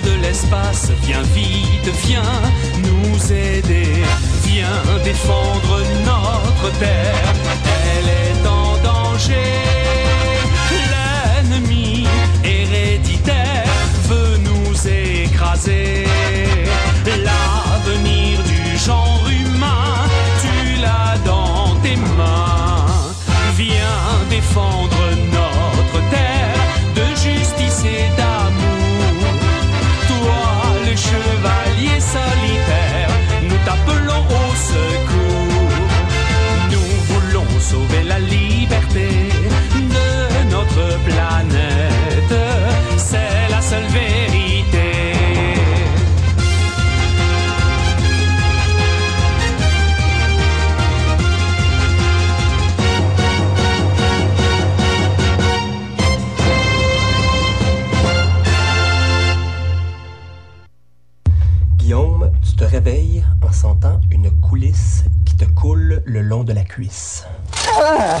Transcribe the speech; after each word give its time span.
de 0.00 0.14
l'espace, 0.20 0.90
viens 1.02 1.22
vite, 1.34 1.88
viens 2.06 2.42
nous 2.78 3.32
aider, 3.32 4.02
viens 4.44 4.82
défendre 5.04 5.80
notre 6.04 6.78
terre, 6.78 7.34
elle 7.96 8.08
est 8.08 8.46
en 8.46 8.76
danger. 8.82 9.52
L'ennemi 10.90 12.06
héréditaire 12.44 13.66
veut 14.08 14.38
nous 14.38 14.88
écraser. 14.88 16.06
L'avenir 17.06 18.38
du 18.44 18.76
genre 18.78 19.24
humain, 19.28 20.08
tu 20.42 20.80
l'as 20.80 21.18
dans 21.24 21.76
tes 21.82 21.96
mains. 21.96 22.86
Viens 23.56 24.00
défendre 24.30 24.83
le 66.04 66.22
long 66.22 66.44
de 66.44 66.52
la 66.52 66.64
cuisse. 66.64 67.24
Ah! 67.78 68.18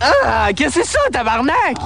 Ah! 0.00 0.48
Qu'est-ce 0.54 0.80
que 0.80 0.84
c'est 0.84 0.92
ça, 0.92 1.00
tabarnak? 1.12 1.76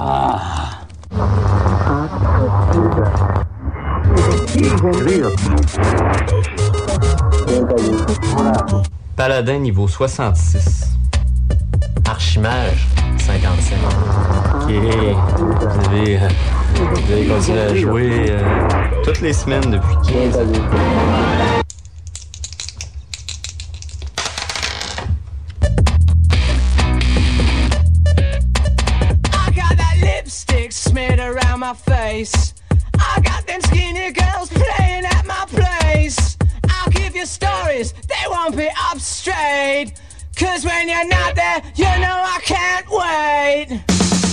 Paladin 9.17 9.59
niveau 9.59 9.89
66. 9.89 10.91
Archimage, 12.07 12.87
55. 13.19 13.77
Ok. 14.55 14.71
Vous 14.71 15.87
avez, 15.87 16.17
euh, 16.17 16.29
vous 16.75 17.13
avez 17.13 17.27
continué 17.27 17.61
à 17.61 17.75
jouer 17.75 18.27
euh, 18.31 18.43
toutes 19.05 19.21
les 19.21 19.33
semaines 19.33 19.71
depuis 19.71 19.97
15 20.13 20.37
ans. 20.37 21.64
My 31.65 31.73
face. 31.73 32.53
I 33.01 33.23
got 33.23 33.47
them 33.47 33.59
skinny 33.63 34.13
girls 34.13 34.51
playing 34.51 35.07
at 35.07 35.25
my 35.25 35.47
place. 35.49 36.37
I'll 36.69 36.91
give 36.93 37.17
you 37.17 37.25
stories, 37.25 37.93
they 37.93 38.29
won't 38.29 38.55
be 38.55 38.69
up 38.91 38.99
straight. 38.99 39.95
Cause 40.37 40.67
when 40.67 40.91
you're 40.91 41.09
not 41.09 41.35
there, 41.35 41.63
you 41.75 41.85
know 41.85 42.23
I 42.37 42.39
can't 42.43 42.87
wait. 42.91 44.24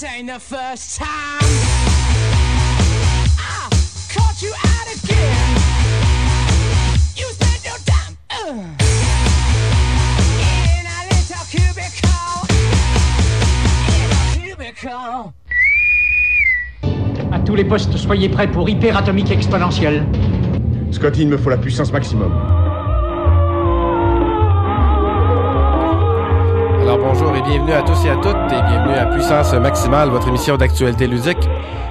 This 0.00 0.08
ain't 0.08 0.28
the 0.28 0.40
first 0.40 0.96
time 0.96 1.08
I 3.36 3.68
caught 4.08 4.40
you 4.40 4.50
out 4.50 4.88
again. 4.96 5.56
You 7.16 7.26
spent 7.26 7.62
your 7.66 7.76
time 7.84 8.16
uh, 8.30 8.48
in 10.40 10.86
a 10.88 11.04
little 11.10 11.44
cubicle. 11.50 12.48
In 14.00 14.08
a 14.10 14.24
cubicle. 14.38 15.34
À 17.30 17.38
tous 17.40 17.54
les 17.54 17.64
postes, 17.64 17.94
soyez 17.98 18.30
prêts 18.30 18.50
pour 18.50 18.70
hyperatomique 18.70 19.30
exponentielle. 19.30 20.06
Scotty, 20.92 21.22
il 21.22 21.28
me 21.28 21.36
faut 21.36 21.50
la 21.50 21.58
puissance 21.58 21.92
maximum. 21.92 22.32
Bonjour 27.00 27.34
et 27.34 27.42
bienvenue 27.42 27.72
à 27.72 27.82
tous 27.82 28.04
et 28.04 28.10
à 28.10 28.16
toutes 28.16 28.52
et 28.52 28.62
bienvenue 28.68 28.94
à 28.94 29.06
Puissance 29.06 29.52
Maximale, 29.54 30.10
votre 30.10 30.28
émission 30.28 30.56
d'actualité 30.56 31.06
ludique. 31.06 31.48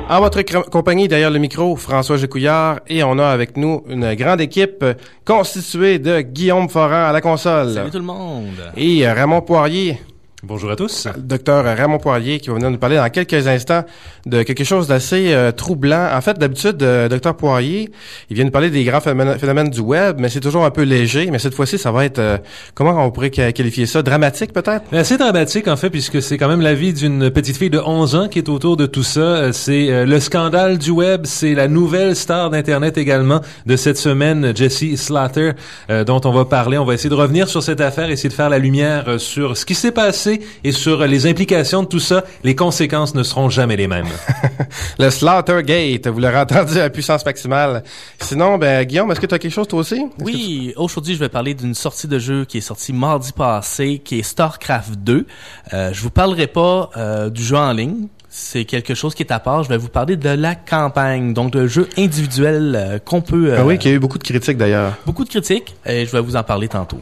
En 0.07 0.19
votre 0.19 0.41
compagnie, 0.69 1.07
derrière 1.07 1.31
le 1.31 1.39
micro, 1.39 1.75
François 1.75 2.17
Gécouillard 2.17 2.79
et 2.87 3.03
on 3.03 3.17
a 3.17 3.27
avec 3.27 3.57
nous 3.57 3.83
une 3.87 4.13
grande 4.15 4.41
équipe 4.41 4.85
constituée 5.25 5.99
de 5.99 6.21
Guillaume 6.21 6.69
Foran 6.69 7.07
à 7.07 7.11
la 7.11 7.21
console. 7.21 7.73
Salut 7.73 7.91
tout 7.91 7.97
le 7.97 8.03
monde. 8.03 8.71
Et 8.77 9.07
euh, 9.07 9.13
Raymond 9.13 9.41
Poirier. 9.41 9.99
Bonjour 10.41 10.71
à 10.71 10.77
tous. 10.77 11.05
Docteur 11.17 11.65
Raymond 11.65 11.97
Poirier 11.97 12.39
qui 12.39 12.47
va 12.47 12.55
venir 12.55 12.71
nous 12.71 12.77
parler 12.77 12.95
dans 12.95 13.09
quelques 13.09 13.45
instants 13.47 13.83
de 14.25 14.41
quelque 14.43 14.63
chose 14.63 14.87
d'assez 14.87 15.33
euh, 15.33 15.51
troublant. 15.51 16.07
En 16.13 16.21
fait, 16.21 16.39
d'habitude, 16.39 16.81
euh, 16.81 17.09
Docteur 17.09 17.35
Poirier, 17.35 17.91
il 18.29 18.37
vient 18.37 18.45
nous 18.45 18.51
parler 18.51 18.69
des 18.69 18.85
grands 18.85 19.01
phénomènes, 19.01 19.37
phénomènes 19.37 19.69
du 19.69 19.81
web, 19.81 20.15
mais 20.17 20.29
c'est 20.29 20.39
toujours 20.39 20.63
un 20.63 20.71
peu 20.71 20.83
léger. 20.83 21.29
Mais 21.29 21.39
cette 21.39 21.53
fois-ci, 21.53 21.77
ça 21.77 21.91
va 21.91 22.05
être, 22.05 22.19
euh, 22.19 22.37
comment 22.73 23.05
on 23.05 23.11
pourrait 23.11 23.31
qualifier 23.31 23.85
ça, 23.85 24.01
dramatique 24.01 24.53
peut-être? 24.53 24.83
Assez 24.93 25.17
dramatique 25.17 25.67
en 25.67 25.75
fait 25.75 25.89
puisque 25.89 26.21
c'est 26.21 26.37
quand 26.37 26.47
même 26.47 26.61
la 26.61 26.73
vie 26.73 26.93
d'une 26.93 27.29
petite 27.31 27.57
fille 27.57 27.69
de 27.69 27.79
11 27.79 28.15
ans 28.15 28.27
qui 28.29 28.39
est 28.39 28.47
autour 28.47 28.77
de 28.77 28.85
tout 28.85 29.03
ça. 29.03 29.19
Euh, 29.19 29.51
C'est 29.51 29.91
euh, 29.91 30.05
le 30.05 30.21
scandale 30.21 30.77
du 30.77 30.91
web, 30.91 31.23
c'est 31.25 31.53
la 31.53 31.67
nouvelle 31.67 32.15
star 32.15 32.49
d'internet 32.49 32.97
également 32.97 33.41
de 33.65 33.75
cette 33.75 33.97
semaine, 33.97 34.55
Jessie 34.55 34.95
Slater, 34.95 35.51
euh, 35.89 36.05
dont 36.05 36.21
on 36.23 36.31
va 36.31 36.45
parler. 36.45 36.77
On 36.77 36.85
va 36.85 36.93
essayer 36.93 37.09
de 37.09 37.15
revenir 37.15 37.49
sur 37.49 37.61
cette 37.61 37.81
affaire, 37.81 38.09
essayer 38.09 38.29
de 38.29 38.33
faire 38.33 38.49
la 38.49 38.57
lumière 38.59 39.03
euh, 39.09 39.17
sur 39.17 39.57
ce 39.57 39.65
qui 39.65 39.75
s'est 39.75 39.91
passé 39.91 40.28
et 40.63 40.71
sur 40.71 41.05
les 41.05 41.27
implications 41.27 41.83
de 41.83 41.87
tout 41.87 41.99
ça. 41.99 42.23
Les 42.43 42.55
conséquences 42.55 43.15
ne 43.15 43.23
seront 43.23 43.49
jamais 43.49 43.75
les 43.75 43.87
mêmes. 43.87 44.07
Le 44.99 45.09
Slaughtergate, 45.09 46.07
vous 46.07 46.19
l'aurez 46.19 46.39
entendu 46.39 46.79
à 46.79 46.89
puissance 46.89 47.25
maximale. 47.25 47.83
Sinon, 48.19 48.57
ben 48.57 48.85
Guillaume, 48.85 49.11
est-ce 49.11 49.19
que 49.19 49.25
tu 49.25 49.35
as 49.35 49.39
quelque 49.39 49.53
chose 49.53 49.67
toi 49.67 49.79
aussi? 49.79 50.05
Oui, 50.19 50.73
aujourd'hui, 50.75 51.13
je 51.15 51.19
vais 51.19 51.29
parler 51.29 51.53
d'une 51.53 51.75
sortie 51.75 52.07
de 52.07 52.19
jeu 52.19 52.45
qui 52.45 52.57
est 52.57 52.61
sortie 52.61 52.93
mardi 52.93 53.31
passé, 53.31 54.01
qui 54.03 54.19
est 54.19 54.23
StarCraft 54.23 54.95
2. 54.99 55.25
Euh, 55.73 55.93
je 55.93 56.01
vous 56.01 56.11
parlerai 56.11 56.47
pas 56.47 56.89
euh, 56.97 57.29
du 57.29 57.43
jeu 57.43 57.57
en 57.57 57.71
ligne. 57.71 58.07
C'est 58.29 58.65
quelque 58.65 58.93
chose 58.93 59.15
qui 59.15 59.23
est 59.23 59.31
à 59.31 59.39
part. 59.39 59.63
Je 59.63 59.69
vais 59.69 59.77
vous 59.77 59.89
parler 59.89 60.15
de 60.15 60.29
la 60.29 60.55
campagne, 60.55 61.33
donc 61.33 61.55
le 61.55 61.67
jeu 61.67 61.89
individuel 61.97 62.75
euh, 62.77 62.99
qu'on 62.99 63.21
peut... 63.21 63.53
Ah 63.55 63.61
euh, 63.61 63.63
oui, 63.63 63.77
qu'il 63.77 63.89
y 63.89 63.93
a 63.93 63.97
eu 63.97 63.99
beaucoup 63.99 64.19
de 64.19 64.23
critiques 64.23 64.57
d'ailleurs. 64.57 64.93
Beaucoup 65.05 65.23
de 65.23 65.29
critiques, 65.29 65.75
et 65.85 66.05
je 66.05 66.11
vais 66.11 66.21
vous 66.21 66.35
en 66.35 66.43
parler 66.43 66.67
tantôt. 66.67 66.99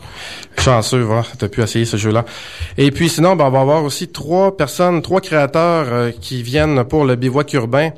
Chanceux, 0.58 1.02
va, 1.02 1.24
t'as 1.38 1.50
pu 1.50 1.62
essayer 1.62 1.86
ce 1.86 1.98
jeu-là. 1.98 2.24
Et 2.78 2.92
puis 2.92 3.10
sinon, 3.10 3.36
ben, 3.36 3.46
on 3.46 3.50
va 3.52 3.60
avoir 3.60 3.84
aussi 3.84 4.08
trois 4.08 4.56
personnes, 4.56 5.02
trois 5.02 5.22
créateurs 5.22 5.88
euh, 5.90 6.12
qui 6.12 6.44
viennent 6.44 6.84
pour 6.86 7.04
le 7.04 7.16
bivouac 7.16 7.52
urbain. 7.54 7.92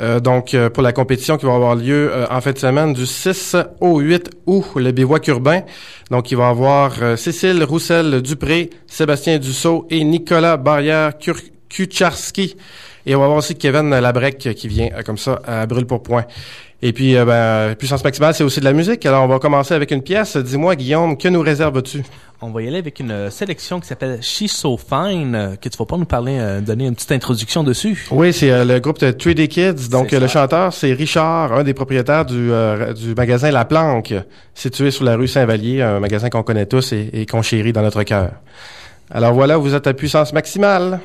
Euh, 0.00 0.20
donc, 0.20 0.54
euh, 0.54 0.70
pour 0.70 0.82
la 0.82 0.92
compétition 0.92 1.36
qui 1.36 1.46
va 1.46 1.54
avoir 1.54 1.74
lieu 1.74 2.10
euh, 2.12 2.26
en 2.30 2.40
fin 2.40 2.52
de 2.52 2.58
semaine 2.58 2.92
du 2.92 3.04
6 3.04 3.56
au 3.80 3.98
8 3.98 4.30
août, 4.46 4.64
le 4.76 4.92
bivouac 4.92 5.26
urbain. 5.28 5.62
Donc, 6.10 6.30
il 6.30 6.36
va 6.36 6.46
y 6.46 6.50
avoir 6.50 6.94
euh, 7.02 7.16
Cécile 7.16 7.64
Roussel-Dupré, 7.64 8.70
Sébastien 8.86 9.38
Dussault 9.38 9.86
et 9.90 10.04
Nicolas 10.04 10.56
Barrière-Kucharski. 11.68 12.56
Et 13.06 13.14
on 13.14 13.18
va 13.20 13.24
avoir 13.24 13.38
aussi 13.38 13.54
Kevin 13.54 13.90
Labrec 13.90 14.38
qui 14.38 14.68
vient 14.68 14.88
euh, 14.94 15.02
comme 15.02 15.18
ça 15.18 15.40
à 15.46 15.66
brûle 15.66 15.86
pour 15.86 16.02
point. 16.02 16.24
Et 16.80 16.92
puis, 16.92 17.16
euh, 17.16 17.24
ben, 17.24 17.74
puissance 17.74 18.04
maximale, 18.04 18.34
c'est 18.34 18.44
aussi 18.44 18.60
de 18.60 18.64
la 18.64 18.72
musique. 18.72 19.04
Alors, 19.06 19.24
on 19.24 19.28
va 19.28 19.38
commencer 19.38 19.74
avec 19.74 19.90
une 19.90 20.02
pièce. 20.02 20.36
Dis-moi, 20.36 20.76
Guillaume, 20.76 21.16
que 21.16 21.26
nous 21.28 21.40
réserves-tu? 21.40 22.04
On 22.40 22.50
va 22.50 22.62
y 22.62 22.68
aller 22.68 22.78
avec 22.78 23.00
une 23.00 23.10
euh, 23.10 23.30
sélection 23.30 23.80
qui 23.80 23.88
s'appelle 23.88 24.20
She's 24.22 24.52
So 24.52 24.76
Fine, 24.76 25.34
euh, 25.34 25.56
que 25.56 25.68
tu 25.68 25.76
vas 25.76 25.86
pas 25.86 25.96
nous 25.96 26.04
parler, 26.04 26.38
euh, 26.38 26.60
donner 26.60 26.86
une 26.86 26.94
petite 26.94 27.10
introduction 27.10 27.64
dessus. 27.64 28.06
Oui, 28.12 28.32
c'est 28.32 28.52
euh, 28.52 28.64
le 28.64 28.78
groupe 28.78 29.00
de 29.00 29.10
3D 29.10 29.48
Kids. 29.48 29.88
Donc, 29.90 30.12
euh, 30.12 30.20
le 30.20 30.28
chanteur, 30.28 30.72
c'est 30.72 30.92
Richard, 30.92 31.52
un 31.52 31.64
des 31.64 31.74
propriétaires 31.74 32.24
du, 32.26 32.52
euh, 32.52 32.92
du 32.92 33.14
magasin 33.14 33.50
La 33.50 33.64
Planque, 33.64 34.14
situé 34.54 34.92
sur 34.92 35.04
la 35.04 35.16
rue 35.16 35.26
Saint-Vallier, 35.26 35.82
un 35.82 35.98
magasin 35.98 36.28
qu'on 36.28 36.44
connaît 36.44 36.66
tous 36.66 36.92
et, 36.92 37.10
et 37.12 37.26
qu'on 37.26 37.42
chérit 37.42 37.72
dans 37.72 37.82
notre 37.82 38.04
cœur. 38.04 38.30
Alors 39.10 39.32
voilà, 39.32 39.56
vous 39.56 39.74
êtes 39.74 39.86
à 39.88 39.94
puissance 39.94 40.32
maximale. 40.32 41.00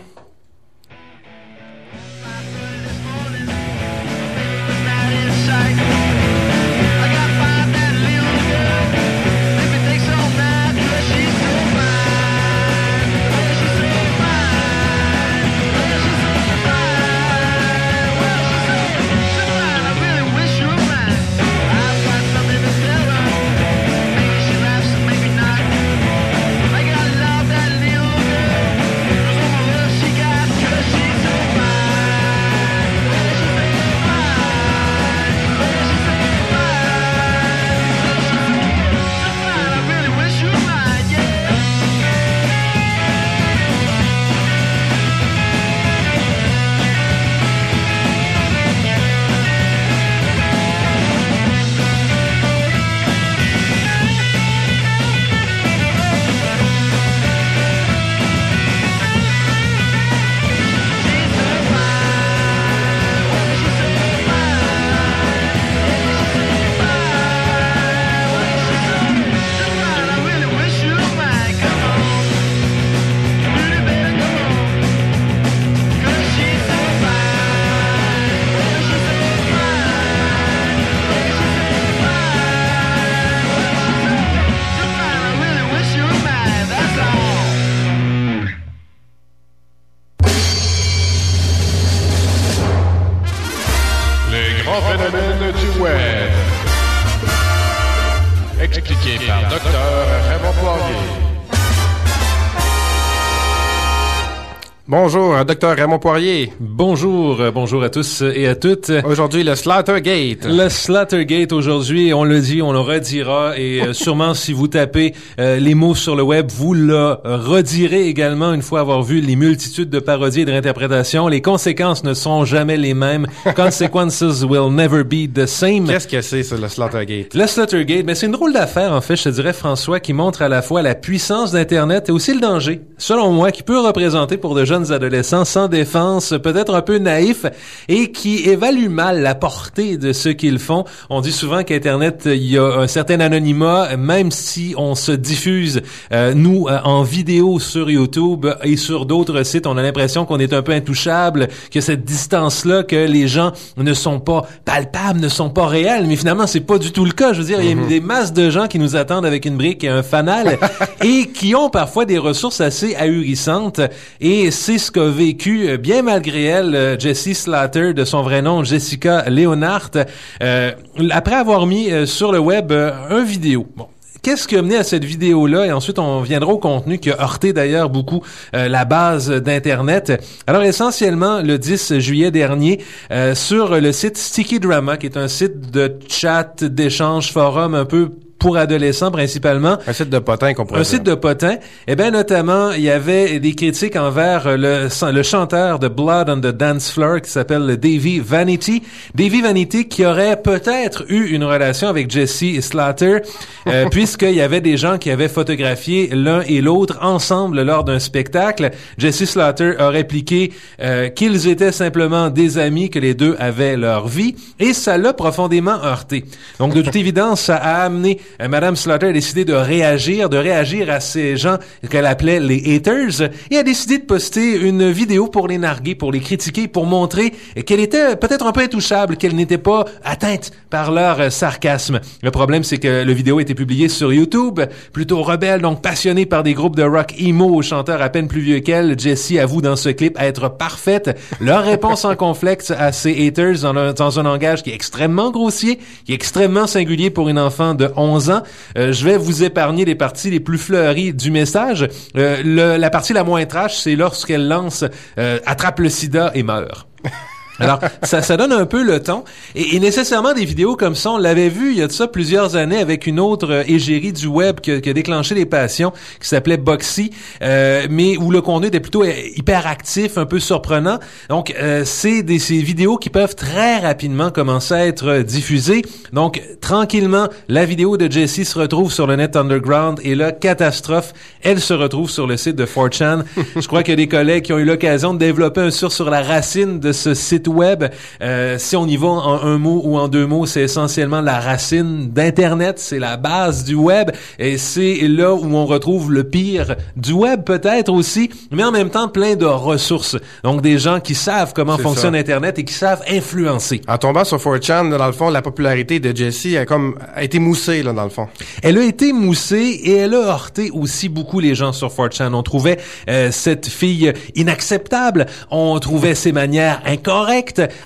Bonjour, 105.03 105.35
euh, 105.35 105.43
Dr. 105.43 105.75
Raymond 105.75 105.99
Poirier. 105.99 106.53
Bonjour, 106.61 107.41
euh, 107.41 107.51
bonjour 107.51 107.83
à 107.83 107.89
tous 107.89 108.21
et 108.21 108.47
à 108.47 108.55
toutes. 108.55 108.89
Aujourd'hui, 109.03 109.43
le 109.43 109.53
Slaughtergate. 109.53 110.45
Le 110.45 110.69
Slaughtergate 110.69 111.51
aujourd'hui, 111.51 112.13
on 112.13 112.23
le 112.23 112.39
dit, 112.39 112.61
on 112.61 112.71
le 112.71 112.79
redira 112.79 113.57
et 113.57 113.81
euh, 113.81 113.91
sûrement 113.93 114.33
si 114.33 114.53
vous 114.53 114.69
tapez 114.69 115.13
euh, 115.41 115.59
les 115.59 115.75
mots 115.75 115.93
sur 115.93 116.15
le 116.15 116.23
web, 116.23 116.49
vous 116.55 116.73
le 116.73 117.17
redirez 117.25 118.07
également 118.07 118.53
une 118.53 118.61
fois 118.61 118.79
avoir 118.79 119.03
vu 119.03 119.19
les 119.19 119.35
multitudes 119.35 119.89
de 119.89 119.99
parodies 119.99 120.39
et 120.39 120.45
de 120.45 120.51
réinterprétations. 120.51 121.27
Les 121.27 121.41
conséquences 121.41 122.05
ne 122.05 122.13
sont 122.13 122.45
jamais 122.45 122.77
les 122.77 122.93
mêmes. 122.93 123.27
Consequences 123.57 124.21
will 124.21 124.73
never 124.73 125.03
be 125.03 125.29
the 125.29 125.45
same. 125.45 125.85
Qu'est-ce 125.85 126.07
que 126.07 126.21
c'est, 126.21 126.43
ça, 126.43 126.55
le 126.55 126.69
Slaughtergate? 126.69 127.33
Le 127.33 127.45
Slaughtergate, 127.45 128.05
ben 128.05 128.15
c'est 128.15 128.27
une 128.27 128.31
drôle 128.31 128.53
d'affaire 128.53 128.93
en 128.93 129.01
fait, 129.01 129.17
je 129.17 129.23
te 129.23 129.29
dirais 129.29 129.51
François, 129.51 129.99
qui 129.99 130.13
montre 130.13 130.43
à 130.43 130.47
la 130.47 130.61
fois 130.61 130.81
la 130.81 130.95
puissance 130.95 131.51
d'Internet 131.51 132.07
et 132.07 132.13
aussi 132.13 132.33
le 132.33 132.39
danger, 132.39 132.79
selon 132.97 133.33
moi, 133.33 133.51
qui 133.51 133.63
peut 133.63 133.81
représenter 133.81 134.37
pour 134.37 134.55
de 134.55 134.63
jeunes 134.63 134.92
adolescents 134.93 135.45
sans 135.45 135.67
défense, 135.67 136.33
peut-être 136.41 136.73
un 136.73 136.81
peu 136.81 136.97
naïfs 136.97 137.45
et 137.87 138.11
qui 138.11 138.49
évaluent 138.49 138.89
mal 138.89 139.21
la 139.21 139.35
portée 139.35 139.97
de 139.97 140.13
ce 140.13 140.29
qu'ils 140.29 140.59
font. 140.59 140.85
On 141.09 141.21
dit 141.21 141.31
souvent 141.31 141.63
qu'Internet, 141.63 142.23
il 142.25 142.45
y 142.45 142.57
a 142.57 142.63
un 142.63 142.87
certain 142.87 143.19
anonymat, 143.19 143.97
même 143.97 144.31
si 144.31 144.73
on 144.77 144.95
se 144.95 145.11
diffuse, 145.11 145.81
euh, 146.11 146.33
nous, 146.33 146.67
euh, 146.67 146.79
en 146.83 147.03
vidéo 147.03 147.59
sur 147.59 147.89
YouTube 147.89 148.47
et 148.63 148.77
sur 148.77 149.05
d'autres 149.05 149.43
sites, 149.43 149.67
on 149.67 149.77
a 149.77 149.81
l'impression 149.81 150.25
qu'on 150.25 150.39
est 150.39 150.53
un 150.53 150.61
peu 150.61 150.71
intouchable, 150.71 151.49
que 151.71 151.81
cette 151.81 152.05
distance-là, 152.05 152.83
que 152.83 152.95
les 152.95 153.27
gens 153.27 153.51
ne 153.77 153.93
sont 153.93 154.19
pas 154.19 154.45
palpables, 154.65 155.19
ne 155.19 155.29
sont 155.29 155.49
pas 155.49 155.67
réels, 155.67 156.05
mais 156.07 156.15
finalement, 156.15 156.47
c'est 156.47 156.61
pas 156.61 156.77
du 156.77 156.91
tout 156.91 157.05
le 157.05 157.11
cas. 157.11 157.33
Je 157.33 157.39
veux 157.39 157.47
dire, 157.47 157.61
il 157.61 157.69
y 157.69 157.71
a 157.71 157.87
des 157.87 157.99
masses 157.99 158.33
de 158.33 158.49
gens 158.49 158.67
qui 158.67 158.79
nous 158.79 158.95
attendent 158.95 159.25
avec 159.25 159.45
une 159.45 159.57
brique 159.57 159.83
et 159.83 159.89
un 159.89 160.03
fanal 160.03 160.57
et 161.03 161.27
qui 161.27 161.55
ont 161.55 161.69
parfois 161.69 162.05
des 162.05 162.17
ressources 162.17 162.61
assez 162.61 162.95
ahurissantes 162.95 163.81
et 164.21 164.51
c'est 164.51 164.77
qu'a 164.91 165.09
vécu, 165.09 165.69
euh, 165.69 165.77
bien 165.77 166.01
malgré 166.01 166.43
elle, 166.43 166.75
euh, 166.75 166.99
Jessie 166.99 167.35
Slater, 167.35 167.93
de 167.93 168.05
son 168.05 168.21
vrai 168.21 168.41
nom, 168.41 168.63
Jessica 168.63 169.29
Leonhardt, 169.29 170.05
euh, 170.41 170.71
après 171.11 171.35
avoir 171.35 171.65
mis 171.65 171.91
euh, 171.91 172.05
sur 172.05 172.31
le 172.31 172.39
web 172.39 172.71
un 172.71 173.23
vidéo. 173.23 173.67
Bon. 173.75 173.87
Qu'est-ce 174.21 174.47
qui 174.47 174.55
a 174.55 174.61
mené 174.61 174.77
à 174.77 174.85
cette 174.85 175.03
vidéo-là? 175.03 175.65
Et 175.65 175.73
ensuite, 175.73 175.99
on 175.99 176.21
viendra 176.21 176.53
au 176.53 176.57
contenu 176.57 176.97
qui 176.97 177.11
a 177.11 177.21
heurté 177.21 177.51
d'ailleurs 177.51 177.89
beaucoup 177.89 178.23
la 178.53 178.85
base 178.85 179.29
d'Internet. 179.29 180.13
Alors, 180.47 180.63
essentiellement, 180.63 181.41
le 181.41 181.57
10 181.57 181.99
juillet 181.99 182.31
dernier, 182.31 182.79
euh, 183.11 183.35
sur 183.35 183.81
le 183.81 183.91
site 183.91 184.15
Sticky 184.15 184.61
Drama, 184.61 184.95
qui 184.95 185.07
est 185.07 185.17
un 185.17 185.27
site 185.27 185.71
de 185.71 185.99
chat, 186.07 186.63
d'échange, 186.63 187.33
forum 187.33 187.75
un 187.75 187.83
peu 187.83 188.11
pour 188.43 188.57
adolescents 188.57 189.09
principalement. 189.09 189.77
Un 189.87 189.93
site 189.93 190.09
de 190.09 190.19
potin 190.19 190.53
qu'on 190.53 190.65
pourrait 190.65 190.81
Un 190.81 190.83
dire. 190.83 190.91
site 190.91 191.03
de 191.03 191.15
potin. 191.15 191.55
Eh 191.87 191.95
bien, 191.95 192.11
notamment, 192.11 192.73
il 192.73 192.81
y 192.81 192.89
avait 192.89 193.39
des 193.39 193.55
critiques 193.55 193.95
envers 193.95 194.47
euh, 194.47 194.57
le, 194.57 195.11
le 195.11 195.23
chanteur 195.23 195.79
de 195.79 195.87
Blood 195.87 196.29
on 196.29 196.41
the 196.41 196.53
Dance 196.53 196.91
Floor 196.91 197.21
qui 197.21 197.31
s'appelle 197.31 197.65
Davey 197.77 198.19
Vanity. 198.21 198.83
Davey 199.15 199.39
Vanity 199.39 199.87
qui 199.87 200.05
aurait 200.05 200.41
peut-être 200.41 201.05
eu 201.07 201.27
une 201.27 201.45
relation 201.45 201.87
avec 201.87 202.11
Jesse 202.11 202.59
Slater, 202.59 203.19
euh, 203.67 203.85
puisqu'il 203.91 204.33
y 204.33 204.41
avait 204.41 204.59
des 204.59 204.75
gens 204.75 204.97
qui 204.97 205.09
avaient 205.09 205.29
photographié 205.29 206.09
l'un 206.11 206.41
et 206.41 206.59
l'autre 206.59 206.97
ensemble 207.01 207.61
lors 207.61 207.85
d'un 207.85 207.99
spectacle. 207.99 208.71
Jesse 208.97 209.23
Slater 209.23 209.75
a 209.79 209.87
répliqué 209.87 210.51
euh, 210.81 211.07
qu'ils 211.07 211.47
étaient 211.47 211.71
simplement 211.71 212.29
des 212.29 212.57
amis, 212.57 212.89
que 212.89 212.99
les 212.99 213.13
deux 213.13 213.37
avaient 213.39 213.77
leur 213.77 214.09
vie, 214.09 214.35
et 214.59 214.73
ça 214.73 214.97
l'a 214.97 215.13
profondément 215.13 215.81
heurté. 215.81 216.25
Donc, 216.59 216.73
de 216.73 216.81
toute 216.81 216.95
évidence, 216.97 217.39
ça 217.39 217.55
a 217.55 217.85
amené 217.85 218.19
euh, 218.41 218.47
Madame 218.47 218.75
Slaughter 218.75 219.07
a 219.07 219.11
décidé 219.11 219.45
de 219.45 219.53
réagir, 219.53 220.29
de 220.29 220.37
réagir 220.37 220.89
à 220.89 220.99
ces 220.99 221.37
gens 221.37 221.57
qu'elle 221.89 222.05
appelait 222.05 222.39
les 222.39 222.75
haters, 222.75 223.29
et 223.51 223.57
a 223.57 223.63
décidé 223.63 223.97
de 223.97 224.03
poster 224.03 224.55
une 224.55 224.89
vidéo 224.91 225.27
pour 225.27 225.47
les 225.47 225.57
narguer, 225.57 225.95
pour 225.95 226.11
les 226.11 226.19
critiquer, 226.19 226.67
pour 226.67 226.85
montrer 226.85 227.33
qu'elle 227.65 227.79
était 227.79 228.15
peut-être 228.15 228.45
un 228.45 228.51
peu 228.51 228.61
intouchable, 228.61 229.17
qu'elle 229.17 229.35
n'était 229.35 229.57
pas 229.57 229.85
atteinte 230.03 230.51
par 230.69 230.91
leur 230.91 231.19
euh, 231.19 231.29
sarcasme. 231.29 231.99
Le 232.21 232.31
problème, 232.31 232.63
c'est 232.63 232.77
que 232.77 233.03
le 233.03 233.13
vidéo 233.13 233.39
été 233.39 233.55
publié 233.55 233.89
sur 233.89 234.13
YouTube, 234.13 234.59
plutôt 234.91 235.21
rebelle, 235.21 235.61
donc 235.61 235.81
passionné 235.81 236.25
par 236.25 236.43
des 236.43 236.53
groupes 236.53 236.75
de 236.75 236.83
rock 236.83 237.13
emo 237.19 237.45
aux 237.45 237.61
chanteurs 237.61 238.01
à 238.01 238.09
peine 238.09 238.27
plus 238.27 238.41
vieux 238.41 238.59
qu'elle. 238.59 238.97
Jessie 238.99 239.39
avoue 239.39 239.61
dans 239.61 239.75
ce 239.75 239.89
clip 239.89 240.17
être 240.19 240.49
parfaite. 240.49 241.17
Leur 241.39 241.63
réponse 241.63 242.05
en 242.05 242.15
complexe 242.15 242.71
à 242.71 242.91
ces 242.91 243.27
haters 243.27 243.61
dans 243.61 243.93
dans 243.93 244.19
un 244.19 244.23
langage 244.23 244.63
qui 244.63 244.69
est 244.69 244.75
extrêmement 244.75 245.31
grossier, 245.31 245.79
qui 246.05 246.11
est 246.11 246.15
extrêmement 246.15 246.67
singulier 246.67 247.09
pour 247.09 247.29
une 247.29 247.39
enfant 247.39 247.73
de 247.73 247.89
11 247.95 248.22
Euh, 248.29 248.91
je 248.91 249.05
vais 249.05 249.17
vous 249.17 249.43
épargner 249.43 249.85
les 249.85 249.95
parties 249.95 250.29
les 250.29 250.39
plus 250.39 250.57
fleuries 250.57 251.13
du 251.13 251.31
message. 251.31 251.87
Euh, 252.17 252.41
le- 252.43 252.77
la 252.77 252.89
partie 252.89 253.13
la 253.13 253.23
moins 253.23 253.45
trash, 253.45 253.77
c'est 253.77 253.95
lorsqu'elle 253.95 254.47
lance 254.47 254.83
euh, 255.17 255.39
attrape 255.45 255.79
le 255.79 255.89
sida 255.89 256.31
et 256.35 256.43
meurt. 256.43 256.87
Alors, 257.59 257.79
ça, 258.03 258.21
ça 258.21 258.37
donne 258.37 258.51
un 258.51 258.65
peu 258.65 258.83
le 258.83 258.99
ton. 259.01 259.23
Et, 259.55 259.75
et 259.75 259.79
nécessairement, 259.79 260.33
des 260.33 260.45
vidéos 260.45 260.75
comme 260.75 260.95
ça, 260.95 261.11
on 261.11 261.17
l'avait 261.17 261.49
vu 261.49 261.71
il 261.71 261.77
y 261.77 261.81
a 261.81 261.87
de 261.87 261.91
ça 261.91 262.07
plusieurs 262.07 262.55
années 262.55 262.79
avec 262.79 263.07
une 263.07 263.19
autre 263.19 263.51
euh, 263.51 263.63
égérie 263.67 264.13
du 264.13 264.27
web 264.27 264.59
qui 264.59 264.71
a, 264.71 264.81
qui 264.81 264.89
a 264.89 264.93
déclenché 264.93 265.35
les 265.35 265.45
passions, 265.45 265.91
qui 266.19 266.27
s'appelait 266.27 266.57
Boxy, 266.57 267.11
euh, 267.41 267.87
mais 267.89 268.17
où 268.17 268.31
le 268.31 268.41
contenu 268.41 268.67
était 268.67 268.79
plutôt 268.79 269.03
euh, 269.03 269.11
hyper 269.35 269.67
actif, 269.67 270.17
un 270.17 270.25
peu 270.25 270.39
surprenant. 270.39 270.99
Donc, 271.29 271.53
euh, 271.59 271.83
c'est 271.85 272.23
des 272.23 272.39
ces 272.39 272.57
vidéos 272.57 272.97
qui 272.97 273.09
peuvent 273.09 273.35
très 273.35 273.79
rapidement 273.79 274.31
commencer 274.31 274.73
à 274.73 274.85
être 274.85 275.07
euh, 275.07 275.23
diffusées. 275.23 275.83
Donc, 276.11 276.41
tranquillement, 276.61 277.29
la 277.47 277.65
vidéo 277.65 277.97
de 277.97 278.11
Jessie 278.11 278.45
se 278.45 278.59
retrouve 278.59 278.91
sur 278.91 279.07
le 279.07 279.15
net 279.15 279.35
underground 279.35 279.99
et 280.03 280.15
là, 280.15 280.31
catastrophe, 280.31 281.13
elle 281.41 281.59
se 281.59 281.73
retrouve 281.73 282.09
sur 282.09 282.27
le 282.27 282.37
site 282.37 282.55
de 282.55 282.65
4chan. 282.65 283.23
Je 283.55 283.67
crois 283.67 283.83
qu'il 283.83 283.91
y 283.91 283.93
a 283.93 283.97
des 283.97 284.07
collègues 284.07 284.43
qui 284.43 284.53
ont 284.53 284.59
eu 284.59 284.65
l'occasion 284.65 285.13
de 285.13 285.19
développer 285.19 285.61
un 285.61 285.71
sur 285.71 285.91
sur 285.91 286.09
la 286.09 286.21
racine 286.21 286.79
de 286.79 286.91
ce 286.91 287.13
site 287.13 287.42
web. 287.47 287.85
Euh, 288.21 288.57
si 288.57 288.75
on 288.75 288.85
y 288.87 288.97
va 288.97 289.07
en 289.07 289.41
un 289.43 289.57
mot 289.57 289.81
ou 289.83 289.97
en 289.97 290.07
deux 290.07 290.25
mots, 290.25 290.45
c'est 290.45 290.61
essentiellement 290.61 291.21
la 291.21 291.39
racine 291.39 292.09
d'Internet, 292.11 292.79
c'est 292.79 292.99
la 292.99 293.17
base 293.17 293.63
du 293.63 293.75
web 293.75 294.11
et 294.39 294.57
c'est 294.57 295.07
là 295.07 295.33
où 295.33 295.55
on 295.55 295.65
retrouve 295.65 296.11
le 296.11 296.23
pire 296.23 296.75
du 296.95 297.13
web 297.13 297.43
peut-être 297.43 297.91
aussi, 297.91 298.29
mais 298.51 298.63
en 298.63 298.71
même 298.71 298.89
temps 298.89 299.07
plein 299.07 299.35
de 299.35 299.45
ressources. 299.45 300.17
Donc 300.43 300.61
des 300.61 300.77
gens 300.77 300.99
qui 300.99 301.15
savent 301.15 301.53
comment 301.53 301.77
fonctionne 301.77 302.13
ça. 302.13 302.19
Internet 302.19 302.59
et 302.59 302.63
qui 302.63 302.73
savent 302.73 303.03
influencer. 303.09 303.81
En 303.87 303.97
tombant 303.97 304.23
sur 304.23 304.37
4chan, 304.37 304.89
dans 304.97 305.05
le 305.05 305.11
fond, 305.11 305.29
la 305.29 305.41
popularité 305.41 305.99
de 305.99 306.15
Jessie 306.15 306.57
a 306.57 306.65
comme 306.65 306.95
a 307.13 307.23
été 307.23 307.39
moussée, 307.39 307.83
là, 307.83 307.93
dans 307.93 308.03
le 308.03 308.09
fond. 308.09 308.27
Elle 308.61 308.77
a 308.77 308.83
été 308.83 309.13
moussée 309.13 309.81
et 309.83 309.97
elle 309.97 310.13
a 310.13 310.17
heurté 310.17 310.71
aussi 310.71 311.09
beaucoup 311.09 311.39
les 311.39 311.55
gens 311.55 311.73
sur 311.73 311.89
4chan. 311.89 312.33
On 312.33 312.43
trouvait 312.43 312.79
euh, 313.09 313.31
cette 313.31 313.67
fille 313.67 314.13
inacceptable, 314.35 315.25
on 315.51 315.77
trouvait 315.79 316.15
ses 316.15 316.31
manières 316.31 316.81
incorrectes. 316.85 317.32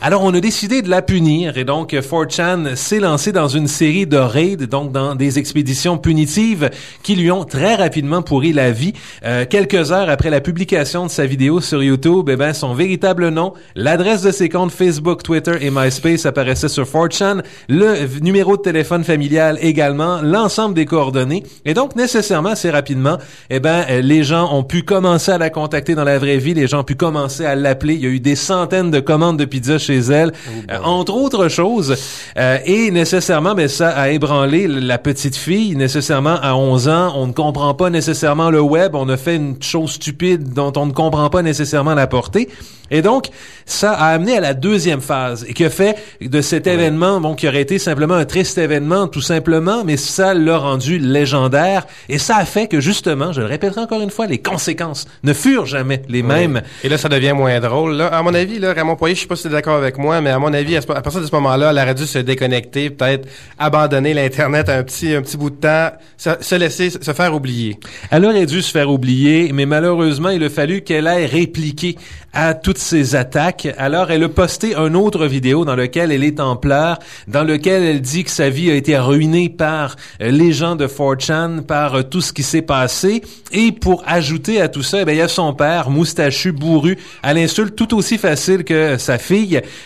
Alors 0.01 0.23
on 0.23 0.33
a 0.33 0.41
décidé 0.41 0.81
de 0.81 0.89
la 0.89 1.01
punir 1.01 1.57
et 1.57 1.63
donc 1.63 1.93
euh, 1.93 2.01
4chan 2.01 2.75
s'est 2.75 2.99
lancé 2.99 3.31
dans 3.31 3.47
une 3.47 3.67
série 3.67 4.05
de 4.05 4.17
raids, 4.17 4.57
donc 4.57 4.91
dans 4.91 5.15
des 5.15 5.39
expéditions 5.39 5.97
punitives 5.97 6.69
qui 7.01 7.15
lui 7.15 7.31
ont 7.31 7.45
très 7.45 7.75
rapidement 7.75 8.21
pourri 8.21 8.51
la 8.51 8.71
vie. 8.71 8.93
Euh, 9.23 9.45
quelques 9.49 9.93
heures 9.93 10.09
après 10.09 10.29
la 10.29 10.41
publication 10.41 11.05
de 11.05 11.11
sa 11.11 11.25
vidéo 11.25 11.61
sur 11.61 11.81
YouTube, 11.81 12.29
eh 12.29 12.35
ben 12.35 12.51
son 12.53 12.73
véritable 12.73 13.29
nom, 13.29 13.53
l'adresse 13.75 14.21
de 14.21 14.31
ses 14.31 14.49
comptes 14.49 14.71
Facebook, 14.71 15.23
Twitter 15.23 15.55
et 15.61 15.71
MySpace 15.71 16.25
apparaissait 16.25 16.67
sur 16.67 16.83
4chan, 16.83 17.41
le 17.69 18.19
numéro 18.19 18.57
de 18.57 18.61
téléphone 18.61 19.05
familial 19.05 19.57
également, 19.61 20.21
l'ensemble 20.21 20.75
des 20.75 20.85
coordonnées. 20.85 21.43
Et 21.63 21.73
donc, 21.73 21.95
nécessairement, 21.95 22.49
assez 22.49 22.69
rapidement, 22.69 23.17
eh 23.49 23.59
ben, 23.59 23.85
euh, 23.89 24.01
les 24.01 24.23
gens 24.23 24.53
ont 24.53 24.63
pu 24.63 24.83
commencer 24.83 25.31
à 25.31 25.37
la 25.37 25.49
contacter 25.49 25.95
dans 25.95 26.03
la 26.03 26.19
vraie 26.19 26.37
vie, 26.37 26.53
les 26.53 26.67
gens 26.67 26.81
ont 26.81 26.83
pu 26.83 26.95
commencer 26.95 27.45
à 27.45 27.55
l'appeler. 27.55 27.93
Il 27.93 28.01
y 28.01 28.07
a 28.07 28.09
eu 28.09 28.19
des 28.19 28.35
centaines 28.35 28.91
de 28.91 28.99
commandes 28.99 29.36
de 29.37 29.45
pizza 29.45 29.77
chez 29.77 29.99
elle, 29.99 30.33
euh, 30.69 30.77
entre 30.83 31.13
autres 31.13 31.47
choses. 31.47 31.95
Euh, 32.37 32.57
et 32.65 32.91
nécessairement, 32.91 33.55
ben, 33.55 33.67
ça 33.67 33.89
a 33.89 34.09
ébranlé 34.09 34.67
la 34.67 34.97
petite 34.97 35.35
fille. 35.35 35.75
Nécessairement, 35.75 36.37
à 36.41 36.55
11 36.55 36.89
ans, 36.89 37.13
on 37.15 37.27
ne 37.27 37.33
comprend 37.33 37.73
pas 37.73 37.89
nécessairement 37.89 38.49
le 38.49 38.61
web, 38.61 38.95
on 38.95 39.07
a 39.09 39.17
fait 39.17 39.35
une 39.35 39.61
chose 39.61 39.91
stupide 39.91 40.53
dont 40.53 40.73
on 40.75 40.85
ne 40.85 40.93
comprend 40.93 41.29
pas 41.29 41.41
nécessairement 41.41 41.95
la 41.95 42.07
portée. 42.07 42.49
Et 42.89 43.01
donc, 43.01 43.27
ça 43.65 43.91
a 43.91 44.13
amené 44.13 44.37
à 44.37 44.39
la 44.39 44.53
deuxième 44.53 45.01
phase 45.01 45.45
et 45.47 45.53
qui 45.53 45.65
a 45.65 45.69
fait 45.69 45.97
de 46.21 46.41
cet 46.41 46.67
événement, 46.67 47.19
bon, 47.19 47.35
qui 47.35 47.47
aurait 47.47 47.61
été 47.61 47.79
simplement 47.79 48.13
un 48.13 48.25
triste 48.25 48.57
événement, 48.57 49.07
tout 49.07 49.21
simplement, 49.21 49.83
mais 49.83 49.97
ça 49.97 50.33
l'a 50.33 50.57
rendu 50.57 50.97
légendaire 50.97 51.85
et 52.07 52.17
ça 52.17 52.37
a 52.37 52.45
fait 52.45 52.67
que 52.67 52.79
justement, 52.79 53.33
je 53.33 53.41
le 53.41 53.47
répéterai 53.47 53.81
encore 53.81 54.01
une 54.01 54.09
fois, 54.09 54.25
les 54.27 54.37
conséquences 54.37 55.05
ne 55.23 55.33
furent 55.33 55.65
jamais 55.65 56.01
les 56.07 56.23
mêmes. 56.23 56.61
Et 56.83 56.89
là, 56.89 56.97
ça 56.97 57.09
devient 57.09 57.33
moins 57.33 57.59
drôle. 57.59 57.93
Là. 57.93 58.07
À 58.07 58.21
mon 58.23 58.33
avis, 58.33 58.59
là, 58.59 58.73
Raymond 58.73 58.95
Poirier, 58.95 59.15
sais 59.27 59.29
pas 59.29 59.35
si 59.35 59.41
tu 59.43 59.47
es 59.49 59.51
d'accord 59.51 59.75
avec 59.75 59.97
moi, 59.97 60.21
mais 60.21 60.29
à 60.29 60.39
mon 60.39 60.53
avis, 60.53 60.77
à, 60.77 60.81
partir 60.81 61.21
de 61.21 61.25
ce 61.25 61.35
moment-là, 61.35 61.71
elle 61.71 61.79
aurait 61.79 61.95
dû 61.95 62.05
se 62.05 62.19
déconnecter, 62.19 62.89
peut-être 62.89 63.27
abandonner 63.59 64.13
l'Internet 64.13 64.69
un 64.69 64.83
petit, 64.83 65.13
un 65.13 65.21
petit 65.21 65.37
bout 65.37 65.49
de 65.49 65.55
temps, 65.55 65.91
se, 66.17 66.29
se 66.39 66.55
laisser 66.55 66.89
se 66.89 67.13
faire 67.13 67.33
oublier. 67.33 67.77
Elle 68.09 68.25
aurait 68.25 68.45
dû 68.45 68.61
se 68.61 68.71
faire 68.71 68.89
oublier, 68.89 69.51
mais 69.53 69.65
malheureusement, 69.65 70.29
il 70.29 70.43
a 70.43 70.49
fallu 70.49 70.81
qu'elle 70.81 71.07
ait 71.07 71.25
répliqué 71.25 71.97
à 72.33 72.53
toutes 72.53 72.77
ces 72.77 73.15
attaques. 73.15 73.67
Alors, 73.77 74.11
elle 74.11 74.23
a 74.23 74.29
posté 74.29 74.75
une 74.75 74.95
autre 74.95 75.25
vidéo 75.25 75.65
dans 75.65 75.75
laquelle 75.75 76.11
elle 76.11 76.23
est 76.23 76.39
en 76.39 76.55
pleurs, 76.55 76.99
dans 77.27 77.43
lequel 77.43 77.83
elle 77.83 78.01
dit 78.01 78.23
que 78.23 78.29
sa 78.29 78.49
vie 78.49 78.69
a 78.69 78.75
été 78.75 78.97
ruinée 78.97 79.49
par 79.49 79.95
euh, 80.21 80.29
les 80.29 80.53
gens 80.53 80.75
de 80.75 80.85
4chan, 80.85 81.61
par 81.61 81.95
euh, 81.95 82.03
tout 82.03 82.21
ce 82.21 82.31
qui 82.33 82.43
s'est 82.43 82.61
passé. 82.61 83.23
Et 83.51 83.71
pour 83.71 84.03
ajouter 84.05 84.61
à 84.61 84.67
tout 84.67 84.83
ça, 84.83 85.01
eh 85.01 85.05
bien, 85.05 85.15
il 85.15 85.17
y 85.17 85.21
a 85.21 85.27
son 85.27 85.53
père, 85.53 85.89
moustachu, 85.89 86.51
bourru, 86.51 86.97
à 87.23 87.33
l'insulte 87.33 87.75
tout 87.75 87.95
aussi 87.95 88.19
facile 88.19 88.63
que 88.63 88.97
sa 88.97 89.16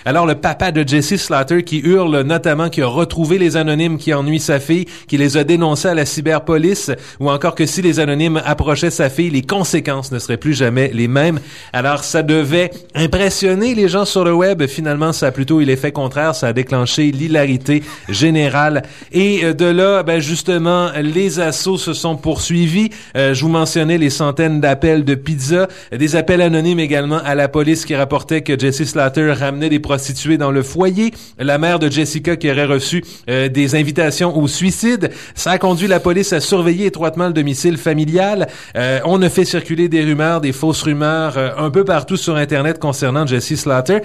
Alors, 0.06 0.26
le 0.26 0.36
papa 0.36 0.72
de 0.72 0.88
Jesse 0.88 1.16
Slaughter 1.16 1.64
qui 1.64 1.80
hurle 1.80 2.22
notamment 2.22 2.70
qu'il 2.70 2.84
a 2.84 2.88
retrouvé 2.88 3.38
les 3.38 3.58
anonymes 3.58 3.98
qui 3.98 4.14
ennuient 4.14 4.40
sa 4.40 4.60
fille, 4.60 4.86
qui 5.08 5.18
les 5.18 5.38
a 5.38 5.44
dénoncés 5.44 5.90
à 5.90 5.94
la 5.94 6.06
cyberpolice, 6.06 6.92
ou 7.20 7.30
encore 7.30 7.56
que 7.56 7.66
si 7.66 7.82
les 7.82 8.00
anonymes 8.00 8.42
approchaient 8.46 8.90
sa 8.90 9.10
fille, 9.10 9.30
les 9.30 9.42
conséquences 9.42 10.12
ne 10.12 10.20
seraient 10.20 10.38
plus 10.38 10.54
jamais 10.54 10.92
les 10.94 11.08
mêmes. 11.08 11.40
Alors, 11.74 12.04
ça 12.04 12.24
devait 12.24 12.72
impressionner 12.96 13.76
les 13.76 13.88
gens 13.88 14.06
sur 14.06 14.24
le 14.24 14.34
web. 14.34 14.66
Finalement, 14.68 15.14
ça 15.14 15.28
a 15.28 15.32
plutôt 15.32 15.62
eu 15.62 15.66
l'effet 15.66 15.92
contraire. 15.92 16.36
Ça 16.36 16.48
a 16.48 16.54
déclenché 16.54 17.12
l'hilarité 17.12 17.84
générale. 18.10 18.84
Et 19.12 19.44
euh, 19.44 19.54
de 19.54 19.66
là, 19.66 20.04
ben, 20.04 20.20
justement, 20.20 20.90
les 21.02 21.40
assauts 21.40 21.78
se 21.78 21.94
sont 21.94 22.16
poursuivis. 22.16 22.90
Euh, 23.16 23.34
je 23.34 23.44
vous 23.44 23.50
mentionnais 23.52 23.98
les 23.98 24.10
centaines 24.10 24.62
d'appels 24.62 25.04
de 25.04 25.16
pizza, 25.16 25.68
des 25.92 26.16
appels 26.16 26.42
anonymes 26.42 26.80
également 26.80 27.20
à 27.24 27.36
la 27.36 27.48
police 27.48 27.86
qui 27.86 27.96
rapportait 27.96 28.42
que 28.42 28.58
Jesse 28.58 28.84
Slater 28.84 29.21
ramenait 29.30 29.70
des 29.70 29.80
prostituées 29.80 30.38
dans 30.38 30.52
le 30.52 30.64
foyer, 30.64 31.12
la 31.38 31.58
mère 31.58 31.80
de 31.80 31.90
Jessica 31.90 32.36
qui 32.36 32.50
aurait 32.50 32.66
reçu 32.66 33.04
euh, 33.30 33.50
des 33.50 33.76
invitations 33.76 34.36
au 34.38 34.48
suicide. 34.48 35.12
Ça 35.36 35.52
a 35.52 35.58
conduit 35.58 35.88
la 35.88 36.00
police 36.00 36.34
à 36.34 36.40
surveiller 36.40 36.88
étroitement 36.88 37.28
le 37.28 37.34
domicile 37.34 37.78
familial. 37.78 38.48
Euh, 38.76 39.00
on 39.06 39.22
a 39.22 39.30
fait 39.30 39.46
circuler 39.46 39.90
des 39.90 40.04
rumeurs, 40.04 40.42
des 40.42 40.54
fausses 40.54 40.84
rumeurs 40.84 41.38
euh, 41.38 41.50
un 41.58 41.70
peu 41.70 41.84
partout 41.84 42.18
sur 42.18 42.36
Internet 42.36 42.80
concernant 42.80 43.26
Jesse 43.28 43.56
Slater. 43.56 44.00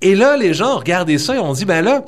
Et 0.00 0.14
là, 0.14 0.36
les 0.36 0.54
gens 0.54 0.78
regardé 0.78 1.18
ça 1.18 1.36
et 1.36 1.38
ont 1.38 1.52
dit, 1.52 1.64
ben 1.64 1.84
là, 1.84 2.04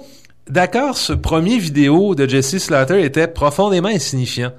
d'accord, 0.48 0.96
ce 0.96 1.12
premier 1.12 1.58
vidéo 1.58 2.14
de 2.14 2.28
Jesse 2.28 2.58
Slater 2.58 3.02
était 3.04 3.28
profondément 3.28 3.88
insignifiant. 3.88 4.52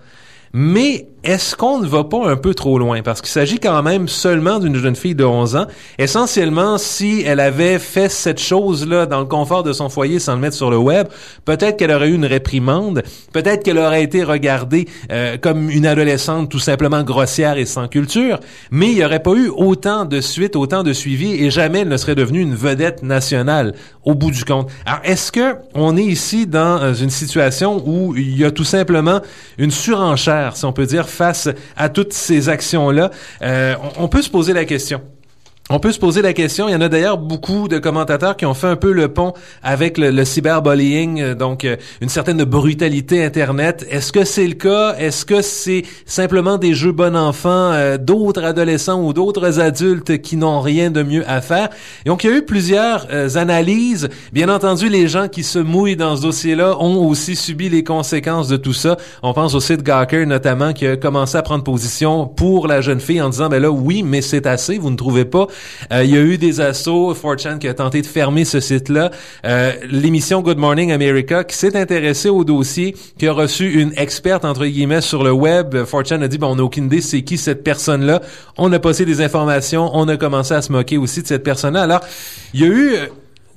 Mais 0.54 1.08
est-ce 1.26 1.56
qu'on 1.56 1.80
ne 1.80 1.88
va 1.88 2.04
pas 2.04 2.30
un 2.30 2.36
peu 2.36 2.54
trop 2.54 2.78
loin? 2.78 3.02
Parce 3.02 3.20
qu'il 3.20 3.32
s'agit 3.32 3.60
quand 3.60 3.82
même 3.82 4.08
seulement 4.08 4.60
d'une 4.60 4.76
jeune 4.76 4.96
fille 4.96 5.16
de 5.16 5.24
11 5.24 5.56
ans. 5.56 5.66
Essentiellement, 5.98 6.78
si 6.78 7.24
elle 7.26 7.40
avait 7.40 7.80
fait 7.80 8.10
cette 8.10 8.40
chose-là 8.40 9.08
dans 9.08 9.20
le 9.20 9.26
confort 9.26 9.64
de 9.64 9.74
son 9.74 9.90
foyer 9.90 10.20
sans 10.20 10.36
le 10.36 10.42
mettre 10.42 10.56
sur 10.56 10.70
le 10.70 10.78
web, 10.78 11.08
peut-être 11.44 11.78
qu'elle 11.78 11.92
aurait 11.92 12.10
eu 12.10 12.14
une 12.14 12.26
réprimande, 12.26 13.02
peut-être 13.34 13.64
qu'elle 13.64 13.80
aurait 13.80 14.04
été 14.04 14.24
regardée 14.24 14.88
euh, 15.12 15.38
comme 15.38 15.72
une 15.72 15.88
adolescente 15.88 16.50
tout 16.50 16.60
simplement 16.60 17.02
grossière 17.02 17.58
et 17.58 17.66
sans 17.66 17.88
culture, 17.88 18.40
mais 18.70 18.90
il 18.90 18.96
n'y 18.96 19.04
aurait 19.04 19.24
pas 19.24 19.34
eu 19.34 19.50
autant 19.50 20.06
de 20.06 20.22
suite, 20.22 20.56
autant 20.56 20.84
de 20.84 20.94
suivi 20.94 21.44
et 21.44 21.50
jamais 21.50 21.80
elle 21.80 21.90
ne 21.90 21.98
serait 21.98 22.16
devenue 22.16 22.42
une 22.42 22.56
vedette 22.56 23.02
nationale 23.02 23.74
au 24.04 24.14
bout 24.14 24.30
du 24.30 24.46
compte. 24.46 24.70
Alors, 24.86 25.00
est-ce 25.04 25.32
que 25.32 25.56
on 25.74 25.98
est 25.98 26.04
ici 26.04 26.46
dans 26.46 26.80
euh, 26.82 26.94
une 26.94 27.10
situation 27.10 27.82
où 27.84 28.16
il 28.16 28.38
y 28.38 28.46
a 28.46 28.52
tout 28.52 28.64
simplement 28.64 29.22
une 29.58 29.72
surenchère, 29.72 30.56
si 30.56 30.66
on 30.66 30.74
peut 30.74 30.86
dire, 30.86 31.10
face 31.16 31.50
à 31.76 31.90
toutes 31.90 32.14
ces 32.14 32.50
actions-là? 32.50 33.12
Euh, 33.42 33.76
on, 33.98 34.04
on 34.04 34.08
peut 34.08 34.22
se 34.22 34.30
poser 34.30 34.54
la 34.54 34.66
question. 34.66 35.02
On 35.72 35.80
peut 35.80 35.92
se 35.92 35.98
poser 35.98 36.22
la 36.22 36.34
question. 36.34 36.70
Il 36.70 36.74
y 36.74 36.76
en 36.76 36.82
a 36.82 36.90
d'ailleurs 36.90 37.18
beaucoup 37.18 37.68
de 37.68 37.80
commentateurs 37.80 38.38
qui 38.38 38.46
ont 38.46 38.54
fait 38.54 38.68
un 38.68 38.76
peu 38.76 38.92
le 38.92 39.08
pont 39.08 39.34
avec 39.64 39.98
le, 39.98 40.24
cyberbullying, 40.24 41.22
euh, 41.22 41.34
donc 41.34 41.66
euh, 41.66 41.76
une 42.02 42.10
certaine 42.10 42.44
brutalité 42.44 43.26
Internet. 43.26 43.84
Est-ce 43.90 44.12
que 44.12 44.26
c'est 44.26 44.46
le 44.46 44.54
cas? 44.54 44.96
Est-ce 45.00 45.26
que 45.26 45.42
c'est 45.42 45.82
simplement 46.06 46.60
des 46.60 46.76
jeux 46.76 46.92
bon 46.92 47.16
enfant 47.18 47.72
euh, 47.72 47.98
d'autres 47.98 48.44
adolescents 48.44 49.02
ou 49.02 49.12
d'autres 49.12 49.60
adultes 49.60 50.22
qui 50.22 50.38
n'ont 50.38 50.62
rien 50.62 50.92
de 50.92 51.02
mieux 51.02 51.28
à 51.28 51.42
faire? 51.42 51.70
Et 52.06 52.10
donc, 52.10 52.24
il 52.24 52.30
y 52.30 52.34
a 52.34 52.38
eu 52.38 52.46
plusieurs 52.46 53.08
analyses. 53.36 54.10
Bien 54.34 54.50
entendu, 54.50 54.88
les 54.88 55.08
gens 55.08 55.30
qui 55.30 55.42
se 55.42 55.58
mouillent 55.58 55.96
dans 55.96 56.16
ce 56.16 56.22
dossier-là 56.22 56.78
ont 56.80 57.08
aussi 57.08 57.36
subi 57.36 57.70
les 57.70 57.84
conséquences 57.84 58.50
de 58.50 58.58
tout 58.58 58.74
ça. 58.74 58.98
On 59.24 59.34
pense 59.34 59.56
au 59.56 59.60
site 59.60 59.82
Gawker, 59.82 60.28
notamment, 60.28 60.74
qui 60.74 60.86
a 60.86 60.96
commencé 60.96 61.38
à 61.38 61.42
prendre 61.42 61.64
position 61.64 62.28
pour 62.28 62.68
la 62.68 62.82
jeune 62.82 63.00
fille 63.00 63.20
en 63.20 63.30
disant, 63.30 63.50
ben 63.50 63.60
là, 63.60 63.72
oui, 63.72 64.04
mais 64.04 64.22
c'est 64.22 64.46
assez, 64.46 64.78
vous 64.78 64.92
ne 64.92 64.96
trouvez 64.96 65.26
pas? 65.26 65.48
Euh, 65.92 66.04
il 66.04 66.10
y 66.10 66.18
a 66.18 66.22
eu 66.22 66.38
des 66.38 66.62
assauts, 66.62 67.14
4chan 67.14 67.60
qui 67.60 67.68
a 67.68 67.74
tenté 67.74 68.02
de 68.02 68.08
fermer 68.08 68.46
ce 68.46 68.60
site-là. 68.60 69.12
Euh, 69.46 69.74
L'émission 69.90 70.42
Good 70.42 70.58
Morning 70.58 70.92
America 70.92 71.44
qui 71.44 71.56
s'est 71.56 71.78
intéressée 71.78 72.30
au 72.30 72.44
dossier, 72.44 72.96
qui 73.18 73.28
a 73.28 73.34
reçu 73.34 73.82
une 73.82 73.94
experte, 73.98 74.46
entre 74.46 74.66
guillemets, 74.66 75.02
sur 75.02 75.24
le 75.24 75.32
web. 75.32 75.76
4chan 75.76 76.22
a 76.22 76.28
dit, 76.28 76.38
ben, 76.38 76.48
on 76.48 76.56
n'a 76.56 76.64
aucune 76.64 76.86
idée 76.86 77.02
c'est 77.02 77.22
qui 77.22 77.38
cette 77.38 77.64
personne-là. 77.64 78.22
On 78.58 78.72
a 78.74 78.80
passé 78.80 79.06
des 79.06 79.22
informations, 79.22 79.92
on 79.94 80.08
a 80.08 80.18
commencé 80.18 80.54
à 80.54 80.62
se 80.62 80.72
moquer 80.72 80.98
aussi 80.98 81.22
de 81.22 81.28
cette 81.28 81.44
personne-là. 81.44 81.84
Alors, 81.84 82.02
il 82.54 82.62
y 82.62 82.64
a 82.64 82.68
eu... 82.68 82.96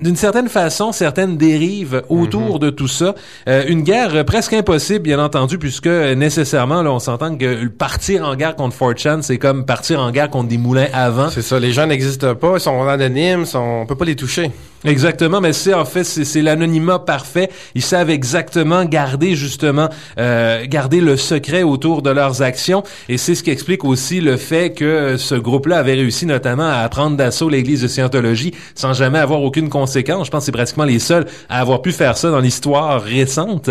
d'une 0.00 0.16
certaine 0.16 0.48
façon, 0.48 0.92
certaines 0.92 1.36
dérives 1.36 2.02
autour 2.08 2.58
de 2.58 2.70
tout 2.70 2.88
ça. 2.88 3.14
Euh, 3.48 3.64
une 3.68 3.82
guerre 3.82 4.24
presque 4.24 4.52
impossible, 4.52 5.00
bien 5.00 5.18
entendu, 5.18 5.58
puisque 5.58 5.86
euh, 5.86 6.14
nécessairement, 6.14 6.82
là, 6.82 6.92
on 6.92 6.98
s'entend 6.98 7.36
que 7.36 7.66
partir 7.66 8.24
en 8.24 8.36
guerre 8.36 8.54
contre 8.54 8.76
4chan, 8.76 9.22
c'est 9.22 9.38
comme 9.38 9.64
partir 9.64 10.00
en 10.00 10.10
guerre 10.10 10.30
contre 10.30 10.48
des 10.48 10.58
moulins 10.58 10.86
avant. 10.92 11.30
C'est 11.30 11.42
ça, 11.42 11.58
les 11.58 11.72
gens 11.72 11.86
n'existent 11.86 12.34
pas, 12.34 12.54
ils 12.54 12.60
sont 12.60 12.82
anonymes, 12.82 13.44
sont, 13.44 13.80
on 13.82 13.86
peut 13.86 13.96
pas 13.96 14.04
les 14.04 14.16
toucher. 14.16 14.50
Exactement, 14.84 15.40
mais 15.40 15.52
c'est 15.52 15.74
en 15.74 15.84
fait 15.84 16.04
c'est 16.04 16.42
l'anonymat 16.42 17.00
parfait. 17.00 17.50
Ils 17.74 17.82
savent 17.82 18.10
exactement 18.10 18.84
garder 18.84 19.34
justement 19.34 19.88
euh, 20.18 20.64
garder 20.66 21.00
le 21.00 21.16
secret 21.16 21.64
autour 21.64 22.02
de 22.02 22.10
leurs 22.10 22.42
actions 22.42 22.84
et 23.08 23.18
c'est 23.18 23.34
ce 23.34 23.42
qui 23.42 23.50
explique 23.50 23.84
aussi 23.84 24.20
le 24.20 24.36
fait 24.36 24.72
que 24.72 24.84
euh, 24.84 25.18
ce 25.18 25.34
groupe-là 25.34 25.78
avait 25.78 25.94
réussi 25.94 26.26
notamment 26.26 26.68
à 26.68 26.88
prendre 26.88 27.16
d'assaut 27.16 27.48
l'Église 27.48 27.82
de 27.82 27.88
Scientologie 27.88 28.54
sans 28.76 28.92
jamais 28.92 29.18
avoir 29.18 29.42
aucune 29.42 29.68
conséquence. 29.68 30.26
Je 30.26 30.30
pense 30.30 30.42
que 30.42 30.46
c'est 30.46 30.52
pratiquement 30.52 30.84
les 30.84 31.00
seuls 31.00 31.26
à 31.48 31.60
avoir 31.60 31.82
pu 31.82 31.90
faire 31.90 32.16
ça 32.16 32.30
dans 32.30 32.40
l'histoire 32.40 33.02
récente. 33.02 33.70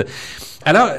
Alors, 0.66 0.90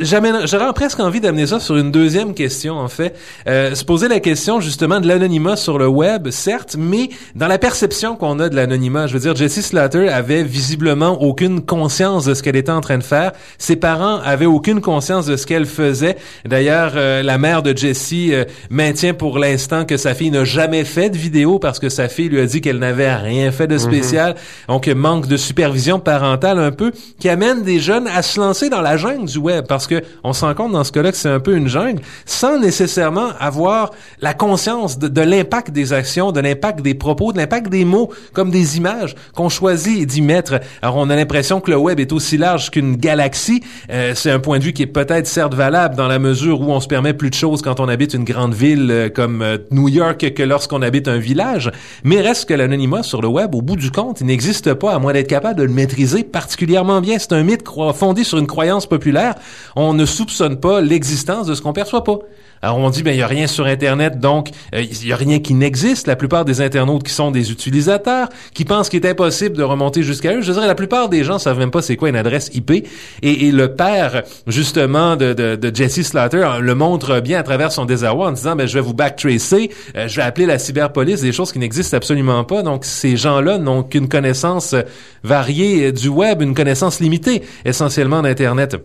j'aurais 0.00 0.72
presque 0.72 1.00
envie 1.00 1.20
d'amener 1.20 1.46
ça 1.46 1.60
sur 1.60 1.76
une 1.76 1.90
deuxième 1.90 2.34
question, 2.34 2.78
en 2.78 2.88
fait. 2.88 3.16
Euh, 3.46 3.74
se 3.74 3.84
poser 3.84 4.08
la 4.08 4.20
question, 4.20 4.60
justement, 4.60 5.00
de 5.00 5.06
l'anonymat 5.06 5.56
sur 5.56 5.78
le 5.78 5.86
web, 5.86 6.30
certes, 6.30 6.76
mais 6.78 7.10
dans 7.34 7.46
la 7.46 7.58
perception 7.58 8.16
qu'on 8.16 8.40
a 8.40 8.48
de 8.48 8.56
l'anonymat. 8.56 9.06
Je 9.06 9.14
veux 9.14 9.20
dire, 9.20 9.36
Jessie 9.36 9.62
Slater 9.62 10.08
avait 10.08 10.42
visiblement 10.42 11.20
aucune 11.22 11.60
conscience 11.60 12.24
de 12.24 12.34
ce 12.34 12.42
qu'elle 12.42 12.56
était 12.56 12.72
en 12.72 12.80
train 12.80 12.98
de 12.98 13.02
faire. 13.02 13.32
Ses 13.58 13.76
parents 13.76 14.18
avaient 14.24 14.46
aucune 14.46 14.80
conscience 14.80 15.26
de 15.26 15.36
ce 15.36 15.46
qu'elle 15.46 15.66
faisait. 15.66 16.16
D'ailleurs, 16.44 16.92
euh, 16.96 17.22
la 17.22 17.38
mère 17.38 17.62
de 17.62 17.76
Jessie 17.76 18.32
euh, 18.32 18.44
maintient 18.70 19.14
pour 19.14 19.38
l'instant 19.38 19.84
que 19.84 19.96
sa 19.96 20.14
fille 20.14 20.30
n'a 20.30 20.44
jamais 20.44 20.84
fait 20.84 21.10
de 21.10 21.16
vidéo 21.16 21.58
parce 21.58 21.78
que 21.78 21.88
sa 21.88 22.08
fille 22.08 22.28
lui 22.28 22.40
a 22.40 22.46
dit 22.46 22.60
qu'elle 22.60 22.78
n'avait 22.78 23.14
rien 23.14 23.52
fait 23.52 23.66
de 23.66 23.78
spécial. 23.78 24.34
Donc, 24.68 24.86
manque 24.88 25.26
de 25.26 25.36
supervision 25.36 25.98
parentale 25.98 26.58
un 26.58 26.70
peu, 26.70 26.92
qui 27.18 27.28
amène 27.28 27.62
des 27.62 27.80
jeunes 27.80 28.06
à 28.08 28.22
se 28.22 28.40
lancer 28.40 28.70
dans 28.70 28.80
la 28.80 28.96
jungle 28.96 29.26
du 29.26 29.38
web 29.38 29.66
parce 29.74 29.88
que 29.88 30.02
on 30.22 30.32
se 30.32 30.44
rend 30.44 30.54
compte 30.54 30.70
dans 30.70 30.84
ce 30.84 30.92
cas-là 30.92 31.10
que 31.10 31.16
c'est 31.16 31.28
un 31.28 31.40
peu 31.40 31.56
une 31.56 31.66
jungle 31.66 32.00
sans 32.26 32.60
nécessairement 32.60 33.30
avoir 33.40 33.90
la 34.20 34.32
conscience 34.32 35.00
de, 35.00 35.20
l'impact 35.20 35.72
des 35.72 35.92
actions, 35.92 36.30
de 36.30 36.38
l'impact 36.38 36.80
des 36.80 36.94
propos, 36.94 37.32
de 37.32 37.38
l'impact 37.38 37.68
des 37.70 37.84
mots 37.84 38.12
comme 38.32 38.52
des 38.52 38.76
images 38.76 39.16
qu'on 39.34 39.48
choisit 39.48 40.06
d'y 40.06 40.22
mettre. 40.22 40.60
Alors 40.80 40.96
on 40.96 41.10
a 41.10 41.16
l'impression 41.16 41.60
que 41.60 41.72
le 41.72 41.76
web 41.76 41.98
est 41.98 42.12
aussi 42.12 42.36
large 42.36 42.70
qu'une 42.70 42.94
galaxie. 42.94 43.64
Euh, 43.90 44.12
c'est 44.14 44.30
un 44.30 44.38
point 44.38 44.60
de 44.60 44.64
vue 44.64 44.72
qui 44.72 44.82
est 44.82 44.86
peut-être 44.86 45.26
certes 45.26 45.54
valable 45.54 45.96
dans 45.96 46.06
la 46.06 46.20
mesure 46.20 46.60
où 46.60 46.70
on 46.70 46.78
se 46.78 46.86
permet 46.86 47.12
plus 47.12 47.30
de 47.30 47.34
choses 47.34 47.60
quand 47.60 47.80
on 47.80 47.88
habite 47.88 48.14
une 48.14 48.24
grande 48.24 48.54
ville 48.54 48.88
euh, 48.92 49.08
comme 49.08 49.42
euh, 49.42 49.58
New 49.72 49.88
York 49.88 50.34
que 50.34 50.42
lorsqu'on 50.44 50.82
habite 50.82 51.08
un 51.08 51.18
village. 51.18 51.72
Mais 52.04 52.20
reste 52.20 52.48
que 52.48 52.54
l'anonymat 52.54 53.02
sur 53.02 53.20
le 53.20 53.28
web, 53.28 53.56
au 53.56 53.62
bout 53.62 53.76
du 53.76 53.90
compte, 53.90 54.20
il 54.20 54.28
n'existe 54.28 54.72
pas 54.74 54.94
à 54.94 55.00
moins 55.00 55.14
d'être 55.14 55.28
capable 55.28 55.58
de 55.58 55.64
le 55.64 55.72
maîtriser 55.72 56.22
particulièrement 56.22 57.00
bien. 57.00 57.18
C'est 57.18 57.32
un 57.32 57.42
mythe 57.42 57.64
fondé 57.94 58.22
sur 58.22 58.38
une 58.38 58.46
croyance 58.46 58.86
populaire. 58.86 59.34
On 59.76 59.94
ne 59.94 60.04
soupçonne 60.04 60.58
pas 60.60 60.80
l'existence 60.80 61.46
de 61.46 61.54
ce 61.54 61.62
qu'on 61.62 61.72
perçoit 61.72 62.04
pas. 62.04 62.18
Alors 62.62 62.78
on 62.78 62.88
dit 62.88 63.02
ben 63.02 63.12
il 63.12 63.18
y 63.18 63.22
a 63.22 63.26
rien 63.26 63.46
sur 63.46 63.66
internet 63.66 64.20
donc 64.20 64.48
euh, 64.74 64.80
il 64.80 65.06
y 65.06 65.12
a 65.12 65.16
rien 65.16 65.38
qui 65.38 65.52
n'existe. 65.52 66.06
La 66.06 66.16
plupart 66.16 66.46
des 66.46 66.62
internautes 66.62 67.02
qui 67.02 67.12
sont 67.12 67.30
des 67.30 67.52
utilisateurs 67.52 68.28
qui 68.54 68.64
pensent 68.64 68.88
qu'il 68.88 69.04
est 69.04 69.10
impossible 69.10 69.54
de 69.54 69.62
remonter 69.62 70.02
jusqu'à 70.02 70.34
eux. 70.34 70.40
Je 70.40 70.50
dirais 70.50 70.66
la 70.66 70.74
plupart 70.74 71.10
des 71.10 71.24
gens 71.24 71.38
savent 71.38 71.58
même 71.58 71.70
pas 71.70 71.82
c'est 71.82 71.96
quoi 71.96 72.08
une 72.08 72.16
adresse 72.16 72.50
IP 72.54 72.70
et, 72.70 72.86
et 73.22 73.52
le 73.52 73.74
père 73.74 74.22
justement 74.46 75.16
de, 75.16 75.34
de, 75.34 75.56
de 75.56 75.76
Jesse 75.76 76.02
Slaughter 76.02 76.38
euh, 76.38 76.60
le 76.60 76.74
montre 76.74 77.20
bien 77.20 77.38
à 77.38 77.42
travers 77.42 77.70
son 77.70 77.84
désarroi 77.84 78.28
en 78.28 78.32
disant 78.32 78.56
ben 78.56 78.66
je 78.66 78.74
vais 78.74 78.80
vous 78.80 78.94
backtracer, 78.94 79.70
euh, 79.96 80.08
je 80.08 80.16
vais 80.16 80.22
appeler 80.22 80.46
la 80.46 80.58
cyberpolice, 80.58 81.20
des 81.20 81.32
choses 81.32 81.52
qui 81.52 81.58
n'existent 81.58 81.96
absolument 81.96 82.44
pas. 82.44 82.62
Donc 82.62 82.86
ces 82.86 83.18
gens-là 83.18 83.58
n'ont 83.58 83.82
qu'une 83.82 84.08
connaissance 84.08 84.74
variée 85.22 85.88
euh, 85.88 85.92
du 85.92 86.08
web, 86.08 86.40
une 86.40 86.54
connaissance 86.54 87.00
limitée 87.00 87.42
essentiellement 87.66 88.22
d'internet. 88.22 88.76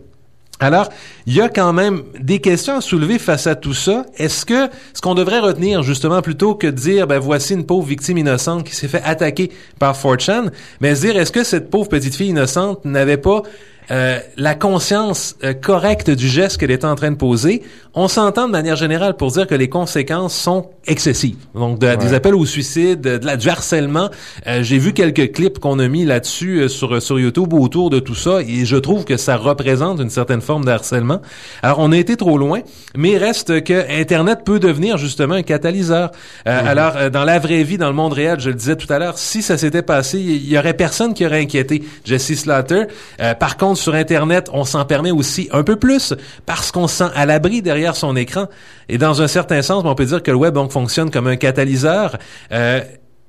Alors, 0.60 0.90
il 1.26 1.34
y 1.34 1.42
a 1.42 1.48
quand 1.48 1.72
même 1.72 2.04
des 2.20 2.40
questions 2.40 2.78
à 2.78 2.82
soulever 2.82 3.18
face 3.18 3.48
à 3.48 3.56
tout 3.56 3.74
ça. 3.74 4.06
Est-ce 4.18 4.46
que 4.46 4.68
ce 4.94 5.02
qu'on 5.02 5.16
devrait 5.16 5.40
retenir 5.40 5.84
justement 5.84 6.22
plutôt 6.22 6.54
que 6.56 6.68
de 6.68 6.72
dire 6.72 7.08
ben 7.08 7.20
voici 7.20 7.54
une 7.54 7.66
pauvre 7.66 7.88
victime 7.88 8.18
innocente 8.18 8.66
qui 8.66 8.76
s'est 8.76 8.90
fait 8.90 9.02
attaquer 9.04 9.52
par 9.80 9.98
4chan, 9.98 10.52
mais 10.82 10.94
dire 10.96 11.18
est-ce 11.18 11.32
que 11.32 11.46
cette 11.46 11.70
pauvre 11.70 11.88
petite 11.88 12.16
fille 12.16 12.30
innocente 12.30 12.84
n'avait 12.84 13.18
pas 13.18 13.44
euh, 13.92 14.20
la 14.38 14.56
conscience 14.56 15.36
euh, 15.44 15.54
correcte 15.54 16.10
du 16.10 16.28
geste 16.28 16.58
qu'elle 16.58 16.72
était 16.72 16.86
en 16.86 16.96
train 16.96 17.12
de 17.12 17.16
poser, 17.18 17.64
on 17.94 18.08
s'entend 18.08 18.48
de 18.48 18.52
manière 18.52 18.76
générale 18.76 19.16
pour 19.16 19.32
dire 19.32 19.48
que 19.48 19.56
les 19.56 19.68
conséquences 19.70 20.36
sont 20.36 20.70
excessives. 20.86 21.36
Donc, 21.56 21.80
de- 21.80 21.96
des 21.96 22.14
appels 22.14 22.36
au 22.36 22.46
suicide, 22.46 23.02
de, 23.02 23.20
la, 23.26 23.36
du 23.36 23.50
harcèlement. 23.50 24.10
Euh, 24.48 24.62
J'ai 24.64 24.78
vu 24.78 24.94
quelques 24.94 25.32
clips 25.34 25.60
qu'on 25.60 25.80
a 25.80 25.88
mis 25.88 26.06
là-dessus 26.06 26.62
euh, 26.62 26.68
sur, 26.68 27.02
sur 27.02 27.20
YouTube 27.20 27.54
autour 27.54 27.90
de 27.90 28.00
tout 28.00 28.16
ça 28.16 28.42
et 28.42 28.66
je 28.66 28.78
trouve 28.78 29.06
que 29.06 29.18
ça 29.18 29.38
représente 29.38 30.00
une 30.00 30.10
certaine 30.10 30.42
forme 30.42 30.66
de 30.66 30.72
harcèlement. 30.72 31.22
Alors, 31.64 31.80
on 31.80 31.92
a 31.92 31.98
été 31.98 32.16
trop 32.16 32.38
loin, 32.38 32.60
mais 32.96 33.18
reste 33.18 33.64
que 33.64 33.86
Internet 34.00 34.40
peut 34.46 34.60
devenir 34.60 34.98
justement 34.98 35.36
un 35.36 35.44
catalyseur. 35.44 36.12
Euh, 36.48 36.62
Alors, 36.66 36.94
euh, 36.98 37.10
dans 37.10 37.24
la 37.26 37.40
vraie 37.40 37.64
vie, 37.64 37.78
dans 37.78 37.88
le 37.90 37.94
monde 37.96 38.14
réel, 38.14 38.40
je 38.40 38.50
le 38.50 38.56
disais 38.56 38.76
tout 38.76 38.92
à 38.92 39.00
l'heure, 39.00 39.18
si 39.18 39.42
ça 39.42 39.58
s'était 39.58 39.82
passé, 39.82 40.20
il 40.20 40.48
y 40.48 40.58
aurait 40.58 40.74
personne 40.76 41.14
qui 41.14 41.26
aurait 41.26 41.42
inquiété 41.42 41.84
Jesse 42.06 42.36
Slaughter. 42.36 42.84
Euh, 43.20 43.34
par 43.34 43.58
contre, 43.58 43.79
sur 43.80 43.96
Internet, 43.96 44.50
on 44.54 44.64
s'en 44.64 44.86
permet 44.86 45.12
aussi 45.12 45.50
un 45.52 45.64
peu 45.64 45.78
plus 45.78 46.14
parce 46.46 46.72
qu'on 46.72 46.88
se 46.88 46.98
sent 46.98 47.12
à 47.16 47.26
l'abri 47.26 47.62
derrière 47.62 47.96
son 47.96 48.16
écran. 48.16 48.48
Et 48.88 48.98
dans 48.98 49.22
un 49.22 49.28
certain 49.28 49.62
sens, 49.62 49.84
on 49.86 49.96
peut 49.96 50.06
dire 50.06 50.22
que 50.22 50.32
le 50.32 50.38
web 50.38 50.54
donc 50.54 50.72
fonctionne 50.72 51.12
comme 51.12 51.28
un 51.28 51.38
catalyseur 51.38 52.18
euh, 52.52 52.82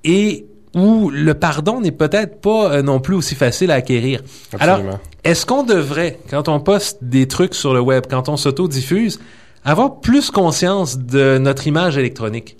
et 0.05 0.47
où 0.75 1.11
le 1.11 1.35
pardon 1.35 1.81
n'est 1.81 1.91
peut-être 1.93 2.41
pas 2.41 2.73
euh, 2.73 2.83
non 2.83 3.01
plus 3.01 3.15
aussi 3.15 3.35
facile 3.35 3.71
à 3.71 3.75
acquérir. 3.75 4.23
Alors, 4.59 4.81
est-ce 5.25 5.45
qu'on 5.45 5.65
devrait, 5.65 6.19
quand 6.31 6.49
on 6.49 6.61
poste 6.61 6.99
des 7.03 7.27
trucs 7.29 7.55
sur 7.55 7.75
le 7.75 7.81
web, 7.81 8.05
quand 8.09 8.29
on 8.29 8.37
s'auto-diffuse, 8.37 9.21
avoir 9.65 10.01
plus 10.01 10.31
conscience 10.31 10.99
de 10.99 11.39
notre 11.39 11.67
image 11.67 11.99
électronique? 11.99 12.57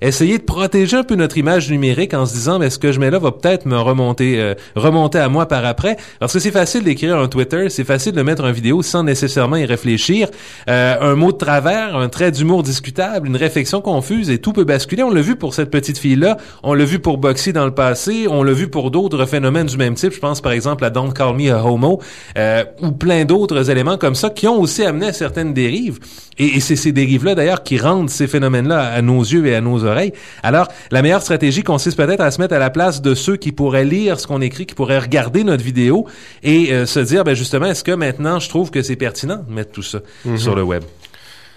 Essayer 0.00 0.38
de 0.38 0.42
protéger 0.42 0.96
un 0.96 1.04
peu 1.04 1.14
notre 1.14 1.38
image 1.38 1.70
numérique 1.70 2.14
en 2.14 2.26
se 2.26 2.34
disant, 2.34 2.58
mais 2.58 2.70
ce 2.70 2.78
que 2.78 2.92
je 2.92 3.00
mets 3.00 3.10
là 3.10 3.18
va 3.18 3.32
peut-être 3.32 3.64
me 3.66 3.78
remonter, 3.78 4.40
euh, 4.40 4.54
remonter 4.74 5.18
à 5.18 5.28
moi 5.28 5.46
par 5.46 5.64
après. 5.64 5.96
Parce 6.20 6.32
que 6.32 6.38
c'est 6.38 6.50
facile 6.50 6.82
d'écrire 6.82 7.16
un 7.16 7.28
Twitter, 7.28 7.68
c'est 7.70 7.84
facile 7.84 8.12
de 8.12 8.22
mettre 8.22 8.44
une 8.44 8.52
vidéo 8.52 8.82
sans 8.82 9.02
nécessairement 9.04 9.56
y 9.56 9.64
réfléchir. 9.64 10.28
Euh, 10.68 10.96
un 11.00 11.14
mot 11.14 11.32
de 11.32 11.36
travers, 11.36 11.96
un 11.96 12.08
trait 12.08 12.32
d'humour 12.32 12.62
discutable, 12.62 13.28
une 13.28 13.36
réflexion 13.36 13.80
confuse 13.80 14.30
et 14.30 14.38
tout 14.38 14.52
peut 14.52 14.64
basculer. 14.64 15.02
On 15.02 15.10
l'a 15.10 15.20
vu 15.20 15.36
pour 15.36 15.54
cette 15.54 15.70
petite 15.70 15.98
fille-là, 15.98 16.38
on 16.62 16.74
l'a 16.74 16.84
vu 16.84 16.98
pour 16.98 17.18
Boxy 17.18 17.52
dans 17.52 17.64
le 17.64 17.74
passé, 17.74 18.26
on 18.28 18.42
l'a 18.42 18.52
vu 18.52 18.68
pour 18.68 18.90
d'autres 18.90 19.24
phénomènes 19.26 19.66
du 19.66 19.76
même 19.76 19.94
type. 19.94 20.12
Je 20.12 20.20
pense 20.20 20.40
par 20.40 20.52
exemple 20.52 20.84
à 20.84 20.90
Don't 20.90 21.12
Call 21.12 21.36
Me 21.36 21.52
a 21.52 21.64
Homo 21.64 22.00
euh, 22.36 22.64
ou 22.82 22.92
plein 22.92 23.24
d'autres 23.24 23.70
éléments 23.70 23.96
comme 23.96 24.14
ça 24.14 24.30
qui 24.30 24.48
ont 24.48 24.60
aussi 24.60 24.82
amené 24.82 25.06
à 25.06 25.12
certaines 25.12 25.54
dérives. 25.54 25.98
Et, 26.38 26.60
c'est 26.60 26.76
ces 26.76 26.92
dérives-là 26.92 27.34
d'ailleurs 27.34 27.62
qui 27.62 27.78
rendent 27.78 28.10
ces 28.10 28.26
phénomènes-là 28.26 28.80
à 28.80 29.02
nos 29.02 29.20
yeux 29.20 29.46
et 29.46 29.54
à 29.54 29.60
nos 29.60 29.83
oreilles. 29.84 30.12
Alors, 30.42 30.68
la 30.90 31.02
meilleure 31.02 31.22
stratégie 31.22 31.62
consiste 31.62 31.96
peut-être 31.96 32.20
à 32.20 32.30
se 32.30 32.40
mettre 32.40 32.54
à 32.54 32.58
la 32.58 32.70
place 32.70 33.02
de 33.02 33.14
ceux 33.14 33.36
qui 33.36 33.52
pourraient 33.52 33.84
lire 33.84 34.18
ce 34.20 34.26
qu'on 34.26 34.40
écrit, 34.40 34.66
qui 34.66 34.74
pourraient 34.74 34.98
regarder 34.98 35.44
notre 35.44 35.62
vidéo 35.64 36.06
et 36.42 36.72
euh, 36.72 36.86
se 36.86 37.00
dire, 37.00 37.24
ben 37.24 37.34
justement, 37.34 37.66
est-ce 37.66 37.84
que 37.84 37.92
maintenant 37.92 38.38
je 38.40 38.48
trouve 38.48 38.70
que 38.70 38.82
c'est 38.82 38.96
pertinent 38.96 39.44
de 39.48 39.52
mettre 39.52 39.72
tout 39.72 39.82
ça 39.82 39.98
Mhm. 40.24 40.38
sur 40.38 40.54
le 40.54 40.62
web? 40.62 40.82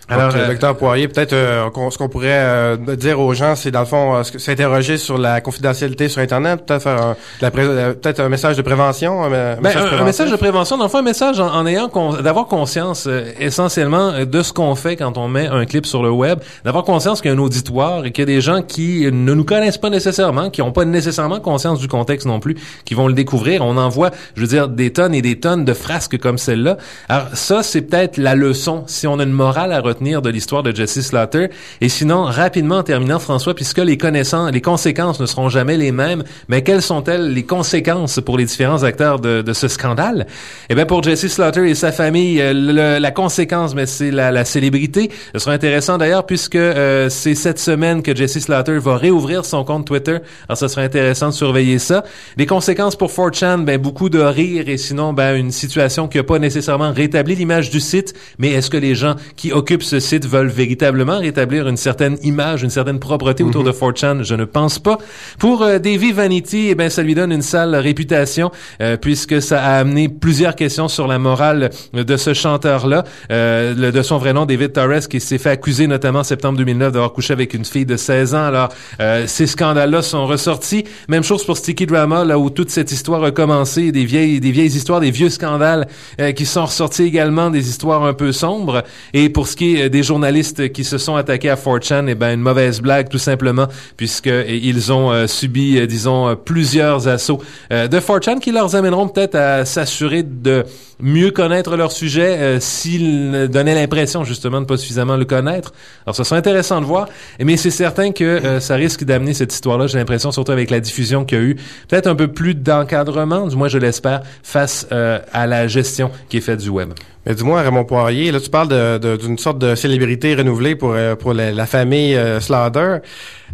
Alors, 0.09 0.31
Alors, 0.31 0.35
euh, 0.37 0.47
docteur 0.47 0.77
Poirier, 0.77 1.09
peut-être 1.09 1.33
euh, 1.33 1.65
ce 1.91 1.97
qu'on 1.97 2.07
pourrait 2.07 2.27
euh, 2.31 2.77
dire 2.95 3.19
aux 3.19 3.33
gens, 3.33 3.55
c'est 3.57 3.71
dans 3.71 3.81
le 3.81 3.85
fond 3.85 4.15
euh, 4.15 4.23
s'interroger 4.23 4.97
sur 4.97 5.17
la 5.17 5.41
confidentialité 5.41 6.07
sur 6.07 6.21
Internet, 6.21 6.65
peut-être 6.65 6.81
faire 6.83 7.01
un, 7.01 7.15
euh, 7.43 7.93
peut-être 7.93 8.21
un 8.21 8.29
message 8.29 8.55
de 8.55 8.61
prévention, 8.61 9.23
un, 9.25 9.29
Ben, 9.29 9.59
message 9.61 9.93
un, 9.93 9.97
un 9.97 10.05
message 10.05 10.31
de 10.31 10.37
prévention, 10.37 10.77
dans 10.77 10.85
le 10.85 10.89
fond, 10.89 10.99
un 10.99 11.01
message 11.01 11.41
en, 11.41 11.53
en 11.53 11.65
ayant 11.67 11.89
con- 11.89 12.13
d'avoir 12.21 12.45
conscience 12.47 13.05
euh, 13.05 13.25
essentiellement 13.37 14.11
euh, 14.13 14.23
de 14.23 14.41
ce 14.43 14.53
qu'on 14.53 14.75
fait 14.75 14.95
quand 14.95 15.17
on 15.17 15.27
met 15.27 15.47
un 15.47 15.65
clip 15.65 15.85
sur 15.85 16.01
le 16.01 16.09
web, 16.09 16.39
d'avoir 16.63 16.85
conscience 16.85 17.19
qu'il 17.21 17.29
y 17.29 17.33
a 17.33 17.37
un 17.37 17.41
auditoire 17.41 18.05
et 18.05 18.11
qu'il 18.11 18.21
y 18.21 18.31
a 18.31 18.33
des 18.33 18.39
gens 18.39 18.61
qui 18.61 19.01
ne 19.11 19.33
nous 19.33 19.43
connaissent 19.43 19.77
pas 19.77 19.89
nécessairement, 19.89 20.49
qui 20.49 20.61
n'ont 20.61 20.71
pas 20.71 20.85
nécessairement 20.85 21.41
conscience 21.41 21.79
du 21.79 21.89
contexte 21.89 22.25
non 22.27 22.39
plus, 22.39 22.55
qui 22.85 22.93
vont 22.93 23.07
le 23.09 23.13
découvrir. 23.13 23.61
On 23.61 23.75
envoie, 23.75 24.11
je 24.37 24.41
veux 24.41 24.47
dire, 24.47 24.69
des 24.69 24.93
tonnes 24.93 25.13
et 25.13 25.21
des 25.21 25.37
tonnes 25.41 25.65
de 25.65 25.73
frasques 25.73 26.17
comme 26.17 26.37
celle-là. 26.37 26.77
Alors 27.09 27.25
ça, 27.33 27.61
c'est 27.61 27.81
peut-être 27.81 28.15
la 28.15 28.35
leçon, 28.35 28.85
si 28.87 29.05
on 29.05 29.19
a 29.19 29.23
une 29.23 29.31
morale 29.31 29.73
à 29.73 29.81
retenir 29.81 29.96
de 30.01 30.29
l'histoire 30.29 30.63
de 30.63 30.73
Jesse 30.75 31.01
Slaughter. 31.01 31.47
Et 31.81 31.89
sinon, 31.89 32.23
rapidement 32.23 32.77
en 32.77 32.83
terminant, 32.83 33.19
François, 33.19 33.53
puisque 33.55 33.79
les 33.79 33.97
connaissances, 33.97 34.51
les 34.51 34.61
conséquences 34.61 35.19
ne 35.19 35.25
seront 35.25 35.49
jamais 35.49 35.77
les 35.77 35.91
mêmes, 35.91 36.23
mais 36.47 36.61
quelles 36.63 36.81
sont-elles 36.81 37.33
les 37.33 37.43
conséquences 37.43 38.19
pour 38.19 38.37
les 38.37 38.45
différents 38.45 38.83
acteurs 38.83 39.19
de, 39.19 39.41
de 39.41 39.53
ce 39.53 39.67
scandale? 39.67 40.27
Eh 40.69 40.75
bien, 40.75 40.85
pour 40.85 41.03
Jesse 41.03 41.27
Slaughter 41.27 41.69
et 41.69 41.75
sa 41.75 41.91
famille, 41.91 42.39
euh, 42.41 42.53
le- 42.53 42.99
la 42.99 43.11
conséquence, 43.11 43.75
mais 43.75 43.85
c'est 43.85 44.11
la, 44.11 44.31
la 44.31 44.45
célébrité. 44.45 45.09
Ce 45.33 45.39
sera 45.39 45.53
intéressant 45.53 45.97
d'ailleurs, 45.97 46.25
puisque 46.25 46.55
euh, 46.55 47.09
c'est 47.09 47.35
cette 47.35 47.59
semaine 47.59 48.01
que 48.03 48.15
Jesse 48.15 48.39
Slaughter 48.39 48.77
va 48.77 48.97
réouvrir 48.97 49.45
son 49.45 49.63
compte 49.63 49.85
Twitter. 49.87 50.17
Alors, 50.47 50.57
ce 50.57 50.67
sera 50.67 50.81
intéressant 50.83 51.27
de 51.29 51.33
surveiller 51.33 51.79
ça. 51.79 52.03
Les 52.37 52.45
conséquences 52.45 52.95
pour 52.95 53.09
4chan, 53.11 53.63
ben, 53.63 53.77
beaucoup 53.79 54.09
de 54.09 54.19
rire 54.19 54.69
et 54.69 54.77
sinon, 54.77 55.13
ben, 55.13 55.35
une 55.35 55.51
situation 55.51 56.07
qui 56.07 56.17
n'a 56.17 56.23
pas 56.23 56.39
nécessairement 56.39 56.91
rétabli 56.93 57.35
l'image 57.35 57.69
du 57.69 57.79
site, 57.79 58.13
mais 58.37 58.49
est-ce 58.51 58.69
que 58.69 58.77
les 58.77 58.95
gens 58.95 59.15
qui 59.35 59.51
occupent 59.51 59.83
ce 59.87 59.99
site 59.99 60.27
veulent 60.27 60.47
véritablement 60.47 61.19
rétablir 61.19 61.67
une 61.67 61.77
certaine 61.77 62.17
image, 62.23 62.63
une 62.63 62.69
certaine 62.69 62.99
propreté 62.99 63.43
autour 63.43 63.63
de 63.63 63.71
4chan? 63.71 64.23
Je 64.23 64.35
ne 64.35 64.45
pense 64.45 64.79
pas. 64.79 64.97
Pour 65.39 65.63
euh, 65.63 65.79
Davy 65.79 66.11
Vanity, 66.11 66.67
eh 66.69 66.75
ben, 66.75 66.89
ça 66.89 67.03
lui 67.03 67.15
donne 67.15 67.31
une 67.31 67.41
sale 67.41 67.75
réputation, 67.75 68.51
euh, 68.81 68.97
puisque 68.97 69.41
ça 69.41 69.63
a 69.63 69.79
amené 69.79 70.09
plusieurs 70.09 70.55
questions 70.55 70.87
sur 70.87 71.07
la 71.07 71.19
morale 71.19 71.69
de 71.93 72.17
ce 72.17 72.33
chanteur-là, 72.33 73.03
euh, 73.31 73.91
de 73.91 74.01
son 74.01 74.17
vrai 74.17 74.33
nom, 74.33 74.45
David 74.45 74.73
Torres, 74.73 75.07
qui 75.09 75.19
s'est 75.19 75.37
fait 75.37 75.49
accuser 75.49 75.87
notamment 75.87 76.19
en 76.19 76.23
septembre 76.23 76.57
2009 76.57 76.91
d'avoir 76.91 77.13
couché 77.13 77.33
avec 77.33 77.53
une 77.53 77.65
fille 77.65 77.85
de 77.85 77.97
16 77.97 78.35
ans. 78.35 78.43
Alors, 78.43 78.69
euh, 78.99 79.25
ces 79.27 79.47
scandales-là 79.47 80.01
sont 80.01 80.25
ressortis. 80.25 80.83
Même 81.07 81.23
chose 81.23 81.45
pour 81.45 81.57
Sticky 81.57 81.85
Drama, 81.85 82.25
là 82.25 82.39
où 82.39 82.49
toute 82.49 82.69
cette 82.69 82.91
histoire 82.91 83.23
a 83.23 83.31
commencé, 83.31 83.91
des 83.91 84.05
vieilles, 84.05 84.39
des 84.39 84.51
vieilles 84.51 84.75
histoires, 84.75 84.99
des 84.99 85.11
vieux 85.11 85.29
scandales 85.29 85.87
euh, 86.19 86.31
qui 86.31 86.45
sont 86.45 86.65
ressortis 86.65 87.03
également, 87.03 87.49
des 87.49 87.69
histoires 87.69 88.03
un 88.03 88.13
peu 88.13 88.31
sombres. 88.31 88.83
Et 89.13 89.29
pour 89.29 89.47
ce 89.47 89.55
qui 89.55 89.75
est 89.75 89.76
euh, 89.83 89.89
des 89.89 90.03
journalistes 90.03 90.71
qui 90.71 90.83
se 90.83 90.97
sont 90.97 91.15
attaqués 91.15 91.49
à 91.49 91.55
4chan, 91.55 92.05
eh 92.07 92.15
ben 92.15 92.33
une 92.33 92.41
mauvaise 92.41 92.81
blague 92.81 93.09
tout 93.09 93.17
simplement, 93.17 93.67
puisque 93.95 94.27
euh, 94.27 94.43
ils 94.47 94.91
ont 94.91 95.11
euh, 95.11 95.27
subi, 95.27 95.77
euh, 95.77 95.85
disons, 95.85 96.35
plusieurs 96.35 97.07
assauts 97.07 97.41
de 97.69 97.99
4chan 97.99 98.39
qui 98.39 98.51
leur 98.51 98.75
amèneront 98.75 99.07
peut-être 99.07 99.35
à 99.35 99.65
s'assurer 99.65 100.23
de 100.23 100.65
mieux 100.99 101.31
connaître 101.31 101.75
leur 101.75 101.91
sujet 101.91 102.37
euh, 102.37 102.59
s'ils 102.59 103.47
donnaient 103.49 103.75
l'impression 103.75 104.23
justement 104.23 104.61
de 104.61 104.65
pas 104.65 104.77
suffisamment 104.77 105.15
le 105.15 105.25
connaître. 105.25 105.73
Alors, 106.05 106.15
ça 106.15 106.23
sera 106.23 106.37
intéressant 106.37 106.81
de 106.81 106.85
voir, 106.85 107.07
mais 107.39 107.57
c'est 107.57 107.71
certain 107.71 108.11
que 108.11 108.59
ça 108.59 108.75
risque 108.75 109.03
d'amener 109.03 109.33
cette 109.33 109.53
histoire-là, 109.53 109.87
j'ai 109.87 109.97
l'impression, 109.97 110.31
surtout 110.31 110.51
avec 110.51 110.69
la 110.69 110.79
diffusion 110.79 111.25
qu'il 111.25 111.37
y 111.37 111.41
a 111.41 111.43
eu, 111.43 111.55
peut-être 111.87 112.07
un 112.07 112.15
peu 112.15 112.27
plus 112.27 112.55
d'encadrement, 112.55 113.47
du 113.47 113.55
moins 113.55 113.67
je 113.67 113.77
l'espère, 113.77 114.21
face 114.43 114.87
à 114.91 115.47
la 115.47 115.67
gestion 115.67 116.11
qui 116.29 116.37
est 116.37 116.41
faite 116.41 116.59
du 116.59 116.69
web. 116.69 116.93
Mais 117.27 117.35
dis-moi, 117.35 117.61
Raymond 117.61 117.83
Poirier, 117.83 118.31
là, 118.31 118.39
tu 118.39 118.49
parles 118.49 118.99
d'une 119.19 119.37
sorte 119.37 119.59
de 119.59 119.66
célébrité 119.75 120.35
renouvelée 120.35 120.75
pour, 120.75 120.93
euh, 120.93 121.15
pour 121.15 121.33
la, 121.33 121.51
la 121.51 121.65
famille 121.65 122.15
euh, 122.15 122.39
Slaughter. 122.39 122.97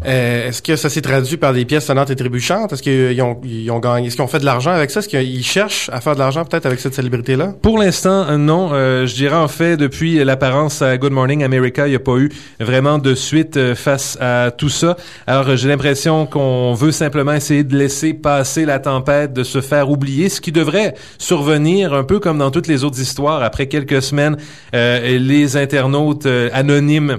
Euh, 0.06 0.50
est-ce 0.50 0.62
que 0.62 0.76
ça 0.76 0.90
s'est 0.90 1.02
traduit 1.02 1.38
par 1.38 1.54
des 1.54 1.66
pièces 1.66 1.86
sonnantes 1.86 2.10
et 2.10 2.16
trébuchantes? 2.16 2.74
Est-ce 2.74 2.84
qu'ils 2.84 3.22
ont, 3.22 3.80
gagné, 3.80 4.08
est-ce 4.08 4.16
qu'ils 4.16 4.24
ont 4.24 4.28
fait 4.28 4.40
de 4.40 4.46
l'argent 4.46 4.72
avec 4.72 4.92
ça? 4.92 5.00
Est-ce 5.00 5.08
qu'ils 5.08 5.46
cherchent 5.46 5.90
à 5.94 6.02
faire 6.02 6.14
de 6.14 6.20
l'argent 6.20 6.44
peut-être 6.46 6.66
avec 6.66 6.80
cette 6.80 6.94
célébrité-là? 6.94 7.54
Pour 7.62 7.78
l'instant, 7.78 8.38
non. 8.38 8.72
Euh, 8.74 9.06
je 9.06 9.16
dirais 9.16 9.36
en 9.36 9.48
fait, 9.48 9.78
depuis 9.78 10.24
l'apparence 10.24 10.82
à 10.82 10.98
Good 10.98 11.14
Morning 11.14 11.44
America, 11.44 11.88
il 11.88 11.92
n'y 11.92 11.96
a 11.96 12.00
pas 12.00 12.18
eu 12.18 12.30
vraiment 12.60 12.98
de 12.98 13.16
suite 13.16 13.58
euh, 13.58 13.76
face 13.76 14.18
à 14.20 14.52
tout 14.52 14.70
ça. 14.70 14.98
Alors, 15.28 15.56
j'ai 15.56 15.70
l'impression 15.70 16.26
qu'on 16.26 16.74
veut 16.74 16.92
simplement 16.92 17.34
essayer 17.34 17.64
de 17.64 17.78
laisser 17.78 18.14
passer 18.14 18.66
la 18.66 18.80
tempête, 18.80 19.34
de 19.34 19.44
se 19.44 19.62
faire 19.62 19.90
oublier, 19.90 20.30
ce 20.30 20.42
qui 20.42 20.52
devrait 20.52 20.96
survenir 21.18 21.94
un 21.94 22.04
peu 22.04 22.20
comme 22.20 22.40
dans 22.40 22.52
toutes 22.52 22.68
les 22.68 22.84
autres 22.84 23.00
histoires. 23.00 23.44
Après 23.44 23.68
quelques 23.68 24.02
semaines, 24.02 24.38
les 24.74 25.58
internautes 25.58 26.28
anonymes 26.52 27.18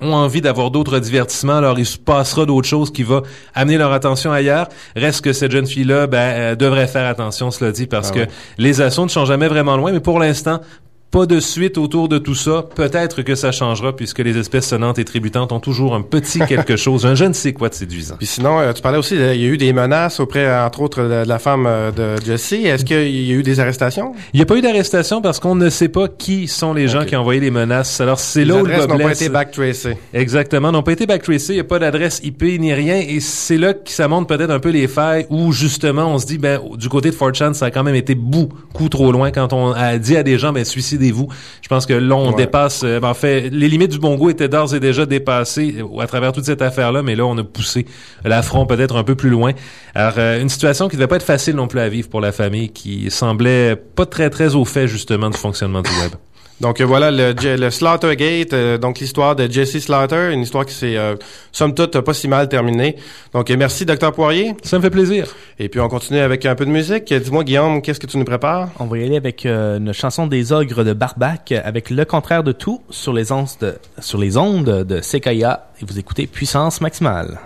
ont 0.00 0.12
envie 0.14 0.40
d'avoir 0.40 0.70
d'autres 0.70 0.98
divertissements, 0.98 1.56
alors 1.56 1.78
il 1.78 1.86
se 1.86 1.98
passera 1.98 2.46
d'autres 2.46 2.68
choses 2.68 2.92
qui 2.92 3.02
va 3.02 3.22
amener 3.54 3.78
leur 3.78 3.92
attention 3.92 4.32
ailleurs. 4.32 4.68
Reste 4.96 5.22
que 5.22 5.32
cette 5.32 5.50
jeune 5.52 5.66
fille-là 5.66 6.06
ben, 6.06 6.54
devrait 6.56 6.86
faire 6.86 7.06
attention, 7.06 7.50
cela 7.50 7.72
dit, 7.72 7.86
parce 7.86 8.10
Ah 8.10 8.14
que 8.14 8.20
oui. 8.20 8.26
les 8.58 8.80
assauts 8.80 9.04
ne 9.04 9.08
sont 9.10 9.24
jamais 9.24 9.48
vraiment 9.48 9.76
loin, 9.76 9.92
mais 9.92 10.00
pour 10.00 10.18
l'instant, 10.18 10.60
pas 11.10 11.24
de 11.26 11.40
suite 11.40 11.78
autour 11.78 12.08
de 12.08 12.18
tout 12.18 12.34
ça. 12.34 12.64
Peut-être 12.74 13.22
que 13.22 13.34
ça 13.34 13.50
changera 13.50 13.96
puisque 13.96 14.18
les 14.18 14.36
espèces 14.36 14.66
sonnantes 14.68 14.98
et 14.98 15.04
tributantes 15.04 15.52
ont 15.52 15.60
toujours 15.60 15.94
un 15.94 16.02
petit 16.02 16.38
quelque 16.48 16.76
chose, 16.76 17.06
un 17.06 17.14
je 17.14 17.24
ne 17.24 17.32
sais 17.32 17.52
quoi 17.54 17.70
de 17.70 17.74
séduisant. 17.74 18.16
Puis 18.18 18.26
sinon, 18.26 18.60
euh, 18.60 18.72
tu 18.74 18.82
parlais 18.82 18.98
aussi, 18.98 19.14
de- 19.16 19.32
il 19.34 19.40
y 19.40 19.44
a 19.44 19.48
eu 19.48 19.56
des 19.56 19.72
menaces 19.72 20.20
auprès, 20.20 20.54
entre 20.60 20.82
autres, 20.82 21.02
de, 21.02 21.24
de 21.24 21.28
la 21.28 21.38
femme 21.38 21.64
euh, 21.66 21.90
de 21.90 22.22
Jesse. 22.24 22.52
Est-ce 22.52 22.84
qu'il 22.84 23.26
y 23.26 23.32
a 23.32 23.34
eu 23.34 23.42
des 23.42 23.58
arrestations? 23.58 24.12
Il 24.34 24.36
n'y 24.36 24.42
a 24.42 24.46
pas 24.46 24.56
eu 24.56 24.60
d'arrestation 24.60 25.22
parce 25.22 25.40
qu'on 25.40 25.54
ne 25.54 25.70
sait 25.70 25.88
pas 25.88 26.08
qui 26.08 26.46
sont 26.46 26.74
les 26.74 26.88
gens 26.88 27.04
qui 27.06 27.16
ont 27.16 27.20
envoyé 27.20 27.40
les 27.40 27.50
menaces. 27.50 28.00
Alors 28.02 28.18
c'est 28.18 28.44
là 28.44 28.56
où 28.56 28.66
le 28.66 28.76
n'ont 28.86 28.98
pas 28.98 29.12
été 29.12 29.28
backtracées. 29.30 29.96
Exactement, 30.12 30.72
n'ont 30.72 30.82
pas 30.82 30.92
été 30.92 31.06
backtracés, 31.06 31.52
il 31.54 31.56
n'y 31.56 31.60
a 31.60 31.64
pas 31.64 31.78
d'adresse 31.78 32.20
IP 32.22 32.42
ni 32.42 32.74
rien, 32.74 32.96
et 33.00 33.20
c'est 33.20 33.56
là 33.56 33.72
que 33.72 33.90
ça 33.90 34.08
montre 34.08 34.26
peut-être 34.26 34.50
un 34.50 34.60
peu 34.60 34.70
les 34.70 34.88
failles 34.88 35.26
où 35.30 35.52
justement 35.52 36.12
on 36.12 36.18
se 36.18 36.26
dit, 36.26 36.36
ben 36.38 36.60
du 36.76 36.88
côté 36.90 37.10
de 37.10 37.14
4chan, 37.16 37.54
ça 37.54 37.66
a 37.66 37.70
quand 37.70 37.82
même 37.82 37.94
été 37.94 38.14
beaucoup 38.14 38.88
trop 38.90 39.10
loin 39.10 39.30
quand 39.30 39.52
on 39.54 39.72
a 39.72 39.96
dit 39.96 40.16
à 40.16 40.22
des 40.22 40.38
gens, 40.38 40.52
ben 40.52 40.64
suicidez 40.66 40.97
décidez-vous. 40.98 41.28
Je 41.62 41.68
pense 41.68 41.86
que 41.86 41.94
là, 41.94 42.14
on 42.16 42.28
Ouais. 42.30 42.34
dépasse, 42.36 42.82
euh, 42.84 43.00
ben, 43.00 43.08
en 43.08 43.14
fait, 43.14 43.48
les 43.50 43.68
limites 43.68 43.90
du 43.92 43.98
bon 43.98 44.16
goût 44.16 44.30
étaient 44.30 44.48
d'ores 44.48 44.74
et 44.74 44.80
déjà 44.80 45.06
dépassées 45.06 45.76
euh, 45.78 46.00
à 46.00 46.06
travers 46.06 46.32
toute 46.32 46.44
cette 46.44 46.62
affaire-là, 46.62 47.02
mais 47.02 47.16
là, 47.16 47.24
on 47.24 47.36
a 47.38 47.44
poussé 47.44 47.86
l'affront 48.24 48.66
peut-être 48.66 48.96
un 48.96 49.04
peu 49.04 49.14
plus 49.14 49.30
loin. 49.30 49.52
Alors, 49.94 50.14
euh, 50.18 50.40
une 50.40 50.48
situation 50.48 50.88
qui 50.88 50.96
devait 50.96 51.06
pas 51.06 51.16
être 51.16 51.22
facile 51.24 51.54
non 51.56 51.68
plus 51.68 51.80
à 51.80 51.88
vivre 51.88 52.08
pour 52.08 52.20
la 52.20 52.32
famille, 52.32 52.70
qui 52.70 53.10
semblait 53.10 53.76
pas 53.76 54.06
très, 54.06 54.30
très 54.30 54.54
au 54.54 54.64
fait, 54.64 54.88
justement, 54.88 55.30
du 55.30 55.38
fonctionnement 55.38 55.82
du 55.82 55.90
web. 56.02 56.12
Donc 56.60 56.80
euh, 56.80 56.84
voilà 56.84 57.12
le, 57.12 57.34
le 57.34 57.70
Slaughtergate, 57.70 58.52
euh, 58.52 58.78
donc 58.78 58.98
l'histoire 58.98 59.36
de 59.36 59.48
Jesse 59.48 59.78
Slaughter, 59.78 60.30
une 60.32 60.40
histoire 60.40 60.66
qui 60.66 60.74
s'est 60.74 60.96
euh, 60.96 61.14
somme 61.52 61.72
toute 61.72 62.00
pas 62.00 62.12
si 62.14 62.26
mal 62.26 62.48
terminée. 62.48 62.96
Donc 63.32 63.48
euh, 63.48 63.56
merci 63.56 63.86
docteur 63.86 64.12
Poirier. 64.12 64.56
Ça 64.64 64.78
me 64.78 64.82
fait 64.82 64.90
plaisir. 64.90 65.28
Et 65.60 65.68
puis 65.68 65.78
on 65.78 65.88
continue 65.88 66.18
avec 66.18 66.44
un 66.46 66.56
peu 66.56 66.66
de 66.66 66.70
musique. 66.70 67.14
Dis-moi 67.14 67.44
Guillaume, 67.44 67.80
qu'est-ce 67.80 68.00
que 68.00 68.08
tu 68.08 68.18
nous 68.18 68.24
prépares? 68.24 68.70
On 68.80 68.86
va 68.86 68.98
y 68.98 69.04
aller 69.04 69.16
avec 69.16 69.46
euh, 69.46 69.78
une 69.78 69.92
chanson 69.92 70.26
des 70.26 70.52
ogres 70.52 70.82
de 70.82 70.94
Barbac, 70.94 71.52
avec 71.52 71.90
le 71.90 72.04
contraire 72.04 72.42
de 72.42 72.50
tout 72.50 72.82
sur 72.90 73.12
les 73.12 73.30
ondes 73.30 73.46
de, 73.60 73.76
sur 74.00 74.18
les 74.18 74.36
ondes 74.36 74.84
de 74.84 75.00
Sekaya. 75.00 75.68
Et 75.80 75.84
vous 75.84 75.96
écoutez 76.00 76.26
Puissance 76.26 76.80
Maximale. 76.80 77.38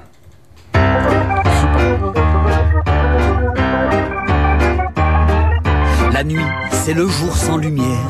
La 6.15 6.25
nuit, 6.25 6.41
c'est 6.71 6.95
le 6.95 7.07
jour 7.07 7.37
sans 7.37 7.59
lumière. 7.59 8.09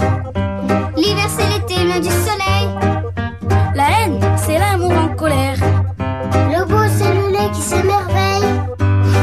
L'hiver 1.03 1.29
c'est 1.37 1.49
l'été, 1.49 1.83
loin 1.83 1.99
du 1.99 2.11
soleil. 2.11 2.69
La 3.75 3.85
haine, 3.91 4.21
c'est 4.37 4.57
l'amour 4.57 4.93
en 4.93 5.09
colère. 5.17 5.57
Le 5.99 6.65
beau 6.65 6.79
c'est 6.97 7.13
le 7.13 7.33
lait 7.33 7.51
qui 7.53 7.61
s'émerveille. 7.61 8.47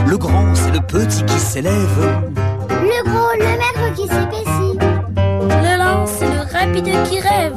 Le 0.06 0.18
grand, 0.18 0.54
c'est 0.56 0.72
le 0.72 0.82
petit 0.82 1.24
qui 1.24 1.40
s'élève. 1.40 2.00
Le 2.68 3.10
gros, 3.10 3.32
le 3.40 3.46
maigre 3.62 3.94
qui 3.96 4.08
s'épaissit. 4.10 4.78
Le 5.16 5.78
lent 5.78 6.06
c'est 6.06 6.28
le 6.28 6.42
rapide 6.52 7.04
qui 7.10 7.22
rêve. 7.22 7.56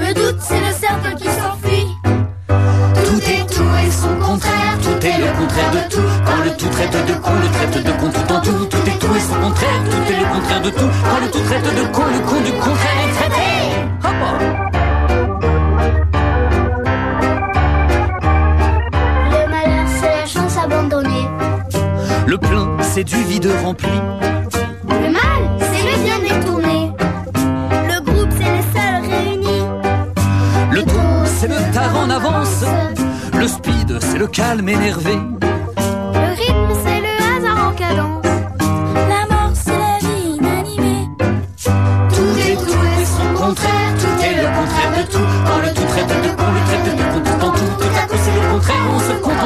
Le 0.00 0.14
doute 0.14 0.40
c'est 0.40 0.60
le 0.60 0.72
cercle 0.72 1.16
qui 1.16 1.24
s'enfuit. 1.24 1.88
Tout 3.06 3.22
est 3.28 3.46
tout 3.52 3.72
et 3.84 3.90
son 3.90 4.14
contraire. 4.24 4.78
Tout 4.84 5.04
est 5.04 5.18
le 5.18 5.36
contraire 5.36 5.72
de 5.72 5.92
tout. 5.92 6.08
Quand 6.24 6.44
le 6.44 6.56
tout 6.56 6.68
traite 6.68 7.06
de 7.08 7.14
con, 7.14 7.32
le 7.42 7.48
traite 7.48 7.84
de 7.84 7.90
con 7.90 8.08
tout 8.08 8.32
en 8.32 8.40
tout. 8.40 8.66
Tout 8.66 8.88
est 8.88 8.95
son 9.26 9.34
contraire. 9.40 9.80
Tout 9.90 10.12
est 10.12 10.20
le 10.20 10.26
contraire 10.34 10.62
de 10.62 10.70
tout. 10.70 10.90
Quand 11.10 11.20
le 11.20 11.30
tout 11.30 11.40
traite 11.40 11.64
de 11.64 11.84
con, 11.94 12.02
le 12.12 12.20
con 12.28 12.40
du 12.40 12.52
contraire 12.52 12.98
est 13.04 13.12
traité. 13.18 13.48
Hop 14.04 14.20
Le 19.32 19.42
malheur 19.50 19.86
c'est 20.00 20.14
la 20.20 20.26
chance 20.26 20.56
abandonnée. 20.56 21.28
Le 22.26 22.38
plein, 22.38 22.76
c'est 22.80 23.04
du 23.04 23.16
vide 23.24 23.50
rempli. 23.62 23.98
Le 24.88 25.10
mal, 25.18 25.42
c'est 25.60 25.84
le 25.90 25.96
bien 26.04 26.18
détourné. 26.18 26.92
Le 27.90 28.00
groupe, 28.04 28.32
c'est 28.38 28.52
les 28.56 28.66
seuls 28.74 29.04
réunis. 29.10 29.64
Le 30.72 30.82
tout, 30.82 31.22
c'est 31.38 31.48
le 31.48 31.72
tard 31.72 31.96
en 31.96 32.10
avance. 32.10 32.64
Le 33.38 33.46
speed, 33.46 33.98
c'est 34.00 34.18
le 34.18 34.26
calme 34.26 34.68
énervé. 34.68 35.18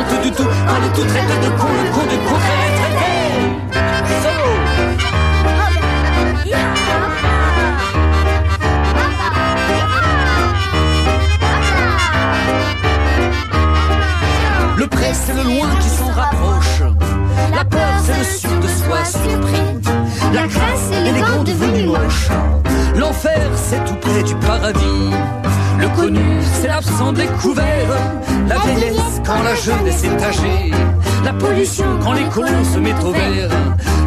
Se 0.01 0.05
contente 0.05 0.23
du 0.23 0.31
tout. 0.33 0.45
Le 0.45 0.49
tout 0.95 1.03
de 1.03 1.09
con, 1.59 1.69
le 1.77 1.91
con 1.93 2.07
est 2.09 2.23
traité. 2.79 3.15
Solo. 4.23 4.51
Le 14.77 14.87
près, 14.87 15.13
c'est 15.13 15.35
le 15.35 15.43
loin 15.43 15.69
qui 15.81 15.89
s'en 15.89 16.07
rapproche. 16.07 16.83
La 17.55 17.65
peur, 17.65 17.81
c'est 18.05 18.19
le 18.19 18.25
sûr 18.25 18.61
de 18.61 18.69
soi 18.69 19.05
surpris. 19.05 19.63
La 20.33 20.47
grâce, 20.47 20.91
c'est 20.91 21.03
les 21.03 21.21
gants 21.21 21.45
devenus 21.45 21.87
moches. 21.87 22.31
L'enfer, 22.97 23.51
c'est 23.55 23.85
tout 23.85 23.97
près 24.01 24.23
du 24.23 24.35
paradis. 24.37 25.11
Le 25.81 25.89
connu, 25.97 26.21
c'est 26.61 26.69
l'absent 26.69 27.13
découvert. 27.13 27.65
La 28.49 28.59
vieillesse, 28.59 29.21
quand 29.25 29.43
la 29.43 29.55
jeunesse 29.55 30.05
est 30.05 30.23
âgée. 30.23 30.71
La 31.25 31.33
pollution, 31.33 31.87
quand 32.03 32.13
les 32.13 32.25
colons 32.25 32.65
se 32.65 32.79
mettent 32.79 33.05
au 33.05 33.13
vert. 33.13 33.51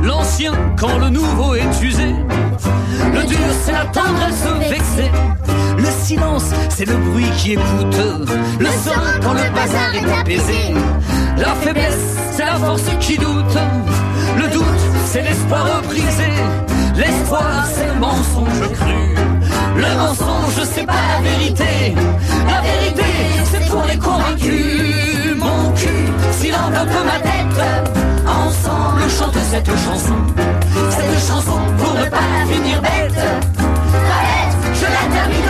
L'ancien, 0.03 0.53
quand 0.79 0.99
le 0.99 1.09
nouveau 1.09 1.55
est 1.55 1.81
usé. 1.81 2.15
Le 3.13 3.23
dur, 3.23 3.37
c'est 3.63 3.71
la 3.71 3.85
tendresse 3.85 4.45
vexée. 4.69 5.11
Le 5.77 5.87
silence, 6.03 6.51
c'est 6.69 6.85
le 6.85 6.95
bruit 6.95 7.29
qui 7.37 7.53
écoute. 7.53 7.97
Le 8.59 8.67
serein, 8.67 9.19
quand 9.21 9.33
le 9.33 9.49
bazar 9.55 9.95
est 9.95 10.19
apaisé. 10.19 10.73
La 11.37 11.55
faiblesse, 11.55 12.17
c'est 12.31 12.45
la 12.45 12.55
force 12.55 12.89
qui 12.99 13.17
doute. 13.17 13.57
Le 14.37 14.47
doute, 14.49 14.63
c'est 15.05 15.23
l'espoir 15.23 15.81
brisé. 15.87 16.31
L'espoir, 16.95 17.65
c'est 17.73 17.87
le 17.87 17.99
mensonge 17.99 18.71
cru. 18.73 19.32
Le 19.75 19.97
mensonge, 19.97 20.63
c'est 20.73 20.85
pas 20.85 20.93
la 20.93 21.29
vérité. 21.29 21.95
La 22.47 22.61
vérité, 22.61 23.03
c'est 23.51 23.69
pour 23.69 23.83
les 23.85 23.97
convaincus. 23.97 25.35
Mon 25.37 25.71
cul, 25.73 26.07
s'il 26.31 26.53
enveloppe 26.55 27.05
ma 27.05 27.19
tête. 27.19 27.65
Ensemble, 28.27 29.01
chante 29.09 29.37
cette 29.51 29.67
chanson. 29.67 30.15
Cette 30.89 31.27
chanson 31.27 31.59
pour 31.77 31.93
ne 31.93 32.05
pas 32.05 32.17
la 32.17 32.53
finir 32.53 32.81
bête. 32.81 33.21
Colette, 33.57 34.55
je 34.75 34.85
la 34.85 35.15
termine 35.15 35.43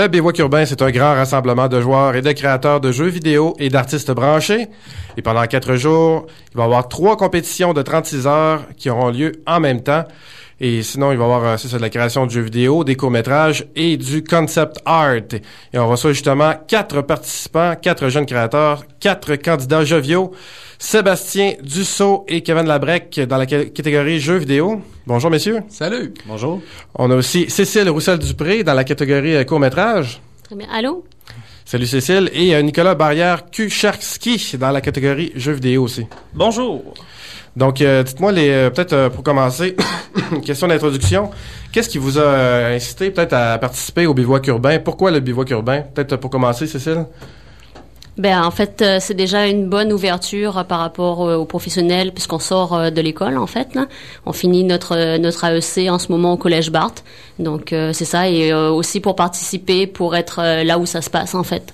Le 0.00 0.08
Bivouac 0.08 0.38
urbain, 0.38 0.64
c'est 0.64 0.80
un 0.80 0.90
grand 0.90 1.12
rassemblement 1.12 1.68
de 1.68 1.78
joueurs 1.78 2.16
et 2.16 2.22
de 2.22 2.32
créateurs 2.32 2.80
de 2.80 2.90
jeux 2.90 3.08
vidéo 3.08 3.54
et 3.58 3.68
d'artistes 3.68 4.10
branchés. 4.12 4.68
Et 5.18 5.20
pendant 5.20 5.44
quatre 5.44 5.74
jours, 5.76 6.24
il 6.52 6.56
va 6.56 6.62
y 6.62 6.64
avoir 6.64 6.88
trois 6.88 7.18
compétitions 7.18 7.74
de 7.74 7.82
36 7.82 8.26
heures 8.26 8.62
qui 8.78 8.88
auront 8.88 9.10
lieu 9.10 9.32
en 9.46 9.60
même 9.60 9.82
temps. 9.82 10.04
Et 10.62 10.82
sinon, 10.82 11.10
il 11.10 11.16
va 11.16 11.24
y 11.24 11.26
avoir, 11.26 11.44
euh, 11.44 11.56
c'est 11.56 11.68
ça, 11.68 11.78
de 11.78 11.82
la 11.82 11.88
création 11.88 12.26
de 12.26 12.30
jeux 12.30 12.42
vidéo, 12.42 12.84
des 12.84 12.94
courts-métrages 12.94 13.64
et 13.74 13.96
du 13.96 14.22
concept 14.22 14.76
art. 14.84 15.14
Et 15.72 15.78
on 15.78 15.88
reçoit 15.88 16.12
justement 16.12 16.52
quatre 16.68 17.00
participants, 17.00 17.74
quatre 17.80 18.08
jeunes 18.10 18.26
créateurs, 18.26 18.84
quatre 19.00 19.36
candidats 19.36 19.84
joviaux. 19.84 20.32
Sébastien 20.78 21.54
Dussault 21.62 22.24
et 22.28 22.42
Kevin 22.42 22.66
Labrec 22.66 23.20
dans 23.28 23.36
la 23.38 23.46
ca- 23.48 23.66
catégorie 23.66 24.18
jeux 24.20 24.36
vidéo. 24.36 24.82
Bonjour, 25.06 25.30
messieurs. 25.30 25.60
Salut. 25.68 26.12
Bonjour. 26.26 26.60
On 26.94 27.10
a 27.10 27.14
aussi 27.16 27.48
Cécile 27.50 27.88
Roussel-Dupré 27.90 28.62
dans 28.62 28.74
la 28.74 28.84
catégorie 28.84 29.36
euh, 29.36 29.44
court-métrage. 29.44 30.20
Très 30.44 30.56
bien. 30.56 30.66
Allô? 30.72 31.04
Salut 31.64 31.86
Cécile. 31.86 32.30
Et 32.32 32.54
euh, 32.54 32.62
Nicolas 32.62 32.94
Barrière-Kucharski 32.94 34.56
dans 34.58 34.70
la 34.70 34.80
catégorie 34.80 35.32
jeux 35.36 35.52
vidéo 35.52 35.84
aussi. 35.84 36.06
Bonjour. 36.34 36.94
Donc, 37.56 37.80
euh, 37.80 38.02
dites-moi, 38.02 38.32
euh, 38.32 38.70
peut-être 38.70 38.92
euh, 38.92 39.10
pour 39.10 39.24
commencer, 39.24 39.76
question 40.44 40.68
d'introduction. 40.68 41.30
Qu'est-ce 41.72 41.88
qui 41.88 41.98
vous 41.98 42.18
a 42.18 42.68
incité 42.68 43.10
peut-être 43.10 43.32
à 43.32 43.58
participer 43.58 44.06
au 44.06 44.14
bivouac 44.14 44.46
urbain? 44.46 44.78
Pourquoi 44.78 45.10
le 45.10 45.20
bivouac 45.20 45.50
urbain? 45.50 45.82
Peut-être 45.94 46.16
pour 46.16 46.30
commencer, 46.30 46.66
Cécile? 46.66 47.06
Ben, 48.18 48.42
en 48.42 48.50
fait, 48.50 48.84
c'est 48.98 49.14
déjà 49.14 49.46
une 49.46 49.68
bonne 49.68 49.92
ouverture 49.92 50.64
par 50.68 50.80
rapport 50.80 51.20
aux 51.20 51.44
professionnels 51.46 52.12
puisqu'on 52.12 52.40
sort 52.40 52.90
de 52.90 53.00
l'école, 53.00 53.38
en 53.38 53.46
fait. 53.46 53.78
On 54.26 54.32
finit 54.32 54.64
notre, 54.64 55.16
notre 55.16 55.44
AEC 55.44 55.88
en 55.88 55.98
ce 55.98 56.12
moment 56.12 56.34
au 56.34 56.36
Collège 56.36 56.70
Barthes. 56.70 57.02
Donc, 57.38 57.68
c'est 57.70 58.04
ça. 58.04 58.28
Et 58.28 58.52
aussi 58.52 59.00
pour 59.00 59.16
participer, 59.16 59.86
pour 59.86 60.16
être 60.16 60.62
là 60.64 60.78
où 60.78 60.86
ça 60.86 61.00
se 61.00 61.08
passe, 61.08 61.34
en 61.34 61.44
fait. 61.44 61.72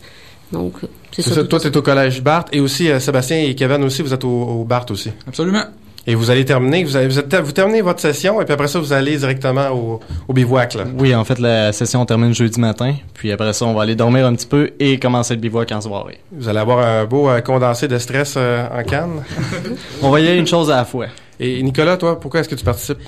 Donc, 0.52 0.74
c'est 1.12 1.22
C'est 1.22 1.30
ça. 1.30 1.34
ça, 1.36 1.44
toi, 1.44 1.58
tu 1.60 1.68
es 1.68 1.76
au 1.76 1.82
collège 1.82 2.22
Barthes 2.22 2.48
et 2.52 2.60
aussi 2.60 2.90
euh, 2.90 3.00
Sébastien 3.00 3.38
et 3.38 3.54
Kevin 3.54 3.82
aussi, 3.84 4.02
vous 4.02 4.12
êtes 4.14 4.24
au, 4.24 4.28
au 4.28 4.64
Barthes 4.64 4.90
aussi. 4.90 5.10
Absolument. 5.26 5.64
Et 6.08 6.14
vous 6.14 6.30
allez 6.30 6.44
terminer, 6.44 6.84
vous, 6.84 6.96
allez, 6.96 7.08
vous, 7.08 7.18
êtes- 7.18 7.34
vous 7.34 7.50
terminez 7.50 7.80
votre 7.80 7.98
session 7.98 8.40
et 8.40 8.44
puis 8.44 8.54
après 8.54 8.68
ça, 8.68 8.78
vous 8.78 8.92
allez 8.92 9.16
directement 9.16 9.70
au, 9.70 9.98
au 10.28 10.32
bivouac. 10.32 10.74
Là. 10.74 10.84
Oui, 10.96 11.12
en 11.12 11.24
fait, 11.24 11.40
la 11.40 11.72
session 11.72 12.04
termine 12.06 12.32
jeudi 12.32 12.60
matin. 12.60 12.94
Puis 13.12 13.32
après 13.32 13.52
ça, 13.52 13.64
on 13.64 13.74
va 13.74 13.82
aller 13.82 13.96
dormir 13.96 14.24
un 14.24 14.34
petit 14.36 14.46
peu 14.46 14.70
et 14.78 15.00
commencer 15.00 15.34
le 15.34 15.40
bivouac 15.40 15.72
en 15.72 15.80
soirée. 15.80 16.20
Vous 16.30 16.48
allez 16.48 16.60
avoir 16.60 16.78
un 16.86 17.06
beau 17.06 17.28
euh, 17.28 17.40
condensé 17.40 17.88
de 17.88 17.98
stress 17.98 18.34
euh, 18.36 18.68
en 18.72 18.84
canne. 18.84 19.22
On 20.02 20.10
va 20.10 20.20
y 20.20 20.28
aller 20.28 20.38
une 20.38 20.46
chose 20.46 20.70
à 20.70 20.76
la 20.76 20.84
fois. 20.84 21.06
Et 21.40 21.60
Nicolas, 21.62 21.96
toi, 21.96 22.20
pourquoi 22.20 22.38
est-ce 22.40 22.48
que 22.48 22.54
tu 22.54 22.64
participes? 22.64 22.98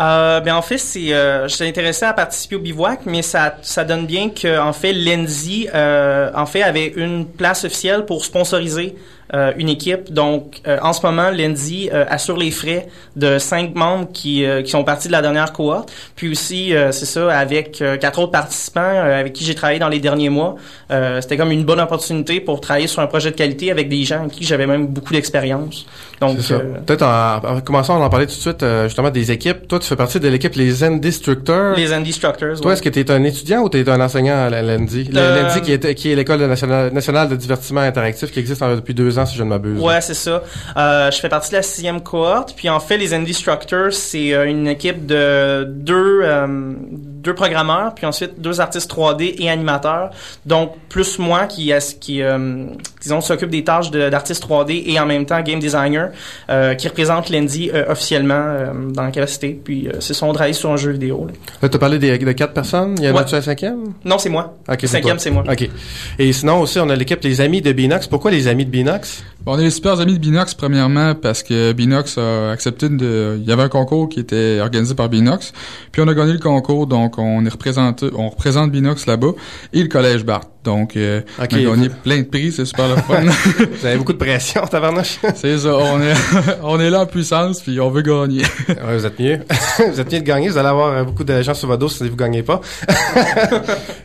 Euh, 0.00 0.40
ben 0.40 0.56
en 0.56 0.62
fait, 0.62 0.78
c'est, 0.78 1.12
euh, 1.12 1.46
je 1.46 1.54
suis 1.54 1.64
intéressé 1.64 2.04
à 2.04 2.12
participer 2.12 2.56
au 2.56 2.60
bivouac, 2.60 3.00
mais 3.06 3.22
ça, 3.22 3.56
ça 3.62 3.84
donne 3.84 4.06
bien 4.06 4.30
que 4.30 4.58
en 4.58 4.72
fait, 4.72 4.92
Lindsay, 4.92 5.70
euh, 5.72 6.30
en 6.34 6.46
fait, 6.46 6.62
avait 6.62 6.88
une 6.96 7.26
place 7.26 7.64
officielle 7.64 8.04
pour 8.04 8.24
sponsoriser 8.24 8.96
euh, 9.32 9.52
une 9.56 9.68
équipe. 9.68 10.12
Donc, 10.12 10.60
euh, 10.66 10.76
en 10.82 10.92
ce 10.92 11.04
moment, 11.06 11.30
Lindsay 11.30 11.90
euh, 11.92 12.04
assure 12.08 12.36
les 12.36 12.50
frais 12.50 12.88
de 13.16 13.38
cinq 13.38 13.74
membres 13.74 14.08
qui, 14.12 14.44
euh, 14.44 14.62
qui 14.62 14.70
sont 14.70 14.84
partis 14.84 15.08
de 15.08 15.12
la 15.12 15.22
dernière 15.22 15.52
cohorte. 15.52 15.90
Puis 16.16 16.30
aussi, 16.30 16.74
euh, 16.74 16.92
c'est 16.92 17.06
ça, 17.06 17.30
avec 17.36 17.80
euh, 17.80 17.96
quatre 17.96 18.18
autres 18.20 18.32
participants 18.32 18.80
euh, 18.82 19.20
avec 19.20 19.32
qui 19.32 19.44
j'ai 19.44 19.54
travaillé 19.54 19.78
dans 19.78 19.88
les 19.88 20.00
derniers 20.00 20.28
mois. 20.28 20.56
Euh, 20.90 21.20
c'était 21.20 21.36
comme 21.36 21.52
une 21.52 21.64
bonne 21.64 21.80
opportunité 21.80 22.40
pour 22.40 22.60
travailler 22.60 22.86
sur 22.86 23.00
un 23.00 23.06
projet 23.06 23.30
de 23.30 23.36
qualité 23.36 23.70
avec 23.70 23.88
des 23.88 24.04
gens 24.04 24.20
avec 24.20 24.32
qui 24.32 24.44
j'avais 24.44 24.66
même 24.66 24.86
beaucoup 24.88 25.12
d'expérience. 25.12 25.86
Donc, 26.20 26.38
Peut-être 26.86 27.02
en, 27.02 27.56
en 27.56 27.60
commençant, 27.60 28.00
on 28.00 28.04
en 28.04 28.10
parlait 28.10 28.26
tout 28.26 28.34
de 28.34 28.38
suite, 28.40 28.62
euh, 28.62 28.84
justement, 28.84 29.10
des 29.10 29.30
équipes. 29.32 29.66
Toi, 29.68 29.78
tu 29.78 29.86
fais 29.88 29.96
partie 29.96 30.20
de 30.20 30.28
l'équipe 30.28 30.54
Les 30.54 30.70
Zen 30.70 31.00
Destructors. 31.00 31.74
les 31.76 31.92
Instructors. 31.92 32.60
Toi, 32.60 32.72
est-ce 32.72 32.82
que 32.82 32.88
tu 32.88 33.00
es 33.00 33.10
un 33.10 33.22
étudiant 33.24 33.60
ou 33.62 33.68
tu 33.68 33.78
es 33.80 33.88
un 33.88 34.00
enseignant 34.00 34.44
à 34.46 34.50
la 34.50 34.60
LND? 34.62 35.08
Le 35.12 35.18
Euh, 35.18 35.48
LND 35.48 35.62
qui 35.62 35.72
est, 35.72 35.94
qui 35.94 36.12
est 36.12 36.14
l'école 36.14 36.40
nationale, 36.46 36.92
nationale 36.92 37.28
de 37.28 37.36
divertissement 37.36 37.80
interactif 37.80 38.30
qui 38.30 38.38
existe 38.40 38.62
en- 38.62 38.74
depuis 38.74 38.94
deux 38.94 39.13
ans, 39.18 39.26
si 39.26 39.36
je 39.36 39.42
ne 39.42 39.48
m'abuse. 39.48 39.80
Ouais, 39.80 40.00
c'est 40.00 40.14
ça. 40.14 40.42
Euh, 40.76 41.10
je 41.10 41.18
fais 41.20 41.28
partie 41.28 41.50
de 41.50 41.56
la 41.56 41.62
sixième 41.62 42.00
cohorte. 42.00 42.54
Puis 42.56 42.68
en 42.68 42.80
fait, 42.80 42.96
les 42.98 43.14
Indie 43.14 43.34
Structures, 43.34 43.92
c'est 43.92 44.32
euh, 44.32 44.44
une 44.48 44.66
équipe 44.68 45.06
de 45.06 45.64
deux, 45.68 46.20
euh, 46.22 46.74
deux 46.78 47.34
programmeurs, 47.34 47.94
puis 47.94 48.06
ensuite 48.06 48.40
deux 48.40 48.60
artistes 48.60 48.90
3D 48.90 49.34
et 49.38 49.50
animateurs. 49.50 50.10
Donc 50.46 50.72
plus 50.88 51.18
moi 51.18 51.46
qui, 51.46 51.72
qui 52.00 52.22
euh, 52.22 52.66
disons, 53.00 53.20
s'occupe 53.20 53.50
des 53.50 53.64
tâches 53.64 53.90
de- 53.90 54.08
d'artiste 54.10 54.42
3D 54.46 54.84
et 54.86 54.98
en 55.00 55.06
même 55.06 55.26
temps 55.26 55.40
game 55.42 55.58
designer, 55.58 56.10
qui 56.78 56.88
représente 56.88 57.28
l'Indie 57.30 57.70
officiellement 57.88 58.56
dans 58.92 59.02
la 59.02 59.10
capacité. 59.10 59.58
Puis 59.64 59.88
c'est 60.00 60.14
son 60.14 60.32
travail 60.32 60.54
sur 60.54 60.70
un 60.70 60.76
jeu 60.76 60.90
vidéo. 60.92 61.26
là. 61.60 61.68
Tu 61.68 61.76
as 61.76 61.78
parlé 61.78 61.98
des- 61.98 62.18
de 62.18 62.32
quatre 62.32 62.52
personnes? 62.52 62.94
Il 62.98 63.04
y 63.04 63.08
en 63.08 63.14
Ouais. 63.14 63.20
a-tu 63.20 63.34
un 63.34 63.40
cinquième? 63.42 63.92
Non, 64.04 64.18
c'est 64.18 64.28
moi. 64.30 64.54
Le 64.68 64.86
cinquième, 64.86 65.18
c'est 65.18 65.30
moi. 65.30 65.44
OK. 65.50 65.68
Et 66.18 66.32
sinon, 66.32 66.60
aussi, 66.60 66.78
on 66.78 66.88
a 66.88 66.96
l'équipe 66.96 67.22
Les 67.22 67.40
Amis 67.40 67.60
de 67.62 67.72
Binox. 67.72 68.06
Pourquoi 68.06 68.30
les 68.30 68.48
Amis 68.48 68.64
de 68.64 68.70
Binox? 68.70 69.03
On 69.46 69.58
est 69.58 69.64
les 69.64 69.70
super 69.70 70.00
amis 70.00 70.14
de 70.14 70.18
Binox, 70.18 70.54
premièrement, 70.54 71.14
parce 71.14 71.42
que 71.42 71.72
Binox 71.72 72.16
a 72.16 72.50
accepté 72.50 72.88
de... 72.88 73.36
Il 73.38 73.44
y 73.44 73.52
avait 73.52 73.64
un 73.64 73.68
concours 73.68 74.08
qui 74.08 74.20
était 74.20 74.58
organisé 74.60 74.94
par 74.94 75.10
Binox, 75.10 75.52
puis 75.92 76.00
on 76.00 76.08
a 76.08 76.14
gagné 76.14 76.32
le 76.32 76.38
concours, 76.38 76.86
donc 76.86 77.18
on 77.18 77.44
est 77.44 77.50
représenté, 77.50 78.08
on 78.16 78.30
représente 78.30 78.72
Binox 78.72 79.04
là-bas, 79.04 79.32
et 79.74 79.82
le 79.82 79.88
Collège 79.88 80.24
Barthes. 80.24 80.53
Donc, 80.64 80.96
euh, 80.96 81.20
Ok, 81.40 81.48
on 81.52 81.54
a 81.56 81.58
gagné 81.60 81.88
vous- 81.88 81.94
plein 82.02 82.18
de 82.18 82.24
prix, 82.24 82.50
c'est 82.52 82.64
super 82.64 82.88
le 82.88 82.96
fun. 82.96 83.20
Vous 83.80 83.86
avez 83.86 83.96
beaucoup 83.98 84.12
de 84.14 84.18
pression, 84.18 84.62
tabarnouche. 84.66 85.18
c'est 85.34 85.58
ça, 85.58 85.76
on 85.76 86.00
est, 86.00 86.14
on 86.62 86.80
est 86.80 86.90
là 86.90 87.02
en 87.02 87.06
puissance, 87.06 87.60
puis 87.60 87.78
on 87.80 87.90
veut 87.90 88.02
gagner. 88.02 88.42
Ouais, 88.68 88.96
vous 88.96 89.06
êtes 89.06 89.18
mieux. 89.20 89.40
vous 89.92 90.00
êtes 90.00 90.12
mieux 90.12 90.20
de 90.20 90.24
gagner. 90.24 90.48
Vous 90.48 90.58
allez 90.58 90.68
avoir 90.68 90.88
euh, 90.92 91.04
beaucoup 91.04 91.24
de 91.24 91.42
gens 91.42 91.54
sur 91.54 91.68
votre 91.68 91.80
dos 91.80 91.88
si 91.88 92.08
vous 92.08 92.16
gagnez 92.16 92.42
pas. 92.42 92.60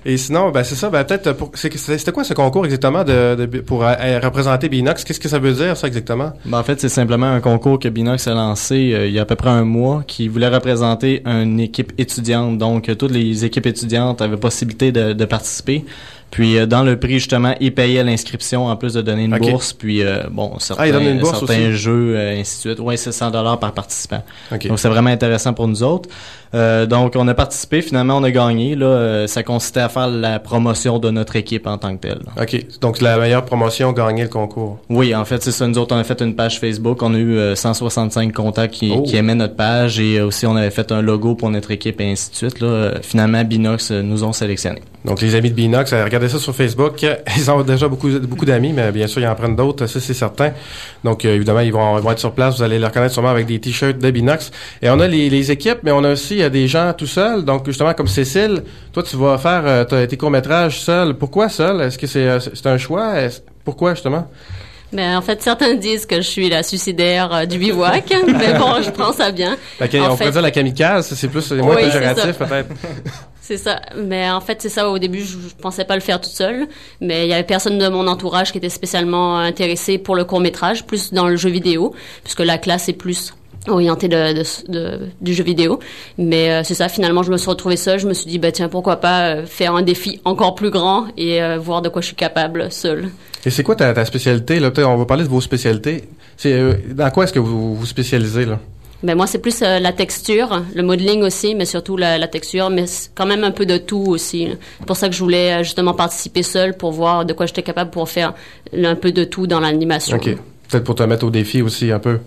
Et 0.06 0.18
sinon, 0.18 0.50
ben 0.52 0.64
c'est 0.64 0.76
ça. 0.76 0.90
Ben 0.90 1.04
peut-être 1.04 1.34
pour 1.34 1.52
c'est- 1.56 1.76
c'était 1.78 2.12
quoi 2.12 2.24
ce 2.24 2.34
concours 2.34 2.66
exactement 2.66 3.04
de, 3.04 3.36
de- 3.36 3.60
pour 3.62 3.84
euh, 3.86 3.94
euh, 4.00 4.20
représenter 4.24 4.70
Binox? 4.70 5.04
Qu'est-ce 5.04 5.20
que 5.20 5.30
ça 5.30 5.40
veut 5.40 5.54
dire 5.54 5.76
ça 5.78 5.88
exactement? 5.88 6.34
Ben, 6.46 6.60
en 6.60 6.64
fait, 6.64 6.80
c'est 6.80 6.90
simplement 6.90 7.28
un 7.32 7.40
concours 7.42 7.80
que 7.80 7.88
Binox 7.90 8.28
a 8.28 8.34
lancé 8.34 8.92
euh, 8.94 9.08
il 9.08 9.14
y 9.14 9.20
a 9.20 9.24
à 9.24 9.26
peu 9.26 9.36
près 9.36 9.50
un 9.50 9.64
mois 9.66 10.04
qui 10.08 10.28
voulait 10.28 10.48
représenter 10.50 11.22
une 11.26 11.60
équipe 11.60 11.94
étudiante. 11.98 12.58
Donc, 12.58 12.90
toutes 12.98 13.12
les 13.12 13.46
équipes 13.46 13.68
étudiantes 13.68 14.22
avaient 14.22 14.38
possibilité 14.38 14.92
de, 14.92 15.14
de 15.14 15.26
participer. 15.26 15.86
Puis, 16.32 16.58
euh, 16.58 16.66
dans 16.66 16.84
le 16.84 17.00
prix, 17.00 17.14
justement, 17.14 17.56
ils 17.60 17.74
payaient 17.74 18.04
l'inscription 18.04 18.68
en 18.68 18.76
plus 18.76 18.94
de 18.94 19.02
donner 19.02 19.24
une 19.26 19.38
bourse. 19.38 19.74
Puis, 19.74 20.04
euh, 20.04 20.24
bon, 20.30 20.60
certains, 20.60 20.92
Ah, 20.94 21.14
bourse 21.20 21.40
certains 21.40 21.72
jeux, 21.72 22.16
euh, 22.16 22.40
ainsi 22.40 22.68
de 22.68 22.74
suite. 22.74 22.80
Ouais, 22.80 22.98
c'est 22.98 23.12
100 23.12 23.32
dollars 23.32 23.60
par 23.60 23.74
participant. 23.74 24.24
Ok. 24.52 24.68
Donc, 24.68 24.80
c'est 24.80 24.90
vraiment 24.90 25.10
intéressant 25.10 25.54
pour 25.54 25.68
nous 25.68 25.82
autres. 25.84 26.10
Euh, 26.56 26.86
donc, 26.86 27.14
on 27.16 27.28
a 27.28 27.34
participé. 27.34 27.82
Finalement, 27.82 28.18
on 28.18 28.24
a 28.24 28.32
gagné. 28.32 28.76
Là, 28.76 28.86
euh, 28.86 29.28
ça 29.28 29.44
consistait 29.44 29.82
à 29.82 29.90
faire 29.90 30.08
la 30.08 30.40
promotion 30.40 31.00
de 31.00 31.10
notre 31.12 31.36
équipe 31.36 31.68
en 31.68 31.78
tant 31.78 31.96
que 31.96 32.02
telle. 32.08 32.22
OK. 32.42 32.66
Donc 32.82 33.02
la 33.02 33.18
meilleure 33.18 33.46
promotion 33.46 33.92
gagnait 33.92 34.24
le 34.24 34.30
concours. 34.30 34.80
Oui, 34.90 35.14
en 35.14 35.26
fait, 35.26 35.44
c'est 35.44 35.52
ça. 35.52 35.68
Nous 35.68 35.78
autres, 35.78 35.96
on 35.96 36.00
a 36.00 36.04
fait 36.04 36.22
une 36.22 36.36
page 36.36 36.60
Facebook. 36.60 37.02
On 37.04 37.14
a 37.14 37.18
eu 37.18 37.38
euh, 37.38 37.56
165 37.56 38.34
contacts 38.34 38.74
qui, 38.74 38.92
Oh. 38.96 39.04
qui 39.04 39.16
aimaient 39.16 39.36
notre 39.36 39.56
page 39.56 40.00
et 40.00 40.18
euh, 40.18 40.26
aussi 40.28 40.46
on 40.48 40.56
avait 40.56 40.72
fait 40.72 40.92
un 40.92 41.02
logo 41.02 41.36
pour 41.36 41.50
notre 41.52 41.70
équipe 41.72 42.02
et 42.02 42.12
ainsi 42.12 42.32
de 42.32 42.36
suite. 42.36 42.60
Là. 42.60 42.68
Euh, 42.68 42.94
Finalement, 43.04 43.44
Binox 43.44 43.92
euh, 43.92 44.02
nous 44.02 44.24
ont 44.24 44.34
sélectionnés. 44.34 44.82
Donc 45.06 45.22
les 45.22 45.34
amis 45.36 45.50
de 45.50 45.56
Binox, 45.56 45.94
euh, 45.94 46.04
regardez 46.04 46.28
ça 46.28 46.40
sur 46.40 46.54
Facebook. 46.54 47.06
Ils 47.38 47.50
ont 47.52 47.62
déjà 47.64 47.88
beaucoup 47.88 48.10
beaucoup 48.20 48.46
d'amis, 48.46 48.74
mais 48.74 48.92
bien 48.92 49.08
sûr 49.08 49.22
ils 49.22 49.28
en 49.28 49.36
prennent 49.36 49.56
d'autres, 49.56 49.86
ça 49.88 50.00
c'est 50.00 50.14
certain. 50.14 50.52
Donc 51.06 51.24
euh, 51.24 51.36
évidemment 51.36 51.62
ils 51.62 51.72
vont, 51.72 51.98
ils 51.98 52.04
vont 52.04 52.12
être 52.12 52.20
sur 52.20 52.34
place. 52.34 52.58
Vous 52.58 52.64
allez 52.64 52.80
les 52.80 52.86
reconnaître 52.86 53.14
sûrement 53.14 53.30
avec 53.30 53.46
des 53.46 53.60
t-shirts 53.60 53.98
de 54.00 54.12
Binox. 54.12 54.52
Et 54.82 54.90
on 54.90 55.00
a 55.00 55.08
les, 55.08 55.30
les 55.30 55.52
équipes, 55.52 55.80
mais 55.84 55.92
on 55.92 56.04
a 56.04 56.12
aussi 56.12 56.39
euh, 56.42 56.50
des 56.50 56.68
gens 56.68 56.94
tout 56.98 57.08
seuls. 57.08 57.44
Donc 57.46 57.66
justement 57.66 57.94
comme 57.94 58.08
Cécile, 58.08 58.64
toi 58.94 59.04
tu 59.04 59.16
vas 59.18 59.38
faire 59.38 59.64
euh, 59.66 60.06
tes 60.06 60.18
courts 60.18 60.32
métrages 60.32 60.80
seul. 60.80 61.16
Pourquoi 61.16 61.50
seul? 61.50 61.82
Est-ce 61.82 61.98
que 61.98 62.08
c'est 62.08 62.28
euh, 62.28 62.40
c'est 62.40 62.68
un 62.68 62.78
choix? 62.78 63.14
Pourquoi 63.64 63.94
justement? 63.94 64.28
Mais 64.92 65.16
en 65.16 65.22
fait, 65.22 65.40
certains 65.44 65.76
disent 65.76 66.08
que 66.08 66.16
je 66.16 66.22
suis 66.28 66.50
la 66.50 66.64
suicidaire 66.64 67.32
euh, 67.32 67.46
du 67.46 67.60
bivouac, 67.60 68.12
mais 68.28 68.58
bon, 68.58 68.82
je 68.82 68.90
prends 68.90 69.14
ça 69.14 69.32
bien. 69.32 69.52
En 69.80 69.84
On 69.84 69.88
fait- 69.88 69.98
pourrait 70.18 70.32
dire 70.32 70.42
la 70.42 70.50
kamikaze, 70.50 71.14
c'est 71.14 71.28
plus 71.28 71.52
moins 71.52 71.76
Oui, 71.76 71.84
péjoratif 71.84 72.38
peut-être. 72.38 72.70
C'est 73.42 73.58
ça. 73.58 73.82
Mais 73.98 74.30
en 74.30 74.42
fait, 74.42 74.62
c'est 74.62 74.70
ça. 74.70 74.88
Au 74.92 75.00
début, 75.00 75.22
je, 75.24 75.32
je 75.50 75.56
pensais 75.60 75.84
pas 75.84 75.96
le 75.96 76.02
faire 76.02 76.22
toute 76.22 76.32
seule. 76.34 76.68
Mais 77.02 77.26
il 77.26 77.30
y 77.30 77.34
avait 77.34 77.42
personne 77.42 77.80
de 77.80 77.88
mon 77.88 78.06
entourage 78.06 78.52
qui 78.52 78.60
était 78.60 78.70
spécialement 78.70 79.40
intéressé 79.40 79.98
pour 79.98 80.16
le 80.16 80.24
court 80.24 80.40
métrage, 80.40 80.86
plus 80.86 81.14
dans 81.14 81.28
le 81.28 81.36
jeu 81.36 81.50
vidéo, 81.50 81.96
puisque 82.24 82.42
la 82.42 82.60
classe 82.60 82.90
est 82.90 82.94
plus 82.94 83.34
orientée 83.68 84.08
de, 84.08 84.34
de, 84.34 84.44
de- 84.72 85.00
du 85.22 85.34
jeu 85.34 85.44
vidéo. 85.44 85.80
Mais 86.18 86.52
euh, 86.52 86.62
c'est 86.64 86.74
ça. 86.76 86.90
Finalement, 86.90 87.24
je 87.24 87.32
me 87.32 87.38
suis 87.38 87.50
retrouvée 87.50 87.78
seule. 87.78 88.00
Je 88.00 88.08
me 88.08 88.14
suis 88.14 88.30
dit, 88.30 88.40
bah 88.40 88.52
tiens, 88.52 88.70
pourquoi 88.70 88.98
pas 88.98 89.30
euh, 89.30 89.46
faire 89.46 89.76
un 89.76 89.82
défi 89.82 90.22
encore 90.26 90.56
plus 90.56 90.70
grand 90.70 91.08
et 91.18 91.42
euh, 91.42 91.58
voir 91.58 91.82
de 91.82 91.90
quoi 91.90 92.02
je 92.02 92.08
suis 92.08 92.16
capable 92.16 92.72
seule. 92.72 93.10
Et 93.46 93.50
c'est 93.50 93.64
quoi 93.64 93.76
ta, 93.76 93.94
ta 93.94 94.06
spécialité 94.06 94.60
là? 94.60 94.72
Peut-être 94.72 94.88
on 94.88 94.98
va 94.98 95.06
parler 95.06 95.24
de 95.24 95.30
vos 95.30 95.42
spécialités. 95.42 96.06
C'est 96.38 96.54
euh, 96.54 96.74
dans 96.94 97.10
quoi 97.12 97.26
est-ce 97.26 97.34
que 97.34 97.40
vous 97.40 97.76
vous 97.76 97.86
spécialisez 97.86 98.46
là? 98.46 98.60
Ben 99.02 99.16
moi, 99.16 99.28
c'est 99.28 99.40
plus 99.40 99.62
euh, 99.62 99.80
la 99.80 99.94
texture, 99.94 100.62
le 100.76 100.84
modeling 100.84 101.24
aussi, 101.24 101.56
mais 101.56 101.64
surtout 101.64 101.96
la, 101.96 102.18
la 102.18 102.28
texture, 102.28 102.70
mais 102.70 102.84
quand 103.16 103.26
même 103.26 103.46
un 103.46 103.52
peu 103.52 103.66
de 103.66 103.78
tout 103.78 104.04
aussi. 104.08 104.50
C'est 104.80 104.86
pour 104.86 104.98
ça 104.98 105.08
que 105.08 105.16
je 105.16 105.24
voulais 105.24 105.54
euh, 105.54 105.64
justement 105.64 105.94
participer 105.94 106.44
seule 106.44 106.76
pour 106.76 106.92
voir 106.92 107.24
de 107.24 107.32
quoi 107.32 107.46
j'étais 107.46 107.64
capable 107.64 107.92
pour 107.92 108.10
faire 108.10 108.34
un 108.76 108.96
peu 108.96 109.14
de 109.14 109.24
tout 109.24 109.48
dans 109.48 109.62
l'animation. 109.62 110.18
OK. 110.18 110.36
Peut-être 110.68 110.84
pour 110.84 110.96
te 110.96 111.04
mettre 111.04 111.26
au 111.26 111.30
défi 111.30 111.62
aussi 111.62 111.94
un 111.94 112.00
peu. 112.00 112.20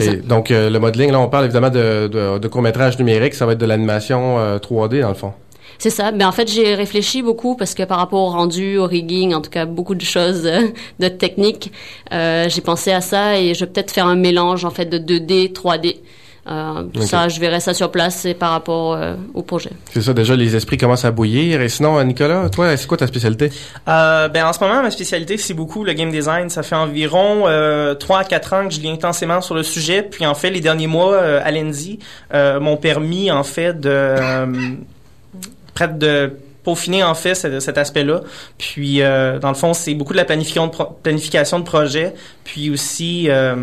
Ça. 0.00 0.12
Donc, 0.16 0.50
euh, 0.50 0.70
le 0.70 0.78
modeling, 0.78 1.10
là, 1.10 1.20
on 1.20 1.28
parle 1.28 1.44
évidemment 1.44 1.70
de, 1.70 2.08
de, 2.08 2.38
de 2.38 2.48
court-métrage 2.48 2.98
numérique. 2.98 3.34
Ça 3.34 3.46
va 3.46 3.52
être 3.52 3.58
de 3.58 3.66
l'animation 3.66 4.38
euh, 4.38 4.58
3D, 4.58 5.00
dans 5.00 5.08
le 5.08 5.14
fond. 5.14 5.32
C'est 5.78 5.90
ça. 5.90 6.12
Mais 6.12 6.24
en 6.24 6.32
fait, 6.32 6.50
j'ai 6.50 6.74
réfléchi 6.74 7.22
beaucoup 7.22 7.56
parce 7.56 7.74
que 7.74 7.82
par 7.82 7.98
rapport 7.98 8.20
au 8.20 8.30
rendu, 8.30 8.78
au 8.78 8.86
rigging, 8.86 9.34
en 9.34 9.40
tout 9.40 9.50
cas 9.50 9.66
beaucoup 9.66 9.94
de 9.94 10.02
choses 10.02 10.46
euh, 10.46 10.68
de 10.98 11.08
technique, 11.08 11.72
euh, 12.12 12.48
j'ai 12.48 12.60
pensé 12.60 12.92
à 12.92 13.00
ça 13.00 13.38
et 13.38 13.54
je 13.54 13.60
vais 13.64 13.70
peut-être 13.70 13.90
faire 13.90 14.06
un 14.06 14.16
mélange 14.16 14.64
en 14.64 14.70
fait 14.70 14.86
de 14.86 14.98
2D, 14.98 15.52
3D. 15.52 15.96
Euh. 16.48 16.84
Ça, 17.00 17.28
je 17.28 17.40
verrai 17.40 17.60
ça 17.60 17.74
sur 17.74 17.90
place 17.90 18.24
et 18.24 18.34
par 18.34 18.52
rapport 18.52 18.94
euh, 18.94 19.14
au 19.34 19.42
projet. 19.42 19.70
C'est 19.92 20.00
ça, 20.02 20.12
déjà, 20.12 20.36
les 20.36 20.54
esprits 20.54 20.76
commencent 20.76 21.04
à 21.04 21.10
bouillir. 21.10 21.60
Et 21.60 21.68
sinon, 21.68 21.98
euh, 21.98 22.04
Nicolas, 22.04 22.48
toi, 22.50 22.76
c'est 22.76 22.86
quoi 22.86 22.96
ta 22.96 23.06
spécialité? 23.06 23.50
Euh, 23.88 24.28
ben 24.28 24.44
en 24.46 24.52
ce 24.52 24.60
moment 24.60 24.82
ma 24.82 24.90
spécialité 24.90 25.36
c'est 25.38 25.54
beaucoup 25.54 25.82
le 25.84 25.92
game 25.92 26.10
design. 26.10 26.48
Ça 26.50 26.62
fait 26.62 26.74
environ 26.76 27.44
euh, 27.46 27.94
3 27.94 28.18
à 28.20 28.24
4 28.24 28.52
ans 28.52 28.68
que 28.68 28.74
je 28.74 28.80
lis 28.80 28.90
intensément 28.90 29.40
sur 29.40 29.54
le 29.54 29.62
sujet. 29.62 30.02
Puis 30.02 30.24
en 30.26 30.34
fait 30.34 30.50
les 30.50 30.60
derniers 30.60 30.86
mois 30.86 31.12
euh, 31.14 31.40
à 31.44 31.50
l'Endy 31.50 31.98
euh, 32.34 32.60
m'ont 32.60 32.76
permis 32.76 33.30
en 33.30 33.42
fait 33.42 33.80
de 33.80 33.88
euh, 33.90 34.46
près 35.74 35.88
de 35.88 36.32
peaufiner 36.64 37.02
en 37.04 37.14
fait 37.14 37.34
cet, 37.34 37.60
cet 37.60 37.78
aspect-là. 37.78 38.20
Puis 38.58 39.02
euh, 39.02 39.38
dans 39.38 39.48
le 39.48 39.54
fond 39.54 39.74
c'est 39.74 39.94
beaucoup 39.94 40.12
de 40.12 40.18
la 40.18 40.24
planification 40.24 40.66
de, 40.66 40.72
pro- 40.72 40.96
planification 41.02 41.58
de 41.60 41.64
projet. 41.64 42.14
Puis 42.44 42.70
aussi 42.70 43.26
euh, 43.28 43.54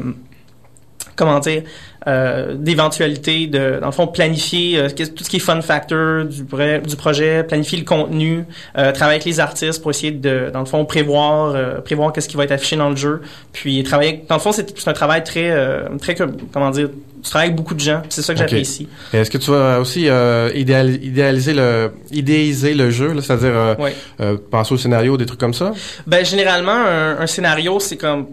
comment 1.15 1.39
dire 1.39 1.63
euh, 2.07 2.55
d'éventualité 2.55 3.47
de 3.47 3.77
dans 3.79 3.85
le 3.87 3.91
fond 3.93 4.07
planifier 4.07 4.77
euh, 4.77 4.89
tout 4.89 5.23
ce 5.23 5.29
qui 5.29 5.37
est 5.37 5.39
fun 5.39 5.61
factor 5.61 6.25
du, 6.25 6.43
du 6.43 6.95
projet 6.97 7.43
planifier 7.43 7.79
le 7.79 7.85
contenu 7.85 8.43
euh, 8.77 8.91
travailler 8.91 9.15
avec 9.17 9.25
les 9.25 9.39
artistes 9.39 9.81
pour 9.81 9.91
essayer 9.91 10.11
de 10.11 10.49
dans 10.51 10.59
le 10.59 10.65
fond 10.65 10.83
prévoir 10.85 11.53
euh, 11.55 11.79
prévoir 11.81 12.11
qu'est-ce 12.11 12.27
qui 12.27 12.35
va 12.35 12.43
être 12.43 12.51
affiché 12.51 12.75
dans 12.75 12.89
le 12.89 12.95
jeu. 12.97 13.21
Puis 13.53 13.83
travailler 13.83 14.25
dans 14.27 14.35
le 14.35 14.41
fond 14.41 14.51
c'est 14.51 14.87
un 14.87 14.93
travail 14.93 15.23
très 15.23 15.49
euh, 15.51 15.87
très 16.01 16.15
comme- 16.15 16.35
comment 16.51 16.71
dire 16.71 16.89
tu 17.23 17.29
travailles 17.29 17.47
avec 17.47 17.55
beaucoup 17.55 17.73
de 17.73 17.79
gens 17.79 18.01
c'est 18.09 18.21
ça 18.21 18.33
que 18.33 18.39
j'apprécie. 18.39 18.89
Est-ce 19.13 19.31
que 19.31 19.37
tu 19.37 19.49
vas 19.51 19.79
aussi 19.79 20.09
euh, 20.09 20.49
idéal- 20.55 20.99
idéaliser 21.01 21.53
le 21.53 21.91
idéiser 22.11 22.73
le 22.73 22.91
jeu, 22.91 23.13
là, 23.13 23.21
c'est-à-dire 23.21 23.55
euh, 23.55 23.75
euh, 24.19 24.37
penser 24.51 24.73
au 24.73 24.77
scénario, 24.77 25.15
des 25.15 25.25
trucs 25.25 25.39
comme 25.39 25.53
ça? 25.53 25.71
Ben 26.05 26.25
généralement 26.25 26.73
un, 26.73 27.19
un 27.21 27.27
scénario 27.27 27.79
c'est 27.79 27.95
comme 27.95 28.27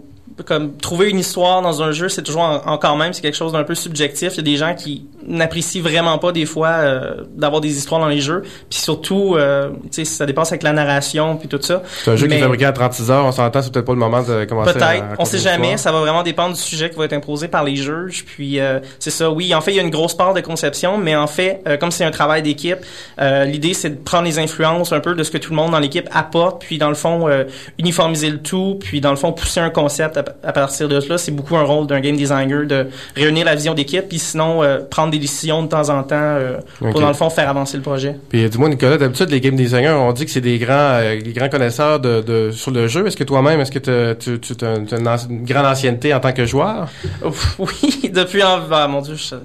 comme 0.45 0.77
trouver 0.77 1.09
une 1.09 1.19
histoire 1.19 1.61
dans 1.61 1.81
un 1.83 1.91
jeu 1.91 2.09
c'est 2.09 2.21
toujours 2.23 2.41
en- 2.41 2.61
encore 2.67 2.97
même 2.97 3.13
c'est 3.13 3.21
quelque 3.21 3.37
chose 3.37 3.51
d'un 3.53 3.63
peu 3.63 3.75
subjectif 3.75 4.33
il 4.33 4.37
y 4.37 4.39
a 4.39 4.43
des 4.43 4.57
gens 4.57 4.73
qui 4.75 5.05
n'apprécient 5.27 5.81
vraiment 5.81 6.17
pas 6.17 6.31
des 6.31 6.45
fois 6.45 6.69
euh, 6.69 7.23
d'avoir 7.35 7.61
des 7.61 7.77
histoires 7.77 7.99
dans 8.01 8.07
les 8.07 8.21
jeux 8.21 8.41
puis 8.69 8.79
surtout 8.79 9.35
euh, 9.35 9.69
tu 9.83 9.87
sais 9.91 10.05
ça 10.05 10.25
dépasse 10.25 10.51
avec 10.51 10.63
la 10.63 10.73
narration 10.73 11.37
puis 11.37 11.47
tout 11.47 11.59
ça 11.61 11.83
C'est 12.03 12.11
un 12.11 12.15
jeu 12.15 12.27
qui 12.27 12.33
est 12.35 12.39
fabriqué 12.39 12.65
à 12.65 12.71
36 12.71 13.11
heures, 13.11 13.25
on 13.25 13.31
s'entend, 13.31 13.61
c'est 13.61 13.71
peut-être 13.71 13.85
pas 13.85 13.93
le 13.93 13.99
moment 13.99 14.21
de 14.23 14.45
commencer 14.45 14.69
à 14.71 14.73
Peut-être, 14.73 15.05
on 15.19 15.25
sait 15.25 15.37
jamais. 15.39 15.77
Ça 15.77 15.91
va 15.91 15.99
vraiment 15.99 16.23
dépendre 16.23 16.55
du 16.55 16.61
sujet 16.61 16.89
qui 16.89 16.97
va 16.97 17.05
être 17.05 17.13
imposé 17.13 17.47
par 17.47 17.63
les 17.63 17.75
juges. 17.75 18.25
Puis 18.25 18.59
euh, 18.59 18.79
c'est 18.99 19.09
ça. 19.09 19.29
Oui, 19.31 19.53
en 19.53 19.61
fait, 19.61 19.71
il 19.71 19.77
y 19.77 19.79
a 19.79 19.83
une 19.83 19.89
grosse 19.89 20.15
part 20.15 20.33
de 20.33 20.41
conception, 20.41 20.97
mais 20.97 21.15
en 21.15 21.27
fait, 21.27 21.61
euh, 21.67 21.77
comme 21.77 21.91
c'est 21.91 22.03
un 22.05 22.11
travail 22.11 22.41
d'équipe, 22.41 22.77
euh, 23.19 23.45
l'idée 23.45 23.73
c'est 23.73 23.89
de 23.89 23.95
prendre 24.03 24.23
les 24.25 24.39
influences 24.39 24.91
un 24.91 24.99
peu 24.99 25.13
de 25.15 25.23
ce 25.23 25.31
que 25.31 25.37
tout 25.37 25.51
le 25.51 25.55
monde 25.55 25.71
dans 25.71 25.79
l'équipe 25.79 26.07
apporte, 26.11 26.61
puis 26.61 26.77
dans 26.77 26.89
le 26.89 26.95
fond 26.95 27.27
euh, 27.27 27.43
uniformiser 27.77 28.29
le 28.29 28.39
tout, 28.39 28.77
puis 28.81 29.01
dans 29.01 29.11
le 29.11 29.17
fond 29.17 29.31
pousser 29.33 29.59
un 29.59 29.69
concept 29.69 30.17
à, 30.43 30.51
partir 30.53 30.87
de 30.87 30.99
là. 31.07 31.17
C'est 31.17 31.31
beaucoup 31.31 31.55
un 31.57 31.63
rôle 31.63 31.87
d'un 31.87 31.99
game 31.99 32.15
designer 32.15 32.65
de 32.65 32.87
réunir 33.15 33.45
la 33.45 33.55
vision 33.55 33.73
d'équipe, 33.73 34.07
puis 34.07 34.19
sinon 34.19 34.63
euh, 34.63 34.79
prendre 34.89 35.11
des 35.11 35.19
décisions 35.19 35.63
de 35.63 35.67
temps 35.67 35.89
en 35.89 36.03
temps 36.03 36.15
euh, 36.19 36.57
pour 36.79 36.99
dans 37.01 37.07
le 37.07 37.13
fond 37.13 37.29
faire 37.29 37.49
avancer 37.49 37.77
le 37.77 37.83
projet. 37.83 38.15
Puis 38.29 38.49
dis-moi, 38.49 38.69
Nicolas, 38.69 38.97
d'habitude, 38.97 39.29
les 39.29 39.41
game 39.41 39.55
designers, 39.55 39.89
on 39.89 40.11
dit 40.13 40.25
que 40.25 40.31
c'est 40.31 40.41
des 40.41 40.57
grands, 40.59 40.73
euh, 40.99 41.21
des 41.21 41.33
grands 41.33 41.49
connaisseurs 41.49 41.99
de, 41.99 42.21
de, 42.21 42.51
sur 42.51 42.71
le 42.71 42.87
jeu. 42.87 43.05
Est-ce 43.07 43.17
que 43.17 43.23
toi-même, 43.23 43.59
est-ce 43.61 43.71
que 43.71 43.79
tu 43.79 44.39
tu 44.39 44.65
as 44.65 44.75
une, 44.75 45.45
grande 45.45 45.65
ancienneté 45.65 46.13
en 46.13 46.19
tant 46.19 46.33
que 46.33 46.45
joueur? 46.45 46.89
Oui, 47.59 48.09
depuis 48.13 48.43
en, 48.43 48.59
ah, 48.71 48.87
mon 48.87 49.01
dieu, 49.01 49.15
je, 49.15 49.35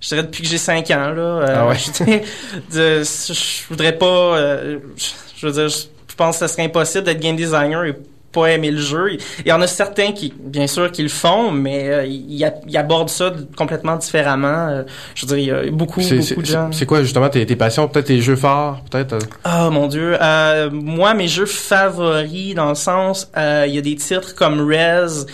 je 0.00 0.08
dirais 0.08 0.22
depuis 0.22 0.42
que 0.42 0.48
j'ai 0.48 0.58
5 0.58 0.90
ans 0.90 1.10
là. 1.10 1.22
euh, 1.22 1.46
Ah 1.48 1.66
ouais? 1.66 1.76
je, 2.72 2.98
de- 3.00 3.02
je 3.04 3.68
voudrais 3.68 3.92
pas, 3.92 4.06
euh, 4.06 4.78
je, 4.96 5.04
je 5.36 5.46
veux 5.46 5.52
dire, 5.52 5.68
je, 5.68 5.78
je 6.08 6.14
pense 6.16 6.38
que 6.38 6.46
ce 6.46 6.52
serait 6.52 6.64
impossible 6.64 7.04
d'être 7.04 7.20
game 7.20 7.36
designer 7.36 7.84
et 7.84 7.94
pas 8.34 8.48
aimer 8.50 8.70
le 8.70 8.80
jeu. 8.80 9.12
Il 9.44 9.48
y 9.48 9.52
en 9.52 9.62
a 9.62 9.66
certains 9.66 10.12
qui, 10.12 10.34
bien 10.38 10.66
sûr, 10.66 10.90
qui 10.92 11.02
le 11.02 11.08
font, 11.08 11.50
mais 11.50 11.88
euh, 11.88 12.04
ils, 12.06 12.46
ils 12.68 12.76
abordent 12.76 13.08
ça 13.10 13.32
complètement 13.56 13.96
différemment. 13.96 14.68
Euh, 14.68 14.82
je 15.14 15.24
veux 15.26 15.36
dire, 15.36 15.38
il 15.38 15.66
y 15.66 15.68
a 15.68 15.70
beaucoup, 15.70 16.00
beaucoup 16.00 16.40
de 16.42 16.46
gens. 16.46 16.70
c'est 16.72 16.86
quoi 16.86 17.02
justement 17.02 17.28
tes, 17.28 17.46
tes 17.46 17.56
passions? 17.56 17.88
Peut-être 17.88 18.06
tes 18.06 18.20
jeux 18.20 18.36
forts? 18.36 18.80
Peut-être? 18.90 19.14
euh, 19.14 19.18
Oh 19.66 19.70
mon 19.70 19.86
dieu. 19.86 20.16
Euh, 20.20 20.68
moi, 20.72 21.14
mes 21.14 21.28
jeux 21.28 21.46
favoris, 21.46 22.54
dans 22.54 22.68
le 22.70 22.74
sens, 22.74 23.30
euh, 23.36 23.64
il 23.68 23.74
y 23.74 23.78
a 23.78 23.82
des 23.82 23.94
titres 23.96 24.34
comme 24.34 24.60
Rez, 24.68 25.24